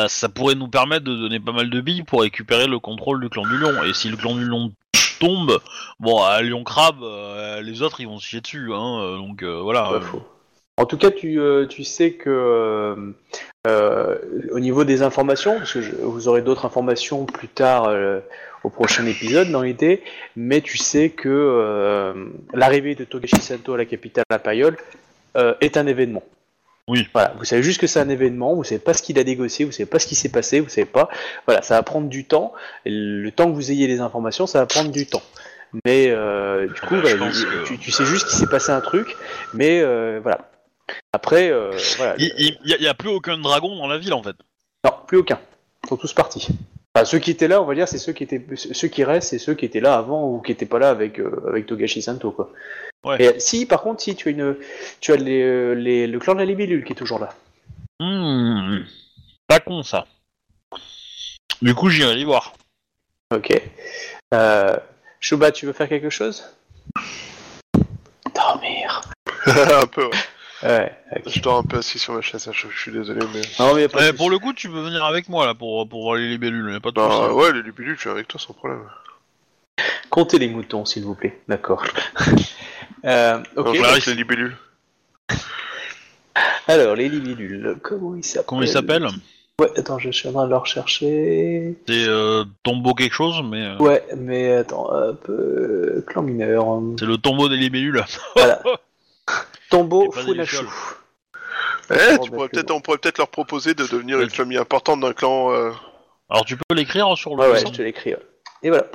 [0.07, 3.29] ça pourrait nous permettre de donner pas mal de billes pour récupérer le contrôle du
[3.29, 3.83] clan du lion.
[3.83, 4.71] Et si le clan du lion
[5.19, 5.59] tombe,
[5.99, 7.03] bon, à Lion Crabe,
[7.61, 9.17] les autres ils vont se chier dessus, hein.
[9.17, 9.83] Donc voilà.
[9.83, 10.27] Pas faux.
[10.77, 12.95] En tout cas, tu, euh, tu sais que euh,
[13.65, 14.17] euh,
[14.51, 18.19] au niveau des informations, parce que je- vous aurez d'autres informations plus tard euh,
[18.63, 20.03] au prochain épisode dans l'idée,
[20.35, 22.13] mais tu sais que euh,
[22.53, 24.75] l'arrivée de Togashi Santo à la capitale impériale
[25.37, 26.23] euh, est un événement.
[26.89, 27.07] Oui.
[27.13, 29.63] Voilà, vous savez juste que c'est un événement, vous savez pas ce qu'il a négocié,
[29.65, 31.09] vous savez pas ce qui s'est passé, vous savez pas.
[31.47, 32.53] Voilà, ça va prendre du temps.
[32.85, 35.23] Le temps que vous ayez les informations, ça va prendre du temps.
[35.85, 38.81] Mais euh, du coup, voilà, pense que- tu, tu sais juste qu'il s'est passé un
[38.81, 39.15] truc,
[39.53, 40.49] mais euh, voilà.
[41.13, 42.15] Après, euh, voilà.
[42.17, 44.35] Il, il- il y a, plus aucun dragon dans la ville en fait.
[44.83, 45.39] Non, plus aucun.
[45.83, 46.47] Ils sont tous partis.
[46.93, 49.29] Enfin, ceux qui étaient là, on va dire, c'est ceux qui étaient, ceux qui restent,
[49.29, 52.01] c'est ceux qui étaient là avant ou qui étaient pas là avec euh, avec Togashi
[52.01, 52.51] Santo, quoi.
[53.03, 53.21] Ouais.
[53.35, 54.55] Et, si, par contre, si tu as une,
[55.01, 57.33] tu as les, les- le clan de la libellule qui est toujours là.
[57.99, 58.79] Hmm,
[59.47, 60.05] pas con ça.
[61.61, 62.53] Du coup, j'irai les voir.
[63.33, 63.49] Ok.
[64.33, 64.75] Euh,
[65.19, 66.45] Shuba, tu veux faire quelque chose?
[68.33, 69.01] Dormir.
[69.47, 70.11] un peu, ouais.
[70.65, 70.91] Ouais.
[71.15, 71.21] ok.
[71.27, 73.41] Je dors un peu assis sur ma chaise, hein, je, je suis désolé, mais.
[73.59, 74.17] Non, mais y a pas de souci.
[74.17, 76.79] pour le coup, tu peux venir avec moi là pour, pour voir les libellules, a
[76.79, 78.81] pas de Bah, ouais, les libilules, je suis avec toi sans problème.
[80.09, 81.39] Comptez les moutons, s'il vous plaît.
[81.47, 81.83] D'accord.
[83.03, 83.65] Euh, ok.
[83.65, 84.57] Donc, avec les libilules.
[86.67, 88.45] Alors, les libellules, comment ils s'appellent?
[88.47, 89.07] Comment il s'appelle
[89.61, 91.77] Ouais, attends, je suis en train de le rechercher.
[91.87, 96.81] C'est euh, tombeau quelque chose, mais euh, Ouais, mais attends, hop, euh, clan mineur.
[96.99, 98.03] c'est le tombeau des libellules.
[98.35, 98.59] Voilà.
[99.71, 100.65] Des Funachu.
[101.91, 102.75] Eh, Bon, tu pourrais c'est peut-être, bon.
[102.75, 105.51] on pourrait peut-être leur proposer de devenir une famille importante d'un clan.
[105.51, 105.71] euh,
[106.29, 108.11] Alors tu peux l'écrire sur le Ouais, ouais, sang je te l'écris.
[108.13, 108.25] ouais.
[108.63, 108.85] Et voilà,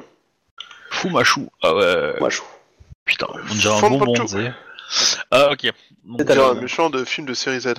[0.91, 1.49] Fumachou.
[1.63, 2.15] Ah ouais.
[2.19, 2.41] moi je
[3.05, 3.99] Putain, on dirait un Fanpachu.
[4.05, 4.53] bonbon, tu sais.
[5.31, 5.73] Ah ok.
[6.05, 6.57] Donc, C'est à genre l'heure.
[6.57, 7.75] un méchant de film de série Z.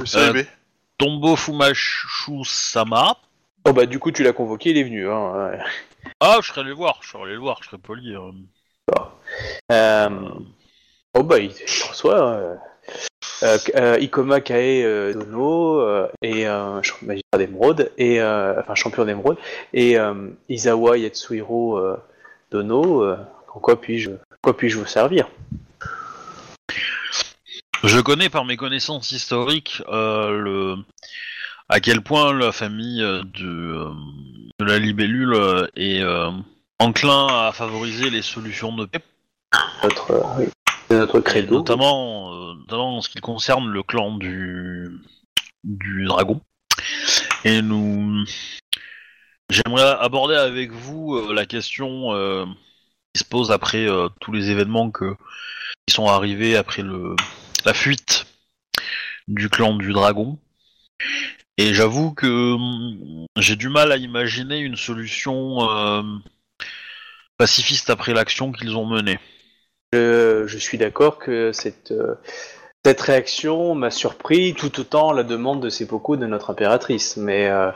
[0.00, 0.46] Monsieur Euh, Aimé.
[0.98, 3.16] Tombo Fumashu Sama.
[3.64, 5.08] Oh bah du coup tu l'as convoqué, il est venu.
[5.10, 5.32] Hein.
[5.50, 5.58] ouais.
[6.20, 8.14] Ah, je serais allé le voir, je serais allé le voir, je serais poli.
[8.14, 8.30] hein.
[9.72, 10.08] Euh,
[11.20, 12.54] Oh bah il, il reçoit euh,
[13.42, 15.82] euh, euh, Ikoma Kae euh, Dono
[16.22, 16.46] et
[17.02, 19.36] magistrat d'émeraude et enfin champion d'émeraude
[19.74, 19.96] et
[20.48, 21.96] Izawa Yatsuhiro
[22.52, 23.04] Dono.
[23.04, 24.12] en quoi puis-je
[24.42, 25.28] quoi puis-je vous servir?
[27.82, 30.76] Je connais par mes connaissances historiques le
[31.68, 33.90] à quel point la famille de,
[34.60, 36.04] de la libellule est
[36.78, 39.02] enclin à favoriser les solutions de paix,
[39.82, 40.46] Notre oui,
[40.90, 44.88] notamment, euh, notamment en ce qui concerne le clan du
[45.64, 46.40] du dragon.
[47.44, 48.24] Et nous,
[49.50, 52.46] j'aimerais aborder avec vous euh, la question euh,
[53.12, 53.86] qui se pose après
[54.20, 55.16] tous les événements que
[55.86, 57.16] qui sont arrivés après le
[57.64, 58.26] la fuite
[59.26, 60.38] du clan du dragon.
[61.58, 65.58] Et j'avoue que hum, j'ai du mal à imaginer une solution
[67.36, 69.18] pacifiste après l'action qu'ils ont menée.
[69.92, 72.14] Je, je suis d'accord que cette, euh,
[72.84, 77.16] cette réaction m'a surpris tout autant la demande de seppuku de notre impératrice.
[77.16, 77.70] Mais euh,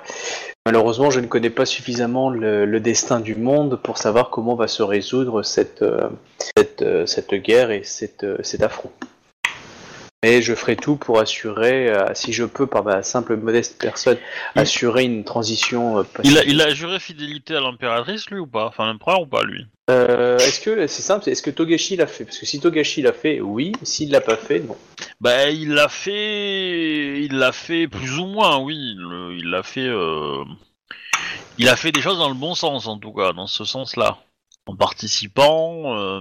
[0.67, 4.69] malheureusement, je ne connais pas suffisamment le, le destin du monde pour savoir comment va
[4.69, 6.09] se résoudre cette, euh,
[6.57, 8.93] cette, cette guerre et cette, cet affront.
[10.25, 14.19] Mais je ferai tout pour assurer, euh, si je peux, par ma simple modeste personne,
[14.55, 16.53] assurer une transition euh, Il a, pacifique.
[16.53, 18.67] il a juré fidélité à l'impératrice, lui, ou pas?
[18.67, 19.67] Enfin, l'empereur ou pas, lui?
[19.91, 22.25] Euh, est-ce que c'est simple Est-ce que Togashi l'a fait?
[22.25, 23.73] Parce que si Togashi l'a fait, oui.
[23.83, 24.77] S'il l'a pas fait, non.
[25.21, 27.21] Bah, il l'a fait...
[27.23, 28.95] Il l'a fait plus ou moins, oui.
[28.97, 29.87] Le- Il l'a fait...
[29.89, 30.45] euh,
[31.59, 34.19] Il a fait des choses dans le bon sens, en tout cas, dans ce sens-là.
[34.67, 35.97] En participant...
[35.99, 36.21] euh,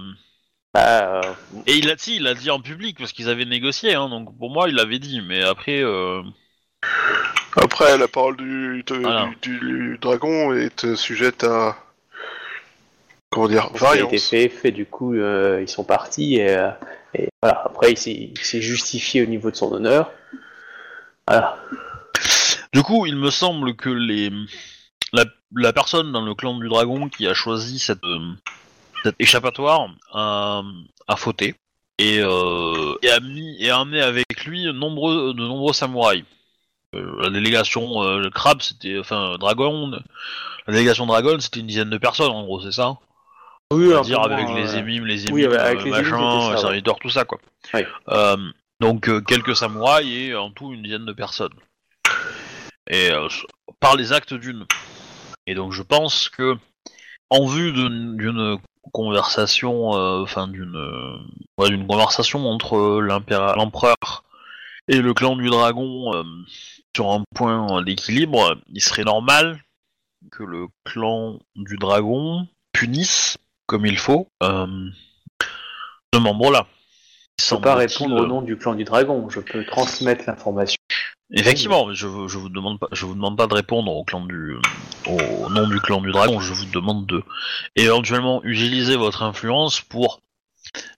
[0.74, 1.34] Bah, euh,
[1.66, 4.36] Et il a, si, il l'a dit en public, parce qu'ils avaient négocié, hein, donc
[4.38, 5.80] pour moi, il l'avait dit, mais après...
[5.82, 6.22] euh,
[7.56, 9.30] Après, la parole du, de- Voilà.
[9.40, 11.76] du, du dragon est euh, sujette à.
[13.32, 16.70] Comment dire a été fait, fait du coup, euh, ils sont partis et, euh,
[17.14, 17.62] et voilà.
[17.64, 20.10] Après, il s'est il s'est justifié au niveau de son honneur.
[21.26, 21.56] Voilà.
[22.74, 24.30] Du coup, il me semble que les
[25.14, 25.24] la,
[25.56, 28.32] la personne dans le clan du dragon qui a choisi cette, euh,
[29.02, 30.62] cette échappatoire a,
[31.08, 31.54] a fauté
[31.98, 36.24] et, euh, et a mis et a amené avec lui nombreux de nombreux samouraïs.
[36.92, 39.90] La délégation euh, le crabe, c'était enfin dragon.
[40.66, 42.98] La délégation dragon, c'était une dizaine de personnes en gros, c'est ça?
[43.72, 46.50] Oui, dire avec moins, les euh, émimes, les émimes, oui, avec euh, les machin, ça,
[46.50, 46.56] ouais.
[46.58, 47.38] serviteurs, tout ça quoi.
[47.74, 47.86] Ouais.
[48.08, 48.36] Euh,
[48.80, 51.54] donc euh, quelques samouraïs et en tout une dizaine de personnes.
[52.90, 53.28] Et euh,
[53.80, 54.66] par les actes d'une.
[55.46, 56.56] Et donc je pense que
[57.30, 58.58] en vue d'une
[58.92, 61.16] conversation, euh, enfin d'une euh,
[61.58, 64.24] ouais, d'une conversation entre l'empereur
[64.88, 66.24] et le clan du dragon euh,
[66.94, 69.62] sur un point d'équilibre, il serait normal
[70.30, 73.38] que le clan du dragon punisse
[73.72, 74.66] comme il faut euh,
[76.12, 76.66] ce membre-là.
[77.40, 79.30] Je peux pas répondre au nom du clan du dragon.
[79.30, 80.76] Je peux transmettre l'information.
[81.34, 84.20] Effectivement, je, vous- je vous demande pas, je vous demande pas de répondre au clan
[84.26, 84.58] du,
[85.06, 86.38] au nom du clan du dragon.
[86.38, 87.22] Je vous demande de
[87.74, 90.20] éventuellement utiliser votre influence pour,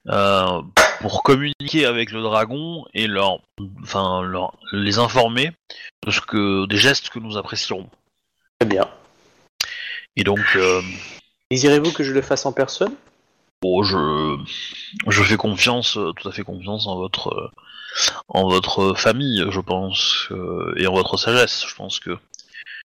[0.09, 0.61] euh,
[0.99, 3.39] pour communiquer avec le dragon et leur,
[3.83, 5.51] enfin, leur, les informer
[6.05, 7.89] de ce que, des gestes que nous apprécierons.
[8.59, 8.89] Très bien.
[10.17, 10.81] Et donc, euh,
[11.51, 12.93] Désirez-vous que je le fasse en personne?
[13.61, 14.37] Bon, je,
[15.07, 17.51] je fais confiance, euh, tout à fait confiance en votre, euh,
[18.27, 21.65] en votre famille, je pense, euh, et en votre sagesse.
[21.67, 22.17] Je pense que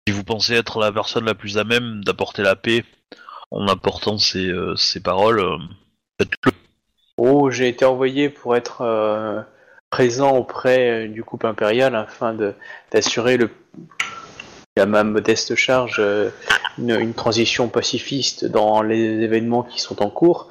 [0.06, 2.84] si vous pensez être la personne la plus à même d'apporter la paix
[3.50, 5.42] en apportant ces, ces paroles,
[6.18, 6.52] faites-le.
[7.16, 9.44] Oh, j'ai été envoyé pour être
[9.90, 12.54] présent auprès du couple impérial afin de
[12.92, 13.50] d'assurer le
[14.78, 16.30] à ma modeste charge euh,
[16.78, 20.48] une, transition pacifiste dans les événements qui sont en cours.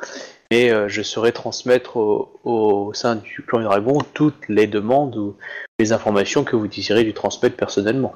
[0.52, 5.38] Et euh, je saurai transmettre au, au sein du clan dragon toutes les demandes ou
[5.78, 8.14] les informations que vous désirez lui transmettre personnellement.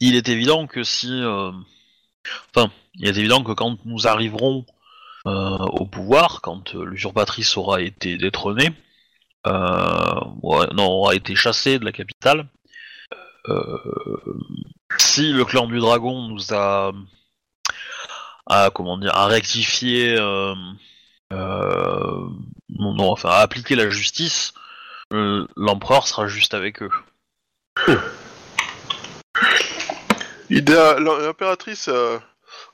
[0.00, 1.52] Il est évident que si, euh,
[2.54, 4.64] enfin, il est évident que quand nous arriverons
[5.26, 8.72] au pouvoir, quand l'usurpatrice aura été détrônée,
[9.46, 12.46] non, aura été chassée de la capitale,
[14.98, 16.92] si le clan du dragon nous a,
[18.46, 20.54] a comment dire, a rectifié, euh,
[21.32, 22.28] euh,
[22.68, 24.54] non, enfin, a appliqué la justice,
[25.12, 26.90] euh, l'empereur sera juste avec eux.
[30.50, 32.18] L'impératrice euh,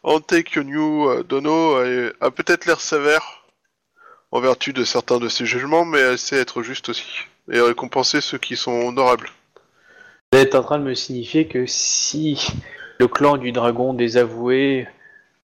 [0.02, 1.76] Ante Kyonyu euh, Dono
[2.20, 3.44] a peut-être l'air sévère
[4.32, 7.04] en vertu de certains de ses jugements, mais elle sait être juste aussi
[7.50, 9.28] et récompenser ceux qui sont honorables.
[10.32, 12.52] Vous êtes en train de me signifier que si
[13.00, 14.86] le clan du dragon désavoué,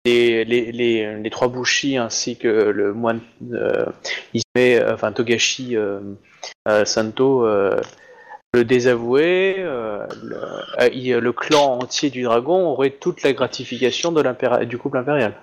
[0.05, 3.21] les, trois Bushi ainsi que le moine
[3.53, 3.87] euh,
[4.59, 6.01] euh, enfin Togashi euh,
[6.85, 15.35] Santo, le désavoué, le, clan entier du dragon aurait toute la gratification du couple impérial.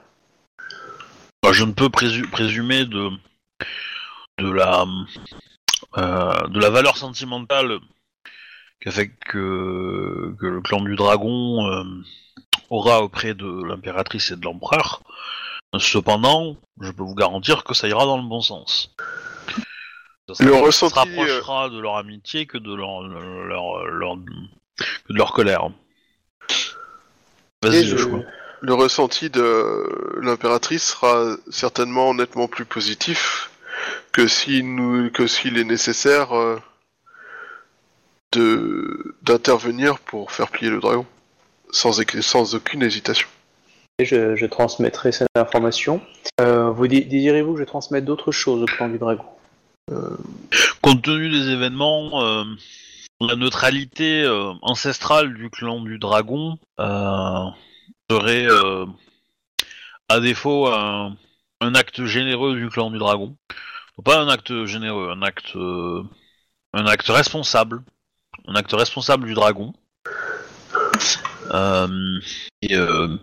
[1.42, 3.10] Bah, je ne peux présu- présumer de
[4.52, 4.84] la
[6.70, 7.80] valeur sentimentale
[8.88, 11.84] fait que, que le clan du dragon euh,
[12.70, 15.02] aura auprès de l'impératrice et de l'empereur.
[15.78, 18.96] Cependant, je peux vous garantir que ça ira dans le bon sens.
[20.30, 24.16] Ça Le se- ressenti, se rapprochera de leur amitié que de leur, leur, leur-
[25.06, 25.70] que de leur colère.
[27.64, 27.94] Vas-y.
[28.62, 33.50] Le ressenti de l'impératrice sera certainement nettement plus positif
[34.12, 36.60] que s'il nous que s'il est nécessaire euh,
[38.32, 41.06] de d'intervenir pour faire plier le dragon
[41.72, 42.00] sans
[42.56, 43.28] aucune hésitation.
[44.00, 46.02] Et je, je transmettrai cette information.
[46.40, 49.26] Euh, vous dé- désirez-vous que je transmette d'autres choses au clan du dragon?
[50.82, 52.44] Compte tenu des événements, euh,
[53.20, 57.46] la neutralité euh, ancestrale du clan du dragon euh,
[58.10, 58.86] serait, euh,
[60.08, 61.18] à défaut, un,
[61.60, 63.36] un acte généreux du clan du dragon.
[64.06, 66.04] Pas un acte généreux, un acte, euh,
[66.74, 67.82] un acte responsable,
[68.50, 69.74] un acte responsable du dragon.
[71.54, 72.20] Euh,
[72.72, 73.18] euh,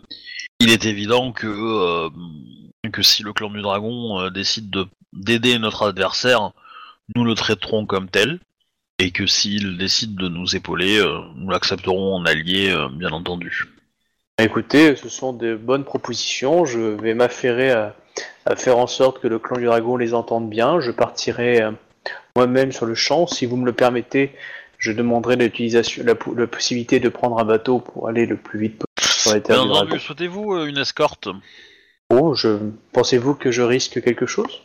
[0.61, 2.09] il est évident que euh,
[2.93, 6.53] que si le clan du dragon décide de d'aider notre adversaire,
[7.15, 8.39] nous le traiterons comme tel,
[8.99, 11.03] et que s'il décide de nous épauler,
[11.35, 13.67] nous l'accepterons en allié, bien entendu.
[14.39, 16.65] Écoutez, ce sont de bonnes propositions.
[16.65, 17.95] Je vais m'affairer à,
[18.57, 20.81] faire en sorte que le clan du dragon les entende bien.
[20.81, 21.63] Je partirai
[22.37, 23.27] moi-même sur le champ.
[23.27, 24.33] Si vous me le permettez,
[24.79, 28.59] je demanderai l'utilisation, la, po- la possibilité de prendre un bateau pour aller le plus
[28.61, 31.29] vite possible sur les terres Bien entendu, souhaitez-vous euh, une escorte?
[32.11, 32.59] Bon, je...
[32.93, 34.61] Pensez-vous que je risque quelque chose?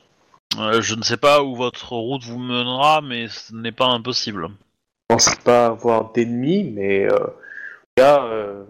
[0.60, 4.48] Euh, Je ne sais pas où votre route vous mènera, mais ce n'est pas impossible.
[5.10, 7.18] Je pense pas avoir d'ennemis, mais euh,
[7.98, 8.64] là, euh,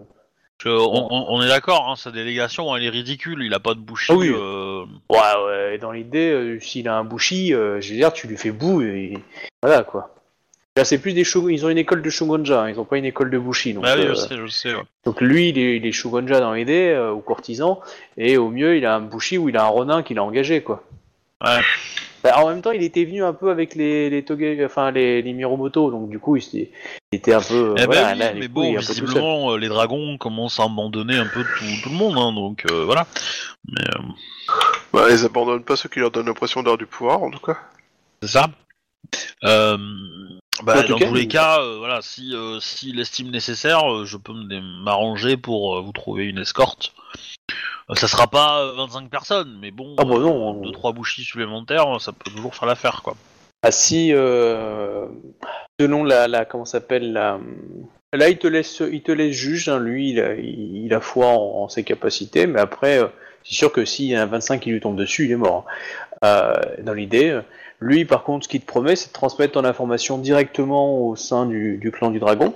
[0.64, 3.80] on, on- on est d'accord, hein, sa délégation, elle est ridicule, il a pas de
[3.80, 4.12] bouchie.
[4.12, 4.30] Ah oui.
[4.32, 8.26] euh, ouais, ouais, dans l'idée, euh, s'il a un bushi, euh, je veux dire, tu
[8.28, 9.18] lui fais bout et
[9.62, 10.14] voilà quoi.
[10.76, 11.50] Là, c'est plus des shogun...
[11.52, 13.74] Ils ont une école de shogunja, hein, ils ont pas une école de bushi.
[13.74, 14.74] Donc, bah oui, euh, je sais, je sais.
[14.74, 14.82] ouais.
[15.04, 17.80] donc lui, il est, il est shogunja dans l'idée, euh, ou courtisan,
[18.16, 20.62] et au mieux, il a un bushi ou il a un ronin qu'il a engagé
[20.62, 20.82] quoi.
[21.44, 21.60] Ouais.
[22.24, 24.40] Bah, en même temps, il était venu un peu avec les les Toge...
[24.64, 26.68] enfin les, les Miromoto, donc du coup, il,
[27.10, 27.70] était un peu.
[27.70, 30.64] euh, Eh voilà, ben oui, là, du mais bon, visiblement, euh, les dragons commencent à
[30.64, 33.06] abandonner un peu tout, tout le monde, hein, donc euh, voilà.
[33.68, 34.02] Mais euh,
[34.92, 37.58] Bah, ils abandonnent pas ceux qui leur donnent l'impression d'avoir du pouvoir en tout cas.
[38.22, 38.46] c'est ça.
[39.44, 39.76] Euh,
[40.62, 44.16] bah, dans cas, tous les cas, euh, voilà, si euh, s'il estime nécessaire, euh, je
[44.16, 44.32] peux
[44.84, 46.92] m'arranger pour vous trouver une escorte.
[47.94, 50.54] Ça sera pas euh, 25 personnes, mais bon, Ah bah non.
[50.62, 53.16] 2 trois bouchis supplémentaires, ça peut toujours faire l'affaire, quoi.
[53.64, 54.10] Ah si,
[55.80, 57.38] selon la, la comment ça s'appelle la,
[58.12, 61.00] là il te laisse, il te laisse juge, hein, lui il a, il, il a
[61.00, 63.06] foi en, en ses capacités, mais après euh,
[63.44, 65.66] c'est sûr que s'il y a un 25 qui lui tombe dessus, il est mort.
[66.22, 66.24] hein.
[66.24, 67.40] Euh, dans l'idée,
[67.82, 71.46] lui par contre ce qu'il te promet c'est de transmettre ton information directement au sein
[71.46, 72.54] du, du clan du dragon.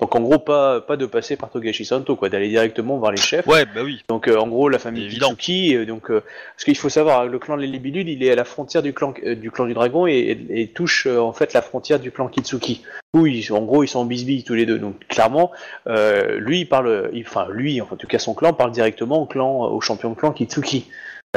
[0.00, 3.16] Donc en gros pas, pas de passer par Togashi Santo quoi, d'aller directement voir les
[3.16, 3.44] chefs.
[3.48, 4.00] Ouais, bah oui.
[4.08, 5.08] Donc euh, en gros la famille.
[5.08, 6.22] Kitsuki, euh, donc euh,
[6.54, 9.12] parce qu'il faut savoir le clan des Libellules, il est à la frontière du clan
[9.12, 12.84] du clan du dragon et, et- et touche en fait la frontière du clan Kitsuki.
[13.12, 14.78] Où ils, en gros ils sont en bisbille tous les deux.
[14.78, 15.50] Donc clairement
[15.88, 19.64] lui il parle, il- enfin lui en tout cas son clan parle directement au clan
[19.64, 20.86] au champion de clan Kitsuki.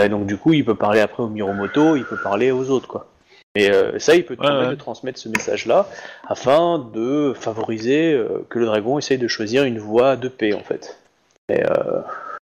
[0.10, 3.08] Donc du coup il peut parler après au Miromoto, il peut parler aux autres quoi.
[3.56, 4.76] Et euh, ça, il peut te Ouais, permettre ouais.
[4.76, 5.88] de transmettre ce message-là
[6.28, 10.62] afin de favoriser euh, que le dragon essaye de choisir une voie de paix en
[10.64, 10.98] fait.
[11.50, 12.02] Et, euh,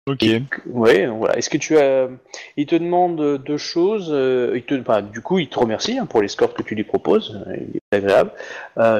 [0.09, 0.25] Ok.
[0.67, 1.37] Ouais, donc voilà.
[1.37, 2.07] Est-ce que tu as.
[2.55, 4.07] Il te demande deux choses.
[4.55, 5.01] il te...
[5.01, 7.37] du coup, il te remercie hein, pour l'escorte que tu lui proposes.
[7.57, 8.31] Il est agréable.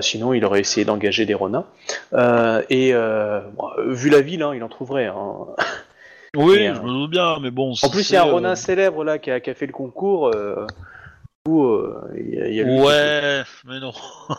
[0.02, 1.64] Sinon, il aurait essayé d'engager des renards.
[2.70, 5.06] Et bon, vu la ville, hein, il en trouverait.
[5.06, 5.46] hein.
[6.36, 7.74] Oui, Et, je me doute bien, mais bon.
[7.84, 9.72] En plus, il y a un renard célèbre là qui a, qui a fait le
[9.72, 10.30] concours.
[11.48, 11.50] Euh...
[11.50, 13.94] Où, euh, il y a- il y a lui qui- Ouais, mais non.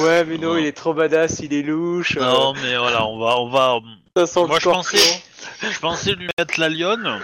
[0.00, 2.16] Ouais, mais non, il est trop badass, il est louche.
[2.16, 3.78] euh, Non, mais voilà, on va, on va.
[4.16, 5.22] ça sent le Moi, je pensais,
[5.62, 7.20] je pensais lui mettre la lionne.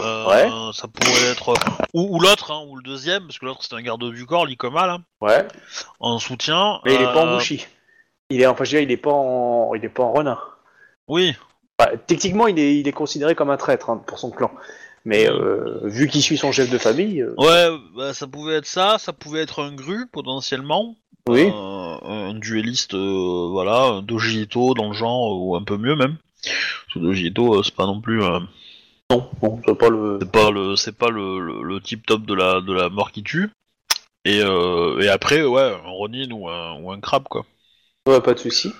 [0.00, 0.48] Euh, Ouais.
[0.74, 1.54] Ça pourrait être
[1.92, 4.46] ou, ou l'autre, hein, ou le deuxième, parce que l'autre c'est un garde du corps,
[4.46, 5.46] l'Icoma là, Ouais,
[5.98, 6.80] en soutien.
[6.84, 7.66] mais il est pas en Euh, bouchi.
[8.30, 10.58] Il est, enfin, je veux dire, il est pas en, il est pas en renard.
[11.08, 11.34] Oui,
[11.78, 14.50] Bah, techniquement, il est, il est considéré comme un traître hein, pour son clan.
[15.08, 18.66] Mais euh, vu qu'il suit son chef de famille, euh, Ouais, bah, ça pouvait être
[18.66, 20.96] ça, ça pouvait être un gru potentiellement.
[21.26, 21.50] oui.
[21.50, 26.16] Euh, un dueliste, euh, voilà, un Dojito dans le genre, ou un peu mieux même.
[26.94, 28.18] Dojito, euh, c'est pas non plus.
[28.20, 30.18] Non, non, c'est pas le.
[30.20, 33.10] c'est pas le, c'est pas le, le, le tip top de la, de la mort
[33.10, 33.48] qui tue.
[34.26, 37.46] Et, et après, ouais, un Ronin ou un, ou un crabe quoi.
[38.06, 38.74] Ouais, pas de souci.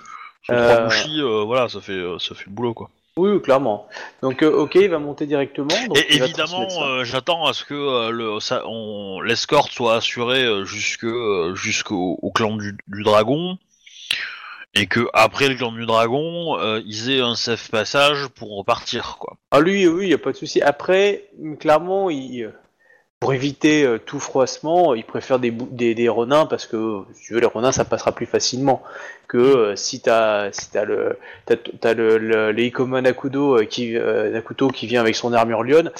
[0.46, 2.90] Ce trois bouchis, voilà, ça fait, ça fait le boulot quoi.
[3.18, 3.86] Oui, clairement.
[4.22, 5.66] Donc, euh, ok, il va monter directement.
[5.88, 6.82] donc Et il va évidemment, transmettre ça.
[6.86, 11.54] euh, j'attends à ce que euh, le, ça, on, l'escorte soit assurée euh, jusque, euh,
[11.54, 13.58] jusqu'au au clan du, du dragon,
[14.74, 19.16] et que après le clan du dragon, euh, ils aient un safe passage pour repartir,
[19.18, 19.36] quoi.
[19.50, 20.62] Ah, lui, oui, il n'y a pas de souci.
[20.62, 21.24] Après,
[21.58, 22.52] clairement, il,
[23.20, 27.34] pour éviter euh, tout froissement, il préfère des, des, des renins parce que, si tu
[27.34, 28.82] veux, les renins, ça passera plus facilement
[29.26, 33.64] que euh, si t'as si t'as le t'as, t'as le, le, le Ikoma Nakudo euh,
[33.64, 35.90] qui euh, Nakuto qui vient avec son armure lionne,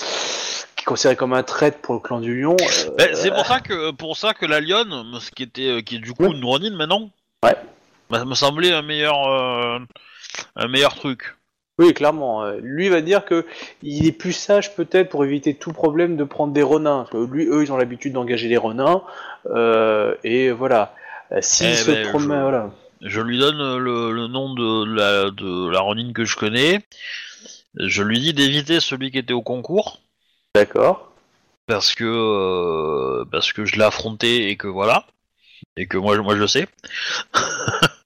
[0.77, 2.57] qui est considéré comme un traître pour le clan du lion.
[2.61, 5.97] euh, Ben, c'est pour ça que pour ça que la lionne, ce qui était qui
[5.97, 6.31] est du coup Ouais.
[6.31, 7.11] une Ronin maintenant,
[7.45, 7.57] Ouais.
[8.11, 9.79] bah, me semblait un meilleur euh,
[10.55, 11.35] un meilleur truc.
[11.79, 12.45] Oui, clairement.
[12.45, 13.47] euh, Lui va dire que
[13.83, 16.99] il est plus sage peut-être pour éviter tout problème de prendre des renins.
[16.99, 19.03] Parce que lui, eux, ils ont l'habitude d'engager des renins.
[19.47, 20.95] euh, et voilà.
[21.33, 22.71] Euh, S'il Eh se ben, je- voilà.
[23.01, 26.81] Je lui donne le, le nom de la de la Ronin que je connais.
[27.77, 30.01] Je lui dis d'éviter celui qui était au concours.
[30.55, 31.13] D'accord.
[31.67, 35.07] parce que euh, parce que je l'ai affronté et que voilà
[35.77, 36.67] et que moi moi je le sais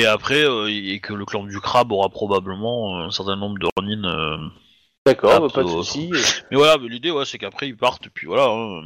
[0.00, 3.68] et après euh, et que le clan du crabe aura probablement un certain nombre de
[3.76, 4.48] Ronin euh.
[5.06, 6.10] D'accord, Ah, bah, pas de euh, souci.
[6.50, 8.82] mais voilà mais l'idée ouais c'est qu'après ils partent puis voilà hein.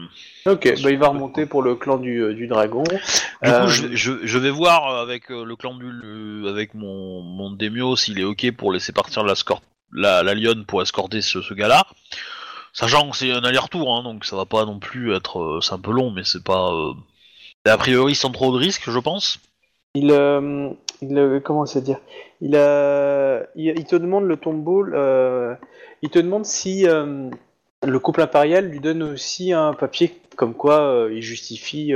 [0.46, 2.82] Ok, bah, il va remonter pour le clan du, euh, du dragon.
[2.84, 2.98] du
[3.44, 7.22] Euh, coup je, je, je vais voir avec euh, le clan du le- avec mon
[7.22, 9.34] mon Demio s'il est ok pour laisser partir la
[9.92, 11.84] la, la lionne pour escorter ce, ce gars là
[12.72, 15.74] sachant que c'est un aller-retour hein, donc ça va pas non plus être euh, c'est
[15.74, 16.92] un peu long mais c'est pas euh,
[17.66, 19.38] a priori sans trop de risques je pense
[19.94, 20.70] Il, euh,
[21.02, 21.98] il euh, comment ça dire?
[22.40, 24.86] Il, euh, il, il te demande le tombeau.
[24.86, 25.54] euh,
[26.02, 27.28] il te demande si euh,
[27.86, 31.92] le couple impérial lui donne aussi un papier comme quoi il justifie.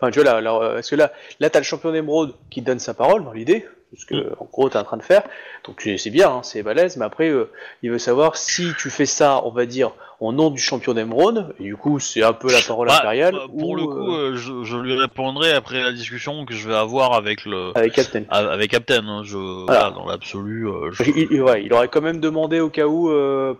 [0.00, 2.80] Enfin, tu vois là, là, parce que là, là, t'as le champion d'émeraude qui donne
[2.80, 3.64] sa parole dans l'idée?
[3.96, 5.22] Ce que, en gros, t'es en train de faire.
[5.66, 6.96] Donc, c'est bien, hein, c'est balèze.
[6.96, 7.50] Mais après, euh,
[7.82, 11.54] il veut savoir si tu fais ça, on va dire, au nom du champion d'émeraude.
[11.60, 13.34] Et du coup, c'est un peu la parole Bah, impériale.
[13.34, 16.54] bah, pour ou, le coup, euh, euh, je, je lui répondrai après la discussion que
[16.54, 18.24] je vais avoir avec le avec Captain.
[18.30, 19.06] avec Captain.
[19.06, 20.66] hein, je voilà, dans l'absolu.
[20.92, 23.10] je- Il, il- ouais, il aurait quand même demandé au cas où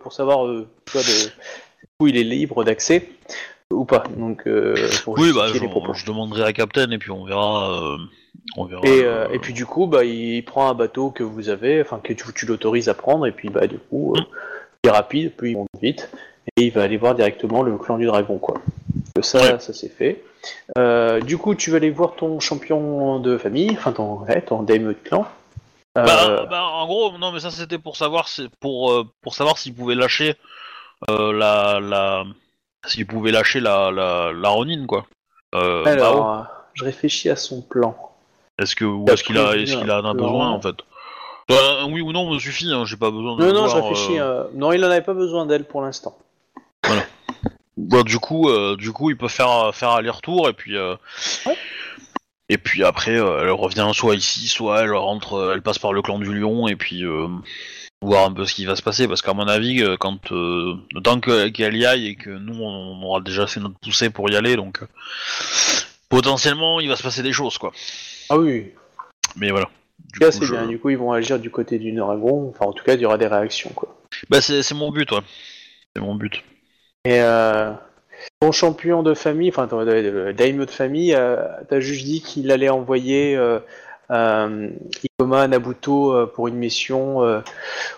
[0.02, 0.46] pour savoir
[0.86, 1.30] tu de-
[2.00, 3.08] où il est libre d'accès
[3.70, 4.04] ou pas.
[4.16, 4.74] Donc euh,
[5.04, 7.72] pour Oui, bah, je, demanderai à Captain et puis on verra.
[7.72, 7.96] euh,
[8.56, 8.82] on verra.
[8.84, 11.80] Et, euh, euh, et puis du coup, bah, il prend un bateau que vous avez,
[11.80, 14.20] enfin que tu, tu l'autorises à prendre, et puis bah du coup, euh,
[14.82, 16.10] il est rapide, puis il monte vite,
[16.56, 18.56] et il va aller voir directement le clan du dragon, quoi.
[19.14, 19.58] Donc ça, Ouais.
[19.60, 20.22] ça c'est fait.
[21.26, 24.88] Du coup, tu vas aller voir ton champion de famille, enfin ton, ouais, ton daimyo
[24.88, 25.26] de clan.
[25.94, 28.28] Bah, bah, en gros, non, mais ça c'était pour savoir,
[28.60, 30.34] pour pour savoir s'il pouvait lâcher
[31.08, 32.24] la la
[32.86, 35.06] s'il pouvait lâcher la la, la Ronin quoi.
[35.54, 37.96] Euh, alors, je réfléchis à son plan.
[38.58, 40.14] Est-ce que ou est-ce qu'il a est-ce qu'il en a plan.
[40.14, 40.76] besoin en fait?
[41.50, 43.76] Euh, un oui ou non me suffit, hein, j'ai pas besoin de Non, non, je
[43.76, 44.18] réfléchis.
[44.18, 46.16] euh, euh, Non, il en avait pas besoin d'elle pour l'instant.
[47.76, 50.94] Bah, du coup, euh, du coup, il peut faire faire aller-retour et puis euh,
[51.44, 51.56] Ouais.
[52.48, 55.92] et puis après, euh, elle revient soit ici, soit elle rentre, euh, elle passe par
[55.92, 57.26] le clan du Lion et puis euh,
[58.00, 60.76] voir un peu ce qui va se passer parce qu'à mon avis, euh, quand euh,
[61.20, 64.36] que- qu'elle y aille et que nous on aura déjà fait notre poussée pour y
[64.36, 64.86] aller, donc euh,
[66.14, 67.72] potentiellement il va se passer des choses quoi.
[68.30, 68.72] Ah oui,
[69.36, 69.68] Mais voilà.
[70.12, 70.66] Du coup, c'est je- bien.
[70.66, 72.50] Du coup, ils vont agir du côté du dragon.
[72.50, 73.94] Enfin, en tout cas, il y aura des réactions, quoi.
[74.30, 75.20] Bah c'est mon but, ouais.
[75.94, 76.42] C'est mon but.
[77.04, 77.72] Et euh,
[78.40, 81.36] ton champion de famille, enfin ton euh, daimyo de famille, euh,
[81.68, 83.58] t'as juste dit qu'il allait envoyer euh,
[84.10, 84.70] euh,
[85.18, 87.42] Ikoma Nabuto pour une mission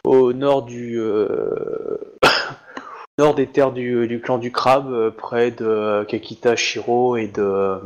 [0.05, 0.99] au nord du
[3.19, 7.79] nord des terres du, du clan du crabe, près de Kakita Shiro et de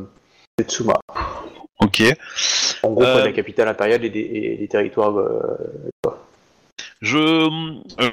[0.62, 0.94] Tsuma.
[1.80, 2.02] Ok.
[2.82, 5.18] En gros, Euh, la capitale impériale et des, et des territoires.
[5.18, 5.56] euh,
[7.00, 7.48] Je,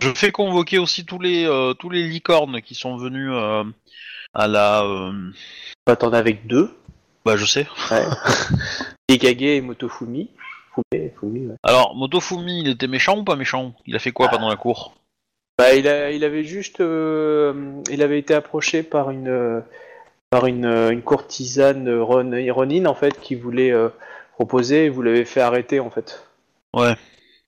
[0.02, 3.64] je fais convoquer aussi tous les euh, tous les licornes qui sont venus euh,
[4.34, 4.84] à la.
[4.84, 5.11] euh,
[5.99, 6.74] T'en as avec deux,
[7.26, 7.68] Bah je sais.
[7.91, 8.06] ouais.
[9.10, 10.30] Ikage et Motofumi.
[10.74, 11.56] Fumi, Fumi, ouais.
[11.64, 13.74] Alors Motofumi, il était méchant ou pas méchant?
[13.86, 14.94] Il a fait quoi pendant la cour?
[15.57, 19.60] Bah, il, a, il avait juste, euh, il avait été approché par une, euh,
[20.38, 23.89] par une, euh, une courtisane Ron, Ronin en fait qui voulait euh,
[24.34, 26.23] proposer, et vous l'avez fait arrêter en fait.
[26.73, 26.95] Ouais.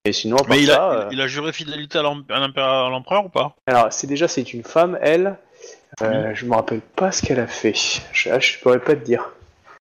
[0.05, 2.01] Et sinon, à part Mais il ça, a, euh, il, il a juré fidélité à
[2.03, 3.55] l'empereur ou pas?
[3.67, 5.37] Alors c'est déjà c'est une femme, elle.
[6.01, 7.73] Euh, Je me rappelle pas ce qu'elle a fait.
[8.13, 9.29] Je, ah, je pourrais pas te dire.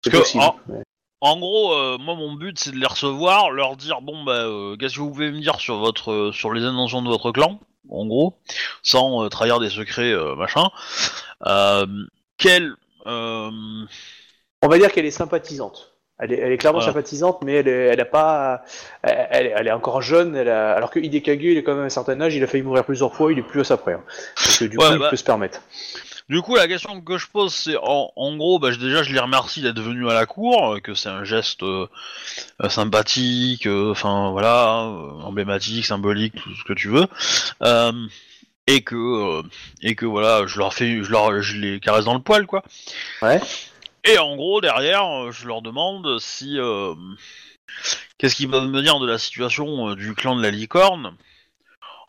[0.05, 0.83] Parce que, en- mais-
[1.21, 4.77] En gros, euh, moi mon but c'est de les recevoir, leur dire bon bah euh,
[4.77, 7.61] qu'est-ce que vous pouvez me dire sur votre euh, sur les intentions de votre clan,
[7.89, 8.35] en gros,
[8.83, 10.69] sans euh, trahir des secrets euh, machin.
[11.47, 11.87] Euh,
[12.39, 12.75] quel
[13.07, 15.89] On va dire qu'elle est sympathisante.
[16.19, 16.93] Elle est, elle est clairement Voilà.
[16.93, 18.63] sympathisante, mais elle, est- elle a pas,
[19.03, 20.37] elle, est encore jeune.
[20.37, 22.47] Elle a- alors que Hidekage, il est quand même à un certain âge, il a
[22.47, 23.95] failli mourir plusieurs fois, il est plus à sa près.
[23.95, 24.05] hein.
[24.63, 25.61] Euh, du Ouais, coup, il bah- peut se permettre.
[26.29, 29.19] Du coup, la question que je pose, c'est en, en gros, bah, déjà, je les
[29.19, 31.89] remercie d'être venus à la cour, euh, que c'est un geste euh,
[32.63, 37.07] euh, sympathique, euh, enfin voilà, euh, emblématique, symbolique, tout ce que tu veux,
[37.65, 37.91] Euh,
[38.67, 39.43] et que euh,
[39.81, 42.63] et que voilà, je leur fais, je leur, je les caresse dans le poil, quoi.
[43.21, 43.41] Ouais.
[44.05, 46.95] Et en gros, derrière, euh, je leur demande si euh,
[48.19, 51.17] qu'est-ce qu'ils peuvent me dire de la situation euh, du clan de la licorne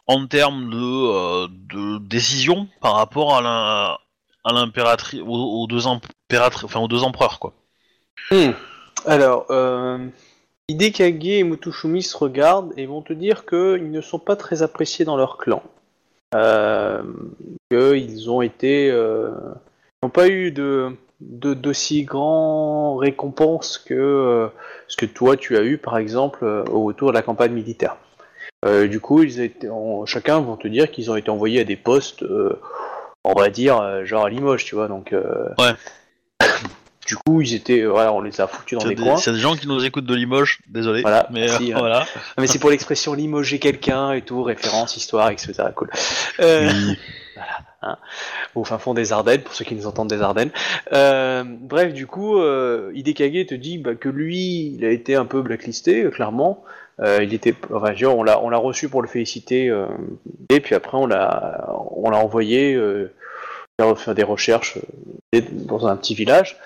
[0.07, 3.99] en termes de, de décision par rapport à la
[4.43, 7.53] à l'impératrice aux, aux deux impératrices enfin aux deux empereurs quoi.
[8.29, 8.51] Hmm.
[9.05, 9.45] Alors,
[10.67, 15.05] Hidekage et Mutushumi se regardent et vont te dire qu'ils ne sont pas très appréciés
[15.05, 15.63] dans leur clan.
[16.33, 17.03] Euh,
[17.71, 18.89] qu'ils ont été.
[18.91, 19.29] euh,
[20.01, 20.91] n'ont pas eu de
[21.21, 24.47] de- d'aussi grands récompenses que euh,
[24.87, 27.95] ce que toi tu as eu par exemple euh, au retour de la campagne militaire.
[28.65, 31.63] Euh, du coup, ils étaient, en- chacun vont te dire qu'ils ont été envoyés à
[31.65, 32.59] des postes, euh,
[33.25, 34.87] on va dire, euh, genre à Limoges, tu vois.
[34.87, 35.73] Donc, euh, Ouais.
[37.05, 39.17] du coup, ils étaient, euh, voilà, on les a foutus dans des des, coins.
[39.17, 41.01] c'est des gens qui nous écoutent de Limoges, désolé.
[41.01, 41.79] Voilà, mais merci, euh, hein.
[41.79, 42.05] voilà.
[42.15, 45.53] Ah, Mais c'est pour l'expression limoger quelqu'un et tout, référence, histoire, etc.
[45.75, 45.89] Cool.
[46.39, 46.97] Euh, Oui.
[48.55, 50.51] au fin fond des Ardennes, pour ceux qui nous entendent des Ardennes.
[50.91, 55.25] Euh, bref, du coup, euh, Hidekage te dit bah, que lui, il a été un
[55.25, 56.63] peu blacklisté, euh, clairement.
[56.99, 59.87] Euh, il était, enfin, dire, on l'a, on l'a reçu pour le féliciter, euh,
[60.49, 63.11] et puis après, on l'a, on l'a envoyé euh,
[63.79, 64.77] faire, des recherches
[65.33, 66.57] euh, dans un petit village.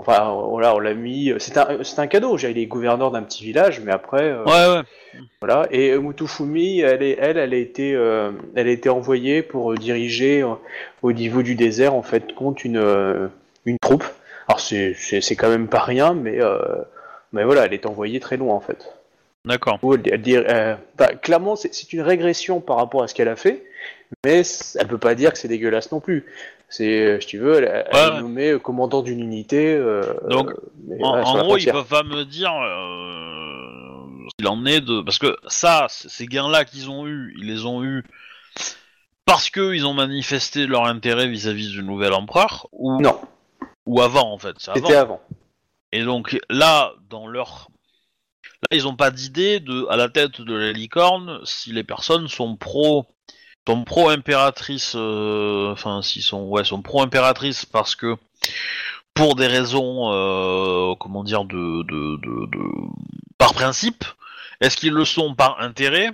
[0.00, 1.32] Enfin, voilà, on l'a mis.
[1.38, 2.38] C'est un, c'est un cadeau.
[2.38, 5.20] j'ai- Il est gouverneur d'un petit village, mais après, euh, Ouais ouais.
[5.42, 5.66] voilà.
[5.70, 9.72] Et euh, Mutufumi, elle, est, elle, elle a été, euh, elle a été envoyée pour
[9.72, 10.54] euh, diriger euh,
[11.02, 13.28] au niveau du désert, en fait, contre une, euh,
[13.66, 14.04] une troupe.
[14.48, 14.96] Alors c'est,
[15.36, 16.58] quand même pas rien, mais, euh,
[17.32, 18.92] mais voilà, elle est envoyée très loin, en fait.
[19.44, 19.78] D'accord.
[19.84, 23.62] Euh, bah, clairement, c'est, c'est une régression par rapport à ce qu'elle a fait,
[24.24, 24.42] mais
[24.78, 26.24] elle peut pas dire que c'est dégueulasse non plus.
[26.72, 28.16] C'est, euh, si tu veux, elle, elle Ouais.
[28.18, 29.74] est nommée commandant d'une unité.
[29.74, 30.54] euh, Donc, euh,
[30.86, 35.18] mais, En, gros, ils peuvent pas me dire euh, ce qu'il en est de parce
[35.18, 38.04] que ça, ces gains-là qu'ils ont eu, ils les ont eu
[39.26, 43.20] parce que ils ont manifesté leur intérêt vis-à-vis du nouvel empereur ou Non,
[43.86, 44.56] ou avant en fait.
[44.68, 44.74] Avant.
[44.74, 45.20] c'était avant.
[45.92, 47.68] Et donc là, dans leur
[48.44, 52.28] là, ils ont pas d'idée de à la tête de la licorne si les personnes
[52.28, 53.06] sont pro
[53.66, 58.16] sont pro impératrice enfin s'ils sont ouais sont pro impératrice parce que
[59.14, 62.60] pour des raisons euh, comment dire de, de, de,
[63.38, 64.04] par principe
[64.60, 66.10] est-ce qu'ils le sont par intérêt?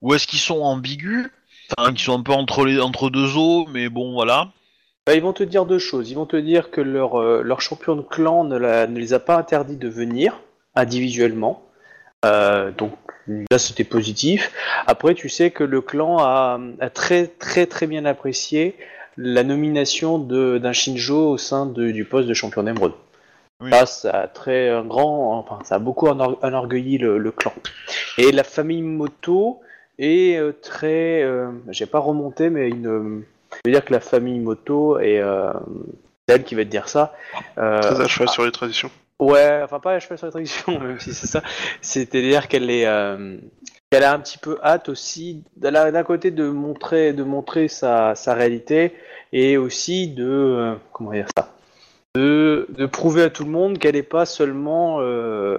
[0.00, 1.30] Ou est-ce qu'ils sont ambigus?
[1.78, 4.48] Enfin qu'ils sont un peu entre les entre deux eaux mais bon voilà
[5.06, 6.10] Bah, ils vont te dire deux choses.
[6.10, 9.12] Ils vont te dire que leur, euh, leur champion de clan ne, la- ne les
[9.12, 10.40] a pas interdits de venir
[10.74, 11.62] individuellement.
[12.24, 12.92] Euh, donc
[13.26, 14.50] là, c'était positif.
[14.86, 18.74] Après, tu sais que le clan a, a très très très bien apprécié
[19.16, 22.94] la nomination d'un Shinjo au sein de- du poste de champion d'émeraude.
[23.60, 23.70] Oui.
[23.70, 27.52] Ça, ça a très un grand, enfin, ça a beaucoup enorgue- enorgueilli le, le clan.
[28.18, 29.60] Et la famille Moto
[29.98, 33.22] est euh, très, euh, j'ai pas remonté, mais une,
[33.52, 35.52] je veux dire que la famille Moto est euh,
[36.26, 37.14] c'est elle qui va te dire ça.
[37.58, 38.90] Euh, Très à cheval sur les traditions.
[39.22, 41.42] Ouais, enfin pas à cheval sur la tradition, même si c'est ça.
[41.80, 43.36] C'est-à-dire qu'elle est, euh,
[43.88, 48.34] qu'elle a un petit peu hâte aussi, d'un côté de montrer, de montrer sa, sa
[48.34, 48.94] réalité
[49.32, 51.54] et aussi de, euh, comment dire ça,
[52.16, 55.56] de, de prouver à tout le monde qu'elle n'est pas seulement euh,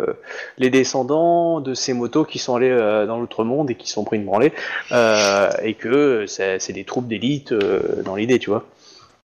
[0.58, 2.76] les descendants de ces motos qui sont allés
[3.08, 4.52] dans l'autre monde et qui sont pris une branlée,
[4.92, 8.66] et que c'est des troupes d'élite dans l'idée, tu vois.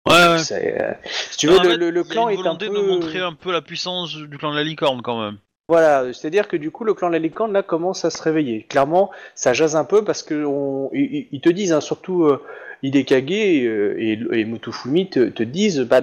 [0.08, 0.14] Ouais,
[0.52, 0.94] euh,
[1.32, 2.68] si tu veux, le, clan est un peu.
[2.68, 5.38] de montrer un peu la puissance du clan de la licorne quand même
[5.68, 8.64] Voilà, c'est-à-dire que du coup, le clan de la licorne là commence à se réveiller.
[8.64, 12.42] Clairement, ça jase un peu parce que on, ils, ils te disent, hein, surtout euh,
[12.84, 16.02] Hidekage euh, et, et Mutufumi te, te disent, bah,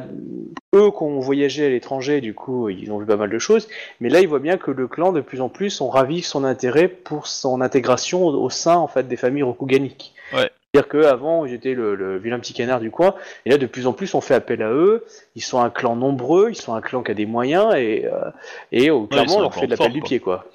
[0.74, 3.68] eux qui ont voyagé à l'étranger, du coup, ils ont vu pas mal de choses,
[4.00, 6.44] mais là, ils voient bien que le clan, de plus en plus, on ravive son
[6.44, 10.14] intérêt pour son intégration au, au sein en fait des familles rokuganiques.
[10.32, 10.50] Ouais.
[10.74, 13.92] C'est-à-dire qu'avant, j'étais le, le vilain petit canard du coin, et là, de plus en
[13.92, 15.04] plus, on fait appel à eux.
[15.36, 18.30] Ils sont un clan nombreux, ils sont un clan qui a des moyens, et, euh,
[18.72, 20.46] et euh, ils clairement, sont on leur fait de la pelle fort, du pied, quoi.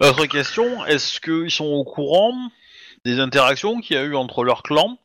[0.00, 2.32] Autre question, est-ce qu'ils sont au courant
[3.04, 4.96] des interactions qu'il y a eu entre leur clan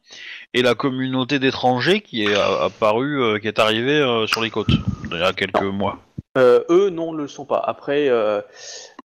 [0.53, 4.49] et la communauté d'étrangers qui est a- apparue, euh, qui est arrivée euh, sur les
[4.49, 4.69] côtes
[5.11, 5.97] il y a quelques mois?
[6.37, 7.61] Euh, eux, non, ne le sont pas.
[7.65, 8.39] Après, euh,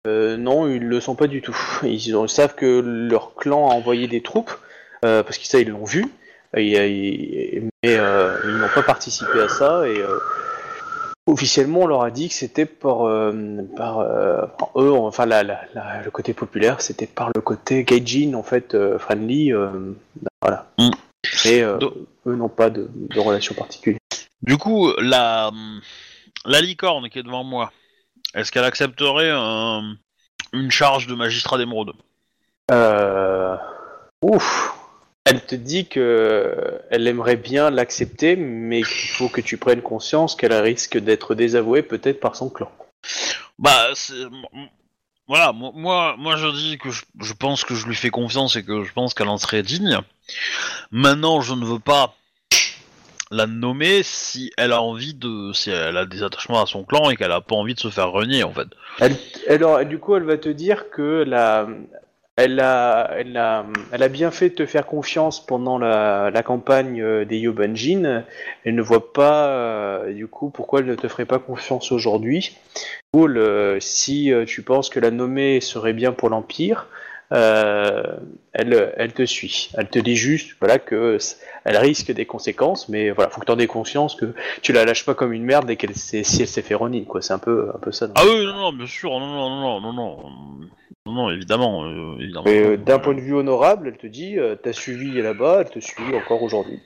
[0.09, 1.57] euh, non, ils le sont pas du tout.
[1.85, 4.51] Ils, ils savent que leur clan a envoyé des troupes,
[5.07, 6.05] euh, parce qu'ils ça, ils l'ont vu,
[6.57, 10.19] et, et- mais euh, ils n'ont pas participé à ça, et euh,
[11.27, 12.99] officiellement, on leur a dit que c'était par,
[13.77, 13.97] par,
[14.59, 18.43] par eux, enfin, la, la- la- le côté populaire, c'était par le côté gaijin, en
[18.43, 19.53] fait, friendly,
[20.43, 20.67] voilà.
[20.79, 20.91] Mm.
[21.45, 21.95] Et Donc-
[22.27, 23.99] eux n'ont pas de, de relation particulière.
[24.43, 25.51] Du coup, la,
[26.45, 27.73] la licorne qui est devant moi,
[28.35, 29.95] est-ce qu'elle accepterait un-
[30.53, 31.93] une charge de magistrat d'émeraude?
[32.71, 33.57] Euh...
[34.23, 34.76] Ouf.
[35.29, 40.37] Elle te dit que elle aimerait bien l'accepter, mais qu'il faut que tu prennes conscience
[40.37, 42.71] qu'elle risque d'être désavouée peut-être par son clan.
[43.59, 43.89] Bah,
[45.27, 48.55] voilà, mo- moi, moi je dis que je, je pense que je lui fais confiance
[48.55, 49.99] et que je pense qu'elle en serait digne.
[50.93, 52.15] Maintenant, je ne veux pas
[53.33, 57.11] la nommer si elle a envie de, si elle a des attachements à son clan
[57.11, 58.69] et qu'elle a pas envie de se faire renier en fait.
[59.01, 59.17] Elle,
[59.49, 61.67] alors, du coup, elle va te dire que la,
[62.37, 66.43] elle a, elle a, elle a bien fait de te faire confiance pendant la, la
[66.43, 68.25] campagne euh, des Yobanjin.
[68.65, 72.57] Elle ne voit pas, euh, du coup, pourquoi elle ne te ferait pas confiance aujourd'hui.
[73.13, 76.97] Coup, le- si euh, tu penses que la nommer serait bien pour l'Empire, euh,
[77.33, 78.19] euh,
[78.53, 79.71] elle, te suit.
[79.77, 81.19] Elle te dit juste voilà, que
[81.65, 84.85] elle risque des conséquences, mais voilà, faut que tu en aies conscience que tu la
[84.85, 87.23] lâches pas comme une merde dès qu'elle si elle s'est fait rogner, quoi.
[87.23, 88.09] C'est un peu, un peu ça.
[88.15, 91.85] Ah oui, non, non, bien sûr, non, non, non, non, non, non, évidemment.
[91.85, 95.71] Euh, évidemment euh, d'un point de vue honorable, elle te dit, t'as suivi là-bas, elle
[95.71, 96.81] te suit encore aujourd'hui.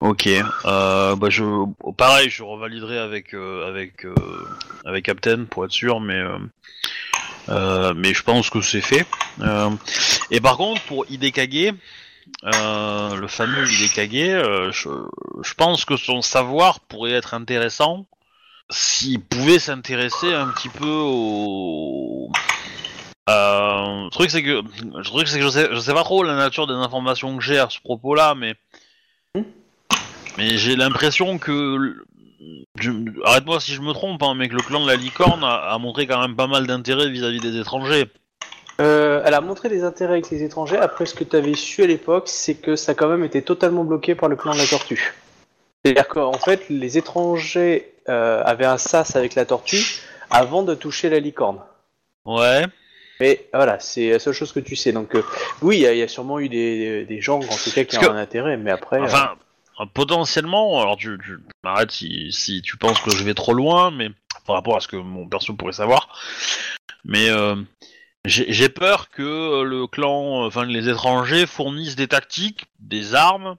[0.00, 0.28] Ok,
[0.64, 1.44] bah je,
[1.96, 4.06] pareil, je revaliderai avec euh, avec
[4.86, 5.10] avec
[5.50, 6.22] pour être sûr, mais
[7.48, 9.06] mais je pense que c'est fait.
[9.40, 9.70] Euh,
[10.30, 11.74] et par contre, pour Hidekage,
[12.44, 18.06] euh, le fameux Hidekage, euh, je, pense que son savoir pourrait être intéressant
[18.70, 22.30] s'il pouvait s'intéresser un petit peu au
[23.28, 24.62] euh, le truc c'est que
[25.02, 28.54] je sais sais pas trop la nature des informations que j'ai à ce propos-là, mais
[30.38, 32.04] mais j'ai l'impression que
[32.78, 32.90] je-
[33.24, 35.78] arrête-moi si je me trompe, hein, mais que le clan de la licorne a, a
[35.78, 38.06] montré quand même pas mal d'intérêt vis-à-vis des étrangers.
[38.80, 40.78] Euh, elle a montré des intérêts avec les étrangers.
[40.78, 43.42] Après, ce que tu avais su à l'époque, c'est que ça a quand même été
[43.42, 45.12] totalement bloqué par le clan de la tortue.
[45.84, 50.00] C'est-à-dire qu'en fait, les étrangers euh, avaient un sas avec la tortue
[50.30, 51.60] avant de toucher la licorne.
[52.24, 52.64] Ouais.
[53.20, 54.92] Mais voilà, c'est la seule chose que tu sais.
[54.92, 55.22] Donc euh,
[55.60, 57.84] oui, il y, a- il y a sûrement eu des, des gens, en tout cas,
[57.84, 58.98] qui ont que- un intérêt, mais après...
[59.00, 59.32] Enfin,
[59.86, 64.10] potentiellement, alors tu, tu m'arrêtes si, si tu penses que je vais trop loin, mais
[64.46, 66.08] par rapport à ce que mon perso pourrait savoir.
[67.04, 67.56] Mais euh,
[68.24, 73.14] j'ai j'ai peur que euh, le clan, euh, enfin les étrangers fournissent des tactiques, des
[73.14, 73.56] armes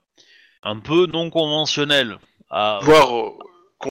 [0.62, 2.18] un peu non conventionnelles,
[2.50, 3.38] à, Voire au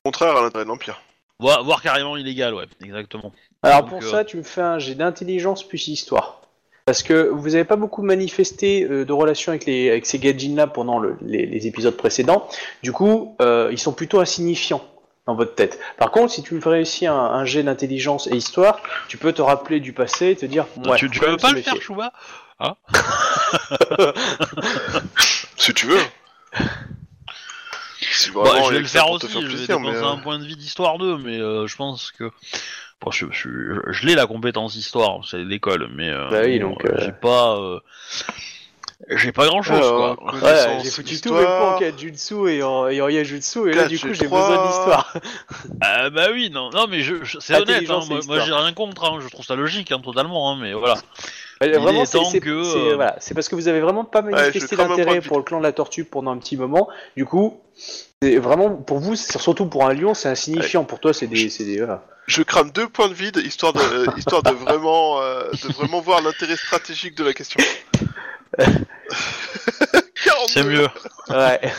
[0.03, 1.01] contraire à l'intérêt de l'Empire.
[1.39, 3.33] voire, voire carrément illégales, ouais, exactement.
[3.63, 6.40] Alors Donc, pour euh, ça, tu me fais un jet d'intelligence plus histoire.
[6.85, 10.67] Parce que vous n'avez pas beaucoup manifesté euh, de relations avec, les, avec ces gadgets-là
[10.67, 12.47] pendant le- les, les épisodes précédents.
[12.83, 14.83] Du coup, euh, ils sont plutôt insignifiants
[15.27, 15.79] dans votre tête.
[15.97, 19.31] Par contre, si tu me fais réussir un, un jet d'intelligence et histoire, tu peux
[19.33, 20.65] te rappeler du passé et te dire...
[20.85, 22.11] Ouais, tu, tu veux pas le faire, Chouba
[25.57, 25.99] Si tu veux.
[28.01, 30.45] Si Bah, je vais le faire aussi, je vais dépenser mais, euh, un point de
[30.45, 32.31] vie d'histoire 2, mais euh, je pense que...
[33.01, 33.49] Bon, je, je,
[33.87, 36.99] je l'ai la compétence histoire, c'est l'école, mais euh, Bah oui, bon, donc, euh, euh,
[36.99, 37.57] j'ai pas...
[37.57, 37.79] euh,
[39.09, 40.17] j'ai pas grand chose, quoi.
[40.33, 43.87] Ouais, j'ai foutu tout mes points en Kajutsu et en, et en Yajutsu, et là,
[43.87, 44.29] du coup, j'ai 4G3.
[44.29, 45.13] besoin d'histoire.
[45.81, 48.73] Ah bah oui, non, non mais je, je- c'est honnête, hein, moi, moi, j'ai rien
[48.73, 50.95] contre, hein, je trouve ça logique, hein, totalement, hein, mais voilà.
[51.63, 55.19] Il vraiment, est c'est que, c'est- voilà, parce que vous avez vraiment pas manifesté d'intérêt
[55.19, 56.87] de pour le clan de la tortue pendant un petit moment.
[57.17, 57.59] Du coup,
[58.21, 60.83] c'est vraiment pour vous, c'est surtout pour un lion, c'est insignifiant.
[60.83, 62.05] Pour toi, c'est des, c'est des voilà.
[62.27, 66.01] Je crame deux points de vide histoire de, euh, histoire de vraiment, euh, de vraiment
[66.01, 67.59] voir l'intérêt stratégique de la question.
[68.57, 68.77] 42.
[70.47, 70.87] C'est mieux.
[71.29, 71.73] Ouais.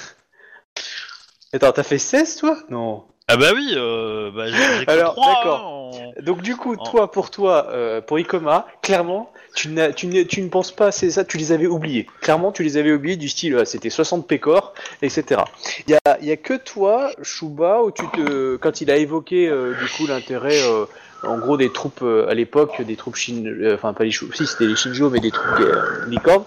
[1.53, 2.59] Attends, t'as fait 16 toi?
[2.71, 3.05] Non.
[3.33, 5.93] Ah bah oui, euh, bah, j'ai que Alors, 3, d'accord.
[5.95, 10.27] hein, Donc du coup, toi, pour toi, euh, pour Ikoma, clairement, tu, n'as- tu, n'es-
[10.27, 12.07] tu ne penses pas à ces- ça, tu les avais oubliés.
[12.21, 15.41] Clairement, tu les avais oubliés du style, euh, c'était 60 pécores, etc.
[15.89, 18.97] Il y a, il y a que toi, Shuba, où tu te, quand il a
[18.97, 20.85] évoqué euh, du coup l'intérêt, euh,
[21.27, 24.27] en gros, des troupes euh, à l'époque, des troupes Shin, euh, enfin pas les Shu,
[24.35, 26.45] si c'était les Shinjo, mais des troupes euh, licornes.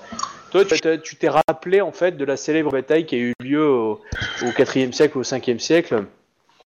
[0.52, 3.34] Toi, tu t'as- tu t'es rappelé en fait de la célèbre bataille qui a eu
[3.41, 4.02] lieu au,
[4.44, 6.03] au 4e siècle, au 5e siècle,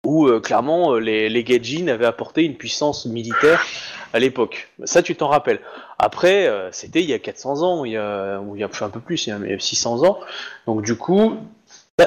[0.04, 3.64] où euh, clairement euh, les, les Gaijin avaient apporté une puissance militaire
[4.12, 4.68] à l'époque.
[4.84, 5.60] Ça, tu t'en rappelles.
[5.98, 8.68] Après, euh, c'était il y a 400 ans, il y a, ou il y a
[8.80, 10.20] un peu plus, il y a 600 ans.
[10.66, 11.36] Donc du coup,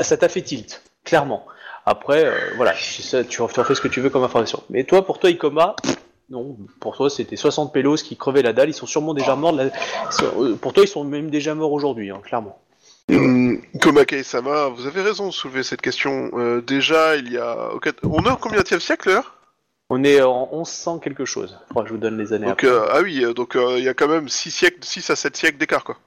[0.01, 1.45] ça t'a fait tilt, clairement.
[1.85, 4.61] Après, euh, voilà, ça, tu en fais ce que tu veux comme information.
[4.69, 5.75] Mais toi, pour toi, Ikoma,
[6.29, 8.69] non, pour toi, c'était 60 pélos qui crevaient la dalle.
[8.69, 9.57] Ils sont sûrement déjà morts.
[9.57, 12.59] Euh, pour toi, ils sont même déjà morts aujourd'hui, hein, clairement.
[13.09, 16.31] Hum, Komaka Sama, vous avez raison de soulever cette question.
[16.33, 17.69] Euh, déjà, il y a.
[18.03, 19.23] On est en combien de siècle là
[19.89, 21.57] On est en 1100 quelque chose.
[21.67, 22.47] Je crois que je vous donne les années.
[22.47, 25.37] Donc, euh, ah oui, donc il y a quand même 6, siècles, 6 à 7
[25.37, 25.97] siècles d'écart, quoi.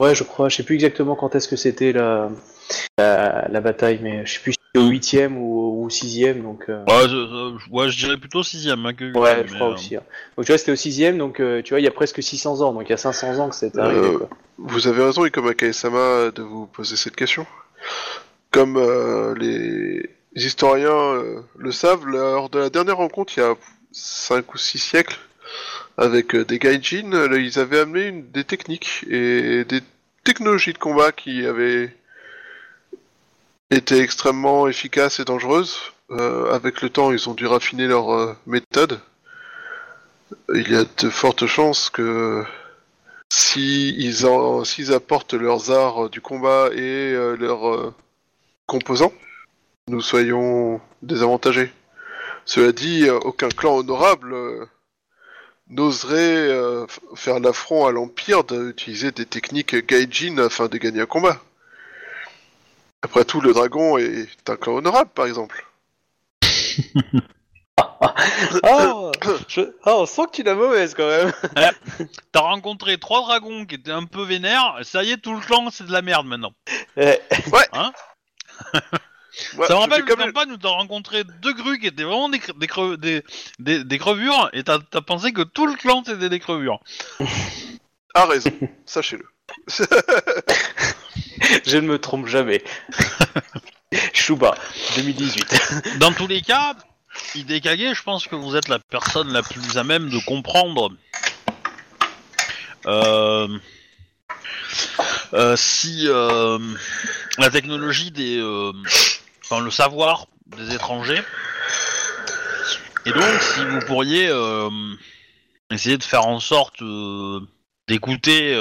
[0.00, 0.48] Ouais, je crois.
[0.48, 2.30] Je sais plus exactement quand est-ce que c'était la...
[2.98, 6.42] la, bataille, mais je sais plus au 8ème ou au 6ème.
[6.42, 6.84] Donc, euh.
[6.84, 8.86] ouais, je, ouais, je dirais plutôt 6ème.
[8.86, 9.96] Hein, que ouais, je crois aussi.
[9.96, 10.02] Hein.
[10.36, 12.72] Donc tu vois, c'était au 6ème, donc tu vois, il y a presque 600 ans.
[12.72, 14.16] Donc il y a 500 ans que c'était arrivé.
[14.16, 14.28] Quoi.
[14.58, 17.46] Vous avez raison, Ikomaka sama de vous poser cette question.
[18.50, 23.54] Comme euh, les historiens euh, le savent, lors de la dernière rencontre, il y a
[23.92, 25.18] 5 ou 6 siècles,
[25.96, 29.80] avec euh, des gaijin, ils avaient amené une, des techniques et des
[30.22, 31.96] technologies de combat qui avaient
[33.76, 35.78] été extrêmement efficaces et dangereuses.
[36.50, 39.00] avec le temps, ils ont dû raffiner leur méthode.
[40.54, 42.44] Il y a de fortes chances que
[43.32, 47.94] s'ils apportent leurs arts du combat et euh, leurs euh,
[48.66, 49.12] composants,
[49.88, 51.72] nous soyons désavantagés.
[52.44, 54.36] Cela dit, euh, aucun clan honorable
[55.68, 56.50] n'oserait
[57.14, 61.40] faire l'affront à l'Empire d'utiliser des techniques gaijin afin de gagner un combat.
[63.02, 65.66] Après tout, le dragon est un clan honorable, par exemple.
[68.62, 69.12] oh,
[69.84, 71.32] on sent que tu l'as mauvaise quand même.
[72.32, 75.68] T'as rencontré trois dragons qui étaient un peu vénères, ça y est, tout le clan
[75.70, 76.52] c'est de la merde maintenant.
[76.96, 77.20] Ouais.
[77.72, 77.92] Hein
[78.72, 82.40] ça me rappelle une campagne où t'as rencontré deux grues qui étaient vraiment des,
[83.58, 86.80] des, des, crevures et t'as pensé que tout le clan c'était des crevures.
[88.14, 88.52] A raison,
[88.84, 89.26] sachez-le.
[91.66, 92.62] Je ne me trompe jamais.
[94.12, 94.54] Chouba,
[94.96, 95.98] 2018.
[95.98, 96.74] Dans tous les cas,
[97.34, 100.92] Hidekage, je pense que vous êtes la personne la plus à même de comprendre
[102.86, 103.58] euh,
[105.34, 106.58] euh, si euh,
[107.38, 108.40] la technologie des,
[109.44, 111.22] enfin le savoir des étrangers,
[113.04, 114.30] et donc si vous pourriez
[115.70, 116.82] essayer de faire en sorte
[117.88, 118.54] d'écouter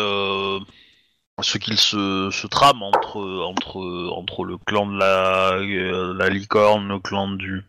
[1.42, 5.58] ce qu'il se, se, trame entre, entre, entre le clan de la,
[6.14, 7.64] la licorne, le clan du,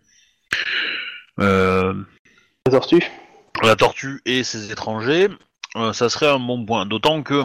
[1.40, 1.94] euh,
[2.66, 3.02] la tortue
[3.62, 5.28] La tortue et ses étrangers,
[5.76, 6.86] euh, ça serait un bon point.
[6.86, 7.42] D'autant que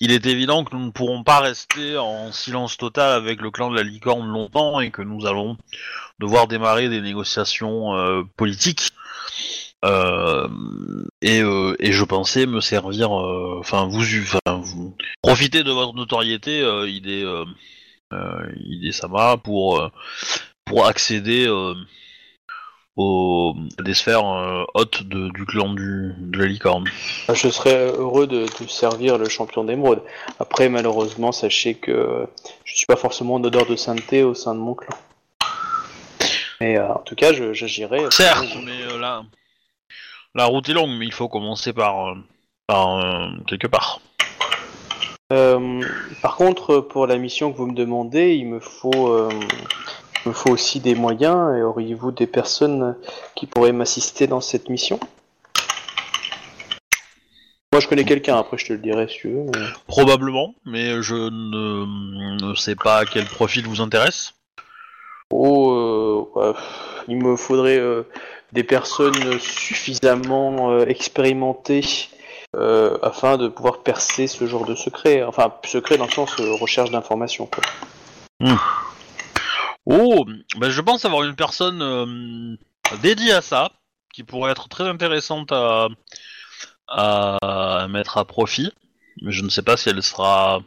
[0.00, 3.70] il est évident que nous ne pourrons pas rester en silence total avec le clan
[3.70, 5.56] de la licorne longtemps et que nous allons
[6.20, 7.94] devoir démarrer des négociations
[9.84, 10.48] euh,
[11.20, 11.76] politiques.
[11.80, 17.24] et, je pensais me servir, enfin vous, vous profiter de votre notoriété, idée,
[18.64, 19.90] idée Sama, pour
[20.64, 21.46] pour accéder
[23.78, 26.84] des sphères euh, hautes du clan du, de la licorne.
[27.28, 30.02] Ah, je serais heureux de, servir le champion d'émeraude.
[30.40, 32.26] Après, malheureusement, sachez que
[32.64, 34.96] je suis pas forcément en odeur de sainteté au sein de mon clan.
[36.60, 38.04] Mais euh, en tout cas, j'agirai.
[38.10, 39.22] Certes, mais euh, là,
[40.34, 42.14] la route est longue, mais il faut commencer par,
[42.66, 43.00] par
[43.46, 44.00] quelque part.
[45.28, 49.28] par contre, pour la mission que vous me demandez, il me faut
[50.24, 51.56] il me faut aussi des moyens.
[51.56, 52.96] Et auriez-vous des personnes
[53.34, 54.98] qui pourraient m'assister dans cette mission?
[57.72, 58.36] Moi, je connais quelqu'un.
[58.38, 59.46] Après, je te le dirai si tu veux.
[59.86, 64.34] Probablement, mais je ne, sais pas quel profil vous intéresse.
[65.30, 66.54] Oh, euh,
[67.08, 68.02] il me faudrait euh,
[68.52, 72.08] des personnes suffisamment euh, expérimentées
[73.02, 75.22] afin de pouvoir percer ce genre de secret.
[75.22, 77.48] Enfin, secret dans le sens recherche d'informations.
[78.40, 78.56] Hmm.
[79.90, 80.26] Oh,
[80.58, 82.56] ben je pense avoir une personne euh,
[83.00, 83.70] dédiée à ça,
[84.12, 85.88] qui pourrait être très intéressante à,
[87.88, 88.70] mettre à profit,
[89.24, 90.60] je ne sais pas si elle sera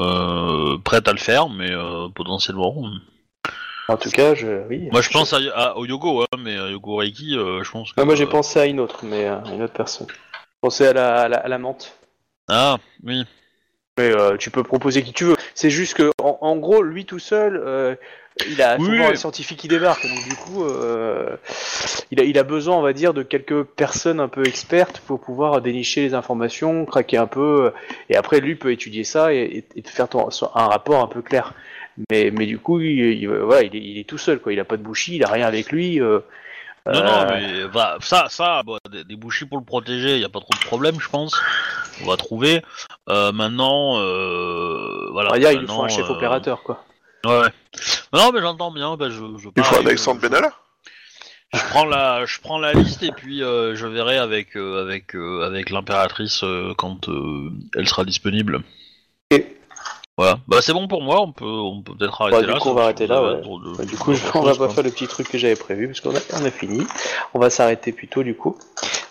[0.00, 2.90] euh, prête à le faire, mais euh, potentiellement.
[3.88, 4.88] En tout cas, je, oui.
[4.90, 8.00] Moi, je pense à, au Yogo, hein, mais Yogo Reiki, je pense que.
[8.00, 10.06] Ah, moi, j'ai pensé à une autre, mais une autre personne.
[10.60, 11.96] Pensé à la, à la menthe.
[12.48, 13.24] Ah, oui.
[13.96, 15.36] Mais euh, tu peux proposer qui tu veux.
[15.54, 17.94] C'est juste que, en, gros, lui tout seul, euh,
[18.48, 20.02] il a souvent un scientifique qui débarque.
[20.02, 21.36] Donc du coup, euh,
[22.10, 25.20] il, a, il a besoin, on va dire, de quelques personnes un peu expertes pour
[25.20, 27.72] pouvoir dénicher les informations, craquer un peu,
[28.10, 31.54] et après lui peut étudier ça et, et, faire un rapport un peu clair.
[32.10, 34.52] Mais, mais du coup, il, voilà, il, est, il, est, tout seul, quoi.
[34.52, 36.00] Il a pas de bouchie, il a rien avec lui.
[36.00, 36.20] Non,
[36.88, 40.28] Euh, non, mais bah, ça, ça, bon, des, des bouchis pour le protéger, y a
[40.28, 41.34] pas trop de problème, je pense.
[42.02, 42.62] On va trouver.
[43.08, 45.38] Euh, maintenant, euh, voilà.
[45.38, 46.84] Dire, il faut un chef euh, opérateur, quoi.
[47.24, 47.48] Ouais.
[48.12, 48.96] Non, mais j'entends bien.
[48.96, 50.52] Bah, je, je, Il faut pareil, Alexandre Benalla
[51.54, 55.14] Je prends la, je prends la liste et puis euh, je verrai avec euh, avec
[55.14, 58.62] euh, avec l'impératrice euh, quand euh, elle sera disponible.
[59.32, 59.42] Ok.
[60.16, 60.38] Voilà.
[60.46, 61.20] Bah c'est bon pour moi.
[61.22, 62.58] On peut on peut peut-être arrêter Bah, du là.
[62.58, 63.40] coup, on va arrêter là, ouais.
[63.40, 65.88] de- Bah, du coup, trop on va pas faire le petit truc que j'avais prévu
[65.88, 66.86] parce qu'on a, on a fini.
[67.34, 68.56] On va s'arrêter plutôt du coup.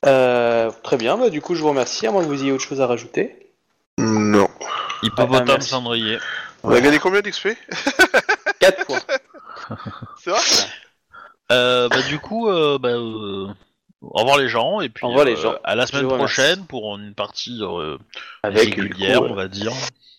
[0.05, 2.63] Euh, très bien, bah, du coup je vous remercie, à moins que vous ayez autre
[2.63, 3.49] chose à rajouter.
[3.97, 4.47] Non.
[5.03, 6.17] Hippopotame Ah, cendrier.
[6.63, 7.49] On a gagné combien d'XP
[8.59, 8.99] 4 points.
[10.23, 10.39] C'est vrai?
[11.51, 13.47] Euh, bah du coup, euh, bah, euh,
[14.01, 15.55] au revoir les gens et puis Au revoir les gens.
[15.65, 17.97] à la Je semaine prochaine pour une partie euh,
[18.41, 19.73] Avec, régulière, coup, on va dire.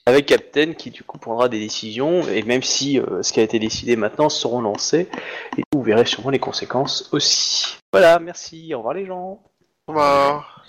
[0.06, 3.43] Avec Captain qui du coup prendra des décisions et même si euh, ce qui a
[3.43, 5.09] été décidé maintenant seront lancés
[5.56, 7.78] et vous verrez sûrement les conséquences aussi.
[7.93, 9.40] Voilà, merci, au revoir les gens.
[9.86, 10.64] Au revoir.